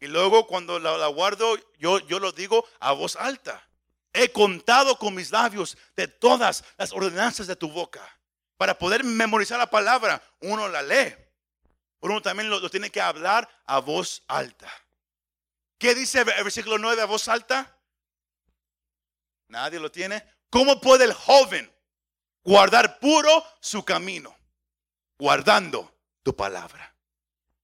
Y 0.00 0.08
luego 0.08 0.48
cuando 0.48 0.80
la, 0.80 1.06
guardo, 1.06 1.56
yo, 1.78 2.00
yo 2.00 2.18
lo 2.18 2.32
digo 2.32 2.66
a 2.80 2.90
voz 2.90 3.14
alta. 3.14 3.70
He 4.12 4.32
contado 4.32 4.98
con 4.98 5.14
mis 5.14 5.30
labios 5.30 5.78
de 5.94 6.08
todas 6.08 6.64
las 6.78 6.90
ordenanzas 6.90 7.46
de 7.46 7.54
tu 7.54 7.70
boca. 7.70 8.02
Para 8.56 8.76
poder 8.76 9.04
memorizar 9.04 9.60
la 9.60 9.70
palabra, 9.70 10.20
uno 10.40 10.66
la 10.68 10.82
lee. 10.82 11.14
Uno 12.00 12.20
también 12.20 12.50
lo, 12.50 12.58
lo 12.58 12.70
tiene 12.70 12.90
que 12.90 13.00
hablar 13.00 13.48
a 13.66 13.78
voz 13.78 14.24
alta. 14.26 14.68
¿Qué 15.78 15.94
dice 15.94 16.22
el 16.22 16.24
versículo 16.24 16.76
9 16.76 17.02
a 17.02 17.06
voz 17.06 17.28
alta? 17.28 17.78
Nadie 19.46 19.78
lo 19.78 19.92
tiene. 19.92 20.26
¿Cómo 20.50 20.80
puede 20.80 21.04
el 21.04 21.14
joven 21.14 21.72
guardar 22.44 22.98
puro 22.98 23.44
su 23.60 23.84
camino? 23.84 24.36
Guardando 25.18 25.92
tu 26.22 26.34
palabra. 26.36 26.94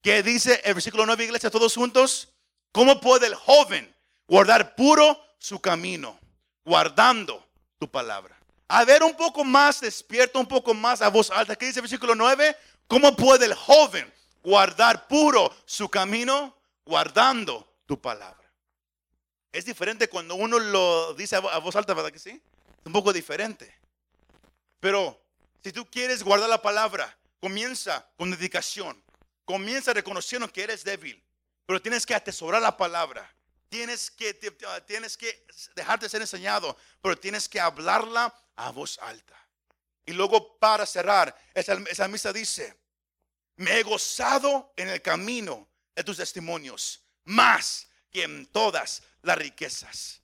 ¿Qué 0.03 0.23
dice 0.23 0.61
el 0.65 0.75
versículo 0.75 1.05
9, 1.05 1.25
iglesia, 1.25 1.51
todos 1.51 1.75
juntos? 1.75 2.29
¿Cómo 2.73 3.01
puede 3.01 3.27
el 3.27 3.35
joven 3.35 3.95
guardar 4.27 4.75
puro 4.75 5.23
su 5.39 5.61
camino, 5.61 6.19
guardando 6.65 7.47
tu 7.79 7.91
palabra? 7.91 8.39
A 8.69 8.85
ver 8.85 9.03
un 9.03 9.15
poco 9.15 9.45
más 9.45 9.81
despierto, 9.81 10.39
un 10.39 10.47
poco 10.47 10.73
más 10.73 11.03
a 11.03 11.09
voz 11.09 11.31
alta. 11.31 11.57
¿Qué 11.57 11.67
dice 11.67 11.81
el 11.81 11.83
versículo 11.83 12.15
9? 12.15 12.57
¿Cómo 12.87 13.15
puede 13.17 13.47
el 13.47 13.55
joven 13.55 14.11
guardar 14.43 15.07
puro 15.09 15.55
su 15.67 15.89
camino, 15.89 16.57
guardando 16.87 17.69
tu 17.87 18.01
palabra? 18.01 18.49
Es 19.53 19.65
diferente 19.65 20.09
cuando 20.09 20.37
uno 20.37 20.59
lo 20.59 21.13
dice 21.15 21.37
a 21.37 21.59
voz 21.59 21.75
alta, 21.75 21.93
¿verdad 21.93 22.13
que 22.13 22.21
sí? 22.21 22.31
Es 22.31 22.87
un 22.87 22.93
poco 22.93 23.13
diferente. 23.13 23.80
Pero 24.81 25.23
si 25.63 25.73
tú 25.73 25.89
quieres 25.89 26.23
guardar 26.23 26.49
la 26.49 26.63
palabra, 26.63 27.17
Comienza 27.41 28.07
con 28.19 28.31
dedicación. 28.31 29.03
Comienza 29.47 29.95
reconociendo 29.95 30.53
que 30.53 30.63
eres 30.63 30.85
débil. 30.85 31.21
Pero 31.67 31.81
tienes 31.81 32.05
que 32.05 32.15
atesorar 32.15 32.61
la 32.61 32.77
palabra. 32.77 33.35
Tienes 33.71 34.11
que, 34.11 34.35
tienes 34.87 35.17
que 35.17 35.47
dejarte 35.75 36.09
ser 36.09 36.21
enseñado. 36.21 36.77
Pero 37.01 37.17
tienes 37.17 37.49
que 37.49 37.59
hablarla 37.59 38.33
a 38.57 38.71
voz 38.71 38.99
alta. 38.99 39.37
Y 40.05 40.13
luego 40.13 40.59
para 40.59 40.85
cerrar, 40.85 41.35
esa, 41.55 42.09
misa 42.09 42.33
dice, 42.33 42.77
me 43.57 43.79
he 43.79 43.83
gozado 43.83 44.73
en 44.77 44.89
el 44.89 45.01
camino 45.01 45.67
de 45.95 46.05
tus 46.05 46.19
testimonios. 46.19 47.03
Más 47.25 47.89
que 48.11 48.25
en 48.25 48.47
todas 48.47 49.03
las 49.23 49.39
riquezas. 49.39 50.21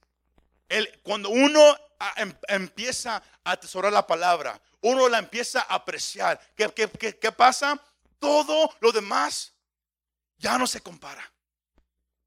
Cuando 1.03 1.31
uno 1.31 1.79
em, 2.17 2.33
empieza 2.49 3.23
a 3.45 3.53
atesorar 3.53 3.93
la 3.93 4.07
palabra, 4.07 4.61
uno 4.81 5.09
la 5.09 5.19
empieza 5.19 5.61
a 5.61 5.75
apreciar. 5.75 6.41
¿Qué, 6.55 7.33
pasa? 7.33 7.81
Todo 8.19 8.75
lo 8.81 8.93
demás 8.93 9.53
ya 10.37 10.59
no 10.59 10.67
se 10.67 10.81
compara. 10.81 11.33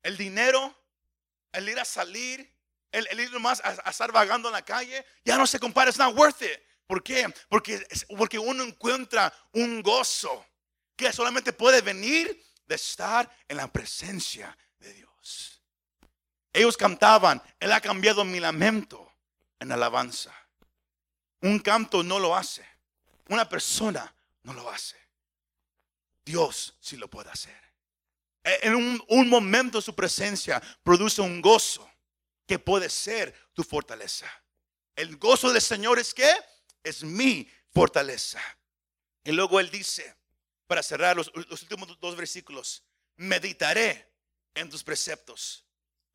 El 0.03 0.17
dinero, 0.17 0.75
el 1.51 1.69
ir 1.69 1.79
a 1.79 1.85
salir, 1.85 2.53
el, 2.91 3.19
ir 3.19 3.39
más 3.39 3.61
a, 3.63 3.89
estar 3.89 4.11
vagando 4.11 4.49
en 4.49 4.53
la 4.53 4.63
calle, 4.63 5.05
ya 5.23 5.37
no 5.37 5.45
se 5.47 5.59
compara. 5.59 5.89
It's 5.89 5.99
not 5.99 6.15
worth 6.15 6.41
it. 6.41 6.59
¿Por 6.87 7.03
qué? 7.03 7.31
Porque, 7.47 7.85
porque 8.17 8.39
uno 8.39 8.63
encuentra 8.63 9.31
un 9.53 9.81
gozo 9.81 10.45
que 10.95 11.13
solamente 11.13 11.53
puede 11.53 11.81
venir 11.81 12.43
de 12.65 12.75
estar 12.75 13.29
en 13.47 13.57
la 13.57 13.71
presencia 13.71 14.57
de 14.79 14.93
Dios. 14.93 15.61
Ellos 16.51 16.75
cantaban, 16.75 17.41
Él 17.59 17.71
ha 17.71 17.79
cambiado 17.79 18.25
mi 18.25 18.39
lamento 18.39 19.08
en 19.59 19.71
alabanza. 19.71 20.33
Un 21.41 21.59
canto 21.59 22.03
no 22.03 22.19
lo 22.19 22.35
hace. 22.35 22.65
Una 23.27 23.47
persona 23.47 24.13
no 24.43 24.53
lo 24.53 24.69
hace. 24.69 24.97
Dios 26.25 26.75
sí 26.79 26.97
lo 26.97 27.09
puede 27.09 27.29
hacer. 27.29 27.59
E, 28.43 28.59
en 28.63 28.75
un, 28.75 29.29
momento 29.29 29.81
su 29.81 29.95
presencia 29.95 30.61
produce 30.83 31.21
un 31.21 31.41
gozo 31.41 31.89
que 32.45 32.59
puede 32.59 32.89
ser 32.89 33.33
tu 33.53 33.63
fortaleza. 33.63 34.27
El 34.95 35.17
gozo 35.17 35.51
del 35.51 35.61
Señor 35.61 35.99
es 35.99 36.13
que 36.13 36.31
es 36.83 37.03
mi 37.03 37.49
fortaleza. 37.71 38.41
Y 39.23 39.31
luego 39.31 39.59
él 39.59 39.69
dice, 39.69 40.15
para 40.67 40.83
cerrar 40.83 41.15
los, 41.15 41.31
los 41.35 41.61
últimos 41.61 41.99
dos 41.99 42.15
versículos, 42.15 42.83
meditaré 43.15 44.11
en 44.55 44.69
tus 44.69 44.83
preceptos 44.83 45.65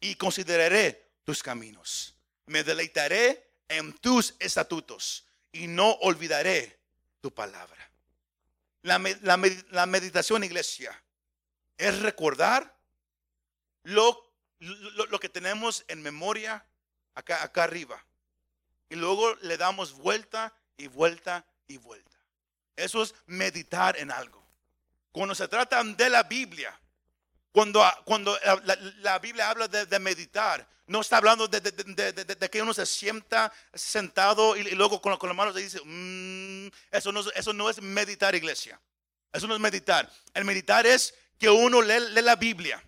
y 0.01 0.17
consideraré 0.17 1.13
tus 1.25 1.43
caminos. 1.43 2.14
Me 2.47 2.63
deleitaré 2.63 3.51
en 3.69 3.93
tus 3.95 4.35
estatutos 4.39 5.25
y 5.53 5.67
no 5.67 5.93
olvidaré 5.93 6.79
tu 7.21 7.33
palabra. 7.33 7.91
La, 8.83 8.99
meditación, 9.87 10.45
iglesia, 10.45 11.03
es 11.79 12.01
recordar 12.01 12.77
lo, 13.83 14.31
lo, 14.59 15.19
que 15.19 15.31
tenemos 15.31 15.85
en 15.89 16.03
memoria 16.03 16.67
acá, 17.15 17.43
acá 17.43 17.65
arriba. 17.65 18.05
Y 18.91 18.97
luego 18.97 19.35
le 19.37 19.57
damos 19.57 19.95
vuelta 19.95 20.55
y 20.77 20.89
vuelta 20.89 21.47
y 21.67 21.79
vuelta. 21.79 22.19
Eso 22.77 23.03
es 23.03 23.15
meditar 23.27 23.97
en 23.97 24.11
algo. 24.11 24.45
Cuando 25.13 25.35
se 25.35 25.49
trata 25.49 25.83
de 25.83 26.11
la 26.11 26.25
Biblia, 26.25 26.79
cuando, 27.55 27.85
cuando 28.05 28.37
la, 28.99 29.17
Biblia 29.21 29.49
habla 29.49 29.69
de, 29.69 29.99
meditar, 30.01 30.67
no 30.89 31.03
está 31.03 31.19
hablando 31.19 31.47
de, 31.47 32.51
que 32.51 32.61
uno 32.61 32.75
se 32.75 32.85
sienta 32.85 33.53
sentado 33.73 34.57
y, 34.57 34.73
luego 34.73 35.01
con, 35.01 35.17
con, 35.19 35.29
las 35.29 35.37
manos 35.37 35.55
dice, 35.55 35.81
mm, 35.85 36.67
eso, 36.91 37.13
no, 37.13 37.21
eso 37.21 37.53
no 37.53 37.71
es 37.71 37.81
meditar, 37.81 38.35
iglesia. 38.35 38.81
Eso 39.33 39.47
no 39.47 39.55
es 39.55 39.61
meditar. 39.61 40.11
El 40.35 40.45
meditar 40.45 40.85
es 40.85 41.15
que 41.39 41.49
uno 41.49 41.81
lee, 41.81 42.21
la 42.23 42.35
Biblia. 42.35 42.83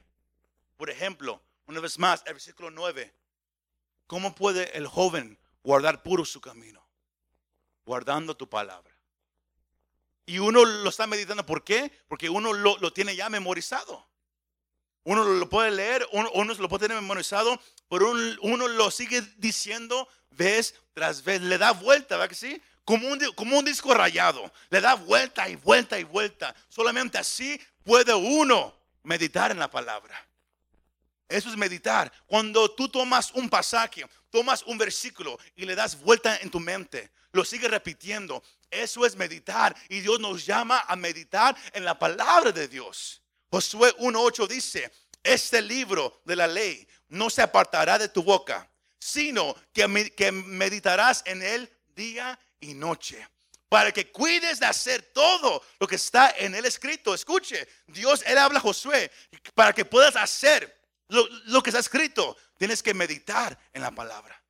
Por 0.77 0.91
ejemplo, 0.91 1.41
una 1.67 1.79
vez 1.79 1.97
más, 2.01 2.25
el 2.27 2.33
versículo 2.33 2.73
9. 2.73 3.15
¿Cómo 4.09 4.35
puede 4.35 4.77
el 4.77 4.89
joven 4.89 5.39
guardar 5.63 6.03
puro 6.03 6.25
su 6.25 6.41
camino? 6.41 6.85
Guardando 7.85 8.37
tu 8.37 8.49
palabra. 8.49 8.93
Y 10.27 10.41
uno 10.41 10.65
lo 10.65 10.89
está 10.91 11.07
meditando. 11.07 11.47
¿Por 11.47 11.63
qué? 11.63 11.93
Porque 12.09 12.29
uno 12.29 12.53
lo, 12.53 12.79
lo 12.79 12.93
tiene 12.93 13.15
ya 13.15 13.29
memorizado. 13.29 14.05
Uno 15.07 15.23
lo 15.23 15.49
puede 15.49 15.71
leer, 15.71 16.05
uno, 16.11 16.29
uno 16.35 16.53
lo 16.55 16.69
puede 16.69 16.89
tener 16.89 17.01
memorizado, 17.01 17.61
pero 17.89 18.11
uno, 18.43 18.67
lo 18.67 18.91
sigue 18.91 19.23
diciendo 19.37 20.09
vez 20.31 20.75
tras 20.95 21.23
vez. 21.23 21.41
Le 21.41 21.59
da 21.59 21.71
vuelta, 21.71 22.17
¿verdad 22.17 22.29
que 22.29 22.35
sí? 22.35 22.61
Como 22.85 23.07
un, 23.07 23.21
como 23.37 23.57
un 23.57 23.65
disco 23.65 23.95
rayado. 23.95 24.53
Le 24.69 24.81
da 24.81 24.95
vuelta 24.95 25.49
y 25.49 25.55
vuelta 25.55 25.97
y 25.97 26.03
vuelta. 26.03 26.57
Solamente 26.69 27.19
así 27.19 27.61
puede 27.85 28.13
uno 28.15 28.75
meditar 29.05 29.53
en 29.53 29.61
la 29.61 29.71
palabra. 29.71 30.21
Eso 31.29 31.51
es 31.51 31.57
meditar. 31.57 32.13
Cuando 32.27 32.69
tú 32.73 32.89
tomas 32.89 33.31
un 33.31 33.49
pasaje, 33.49 34.05
tomas 34.29 34.65
un 34.65 34.77
versículo 34.77 35.39
y 35.55 35.67
le 35.67 35.77
das 35.77 36.01
vuelta 36.01 36.37
en 36.39 36.51
tu 36.51 36.59
mente, 36.59 37.13
lo 37.31 37.45
sigues 37.45 37.71
repitiendo. 37.71 38.43
Eso 38.73 39.07
es 39.07 39.15
meditar. 39.15 39.77
Y 39.89 40.01
Dios 40.01 40.19
nos 40.19 40.45
llama 40.45 40.85
a 40.89 40.97
meditar 40.97 41.57
en 41.75 41.85
la 41.85 41.97
palabra 41.97 42.51
de 42.51 42.67
Dios. 42.67 43.23
Josué 43.51 43.95
1.8 43.99 44.49
dice, 44.49 44.93
este 45.23 45.63
libro 45.63 46.21
de 46.25 46.37
la 46.37 46.47
ley 46.47 46.87
no 47.09 47.31
se 47.31 47.43
apartará 47.43 47.99
de 47.99 48.09
tu 48.09 48.23
boca, 48.23 48.69
sino 48.99 49.55
que, 49.73 50.13
que 50.17 50.33
meditarás 50.33 51.23
en 51.27 51.43
él 51.43 51.71
día 51.95 52.39
y 52.61 52.75
noche 52.75 53.27
para 53.69 53.93
que 53.93 54.11
cuides 54.11 54.61
de 54.61 54.67
hacer 54.67 55.03
todo 55.13 55.63
lo 55.79 55.87
que 55.87 55.97
está 55.97 56.35
en 56.39 56.55
el 56.55 56.65
escrito. 56.65 57.15
Escuche, 57.15 57.67
Dios, 57.87 58.23
Él 58.27 58.39
habla 58.39 58.59
a 58.59 58.63
Josué, 58.63 59.11
para 59.55 59.73
que 59.73 59.85
puedas 59.85 60.17
hacer 60.17 60.81
lo, 61.09 61.27
lo, 61.47 61.63
que 61.63 61.71
está 61.71 61.81
escrito, 61.81 62.37
tienes 62.59 62.83
que 62.83 62.95
meditar 62.95 63.59
en 63.73 63.83
la 63.83 63.91
palabra. 63.91 64.41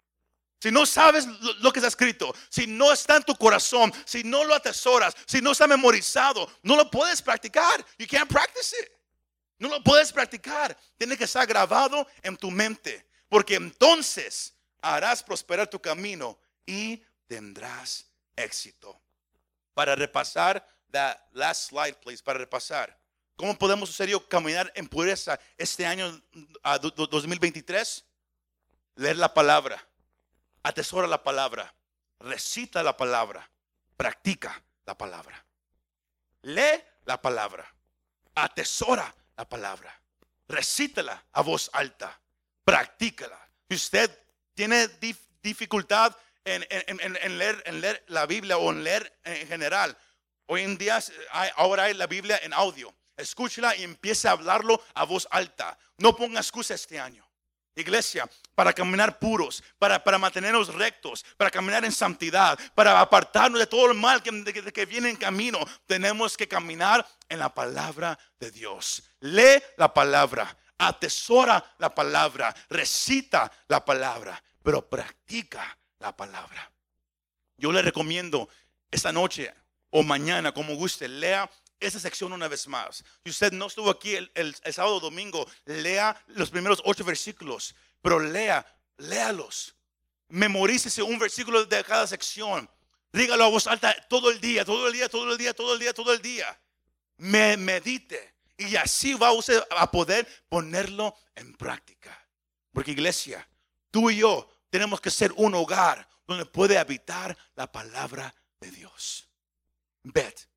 Si 0.58 0.70
no 0.70 0.86
sabes 0.86 1.26
lo, 1.60 1.72
que 1.72 1.80
está 1.80 1.88
escrito, 1.88 2.34
si 2.48 2.66
no 2.66 2.92
está 2.92 3.16
en 3.16 3.22
tu 3.24 3.36
corazón, 3.36 3.92
si 4.06 4.24
no 4.24 4.42
lo 4.44 4.54
atesoras, 4.54 5.14
si 5.26 5.40
no 5.42 5.52
está 5.52 5.66
memorizado, 5.66 6.50
no 6.62 6.76
lo 6.76 6.90
puedes 6.90 7.20
practicar. 7.20 7.84
You 7.98 8.06
can't 8.06 8.30
practice 8.30 8.74
it. 8.80 8.90
No 9.58 9.68
lo 9.68 9.82
puedes 9.82 10.12
practicar. 10.12 10.76
Tiene 10.96 11.16
que 11.16 11.24
estar 11.24 11.46
grabado 11.46 12.06
en 12.22 12.36
tu 12.36 12.50
mente. 12.50 13.06
Porque 13.28 13.56
entonces 13.56 14.54
harás 14.80 15.22
prosperar 15.22 15.68
tu 15.68 15.80
camino 15.80 16.38
y 16.64 17.02
tendrás 17.26 18.06
éxito. 18.34 18.98
Para 19.74 19.94
repasar, 19.94 20.66
that 20.90 21.18
last 21.32 21.68
slide, 21.68 21.96
please, 22.00 22.22
para 22.22 22.38
repasar. 22.38 22.98
¿Cómo 23.36 23.58
podemos, 23.58 23.94
serio, 23.94 24.26
caminar 24.26 24.72
en 24.74 24.88
pureza 24.88 25.38
este 25.58 25.84
año 25.84 26.18
2023? 26.62 28.04
Leer 28.94 29.18
la 29.18 29.34
palabra 29.34 29.86
atesora 30.66 31.06
la 31.06 31.22
palabra, 31.22 31.72
recita 32.18 32.82
la 32.82 32.96
palabra, 32.96 33.48
practica 33.96 34.60
la 34.84 34.98
palabra. 34.98 35.44
Lee 36.42 36.82
la 37.04 37.22
palabra, 37.22 37.72
atesora 38.34 39.14
la 39.36 39.48
palabra, 39.48 40.00
recítala 40.48 41.24
a 41.32 41.42
voz 41.42 41.70
alta, 41.72 42.20
practícala. 42.64 43.38
Si 43.68 43.76
usted 43.76 44.10
tiene 44.54 44.88
dificultad 45.40 46.16
en, 46.44 46.66
leer, 47.38 48.04
la 48.08 48.26
Biblia 48.26 48.58
o 48.58 48.72
en 48.72 48.82
leer 48.82 49.20
en 49.22 49.46
general, 49.46 49.96
hoy 50.46 50.62
en 50.62 50.76
día 50.76 50.98
ahora 51.54 51.84
hay 51.84 51.94
la 51.94 52.08
Biblia 52.08 52.40
en 52.42 52.52
audio. 52.52 52.92
Escúchela 53.16 53.74
y 53.76 53.84
empiece 53.84 54.26
a 54.26 54.32
hablarlo 54.32 54.82
a 54.94 55.04
voz 55.04 55.28
alta. 55.30 55.78
No 55.96 56.16
ponga 56.16 56.40
excusa 56.40 56.74
este 56.74 56.98
año. 56.98 57.25
Iglesia, 57.76 58.28
para 58.54 58.72
caminar 58.72 59.18
puros, 59.18 59.62
para, 59.78 60.02
para, 60.02 60.18
mantenernos 60.18 60.74
rectos, 60.74 61.24
para 61.36 61.50
caminar 61.50 61.84
en 61.84 61.92
santidad, 61.92 62.58
para 62.74 63.00
apartarnos 63.00 63.60
de 63.60 63.66
todo 63.66 63.90
el 63.90 63.98
mal 63.98 64.22
que, 64.22 64.72
que 64.72 64.86
viene 64.86 65.10
en 65.10 65.16
camino, 65.16 65.58
tenemos 65.86 66.36
que 66.36 66.48
caminar 66.48 67.06
en 67.28 67.38
la 67.38 67.52
palabra 67.52 68.18
de 68.40 68.50
Dios. 68.50 69.02
Lee 69.20 69.62
la 69.76 69.92
palabra, 69.92 70.56
atesora 70.78 71.74
la 71.78 71.94
palabra, 71.94 72.54
recita 72.70 73.52
la 73.68 73.84
palabra, 73.84 74.42
pero 74.62 74.88
practica 74.88 75.76
la 75.98 76.16
palabra. 76.16 76.70
Yo 77.58 77.72
le 77.72 77.82
recomiendo 77.82 78.48
esta 78.90 79.12
noche 79.12 79.52
o 79.90 80.02
mañana, 80.02 80.52
como 80.52 80.74
guste, 80.76 81.08
lea 81.08 81.50
esa 81.80 82.00
sección 82.00 82.32
una 82.32 82.48
vez 82.48 82.66
más. 82.68 83.04
Si 83.24 83.30
usted 83.30 83.52
no 83.52 83.66
estuvo 83.66 83.90
aquí 83.90 84.14
el, 84.14 84.56
sábado 84.72 85.00
domingo, 85.00 85.46
lea 85.64 86.20
los 86.28 86.50
primeros 86.50 86.80
ocho 86.84 87.04
versículos, 87.04 87.74
pero 88.00 88.18
lea, 88.18 88.64
léalos. 88.98 89.74
Memorícese 90.28 91.02
un 91.02 91.18
versículo 91.18 91.64
de 91.64 91.84
cada 91.84 92.06
sección. 92.06 92.68
Dígalo 93.12 93.44
a 93.44 93.48
voz 93.48 93.66
alta 93.66 93.94
todo 94.08 94.30
el 94.30 94.40
día, 94.40 94.64
todo 94.64 94.86
el 94.86 94.92
día, 94.92 95.08
todo 95.08 95.32
el 95.32 95.38
día, 95.38 95.54
todo 95.54 95.74
el 95.74 95.78
día, 95.78 95.92
todo 95.94 96.12
el 96.12 96.20
día. 96.20 96.60
Me 97.18 97.56
medite. 97.56 98.34
Y 98.58 98.76
así 98.76 99.14
va 99.14 99.32
usted 99.32 99.62
a 99.70 99.90
poder 99.90 100.26
ponerlo 100.48 101.14
en 101.34 101.54
práctica. 101.54 102.26
Porque 102.72 102.92
iglesia, 102.92 103.48
tú 103.90 104.10
y 104.10 104.18
yo 104.18 104.50
tenemos 104.70 105.00
que 105.00 105.10
ser 105.10 105.32
un 105.36 105.54
hogar 105.54 106.08
donde 106.26 106.44
puede 106.46 106.78
habitar 106.78 107.36
la 107.54 107.70
palabra 107.70 108.34
de 108.60 108.70
Dios. 108.70 109.28
Bet. 110.02 110.48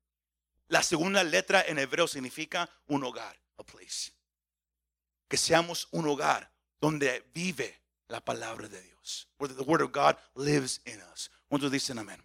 La 0.70 0.84
segunda 0.84 1.24
letra 1.24 1.64
en 1.66 1.80
hebreo 1.80 2.06
significa 2.06 2.70
un 2.86 3.02
hogar, 3.02 3.36
a 3.58 3.64
place. 3.64 4.12
Que 5.28 5.36
seamos 5.36 5.88
un 5.90 6.06
hogar 6.06 6.48
donde 6.80 7.24
vive 7.34 7.82
la 8.06 8.20
palabra 8.20 8.68
de 8.68 8.80
Dios. 8.80 9.26
Where 9.38 9.52
the 9.52 9.64
word 9.64 9.82
of 9.82 9.90
God 9.90 10.14
lives 10.36 10.80
in 10.84 11.02
us. 11.12 11.28
¿Cuántos 11.48 11.72
dicen 11.72 11.98
amén? 11.98 12.22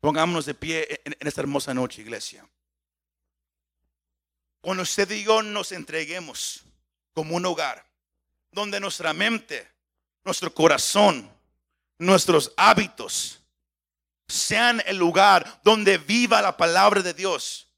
Pongámonos 0.00 0.44
de 0.44 0.54
pie 0.54 1.02
en, 1.04 1.14
esta 1.20 1.42
hermosa 1.42 1.72
noche, 1.72 2.02
iglesia. 2.02 2.44
Cuando 4.60 4.82
usted 4.82 5.08
y 5.12 5.24
nos 5.24 5.70
entreguemos 5.70 6.64
como 7.12 7.36
un 7.36 7.46
hogar, 7.46 7.86
donde 8.50 8.80
nuestra 8.80 9.12
mente, 9.12 9.70
nuestro 10.24 10.52
corazón, 10.52 11.30
nuestros 11.98 12.52
hábitos 12.56 13.40
sean 14.26 14.82
el 14.84 14.96
lugar 14.96 15.60
donde 15.62 15.96
viva 15.96 16.42
la 16.42 16.56
palabra 16.56 17.00
de 17.00 17.14
Dios 17.14 17.68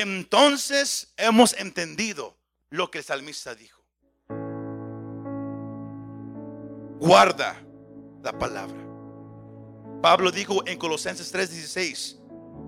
entonces 0.00 1.12
hemos 1.16 1.54
entendido 1.54 2.36
lo 2.70 2.90
que 2.90 2.98
el 2.98 3.04
salmista 3.04 3.54
dijo. 3.54 3.80
Guarda 6.98 7.62
la 8.22 8.36
palabra. 8.38 8.82
Pablo 10.02 10.30
dijo 10.30 10.66
en 10.66 10.78
Colosenses 10.78 11.32
3:16 11.32 12.18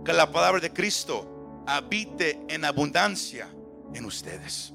que 0.04 0.12
la 0.12 0.30
palabra 0.30 0.60
de 0.60 0.72
Cristo 0.72 1.64
habite 1.66 2.40
en 2.48 2.64
abundancia 2.64 3.48
en 3.92 4.04
ustedes. 4.04 4.72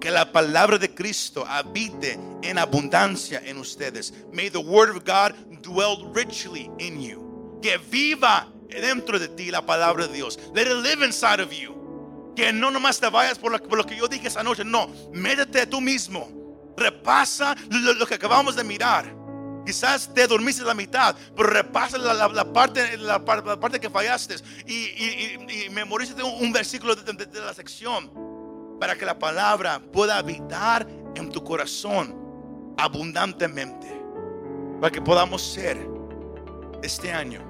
que 0.00 0.10
la 0.10 0.32
palabra 0.32 0.78
de 0.78 0.94
Cristo 0.94 1.44
habite 1.46 2.18
en 2.42 2.58
abundancia 2.58 3.40
en 3.44 3.58
ustedes. 3.58 4.14
May 4.32 4.48
the 4.48 4.58
word 4.58 4.96
of 4.96 5.04
God 5.04 5.34
dwell 5.60 6.10
richly 6.14 6.70
in 6.78 7.02
you. 7.02 7.58
Que 7.62 7.76
viva 7.76 8.50
dentro 8.70 9.18
de 9.18 9.28
ti 9.28 9.50
la 9.50 9.64
palabra 9.64 10.06
de 10.06 10.14
Dios. 10.14 10.38
Let 10.54 10.62
it 10.62 10.82
live 10.82 11.04
inside 11.04 11.42
of 11.42 11.50
you. 11.52 12.32
Que 12.36 12.52
no 12.52 12.70
nomás 12.70 13.00
te 13.00 13.08
vayas 13.08 13.38
por 13.38 13.52
lo, 13.76 13.84
que 13.84 13.96
yo 13.96 14.08
dije 14.08 14.28
esa 14.28 14.42
noche. 14.42 14.64
No, 14.64 14.88
métete 15.12 15.66
tú 15.66 15.80
mismo. 15.80 16.28
Repasa 16.76 17.56
lo, 17.68 18.06
que 18.06 18.14
acabamos 18.14 18.56
de 18.56 18.64
mirar. 18.64 19.14
Quizás 19.66 20.12
te 20.14 20.26
dormiste 20.26 20.62
la 20.64 20.72
mitad, 20.72 21.14
pero 21.36 21.50
repasa 21.50 21.98
la, 21.98 22.52
parte, 22.52 22.96
la, 22.96 23.22
par- 23.22 23.46
la 23.46 23.60
parte 23.60 23.78
que 23.78 23.90
fallaste 23.90 24.36
y, 24.66 24.74
y, 24.74 25.68
memorízate 25.70 26.22
un, 26.22 26.50
versículo 26.50 26.94
de 26.96 27.40
la 27.40 27.52
sección 27.52 28.10
para 28.80 28.96
que 28.96 29.04
la 29.04 29.18
palabra 29.18 29.78
pueda 29.92 30.16
habitar 30.16 30.88
en 31.14 31.30
tu 31.30 31.44
corazón 31.44 32.16
abundantemente. 32.78 34.00
Para 34.80 34.90
que 34.90 35.02
podamos 35.02 35.42
ser 35.42 35.86
este 36.82 37.12
año 37.12 37.49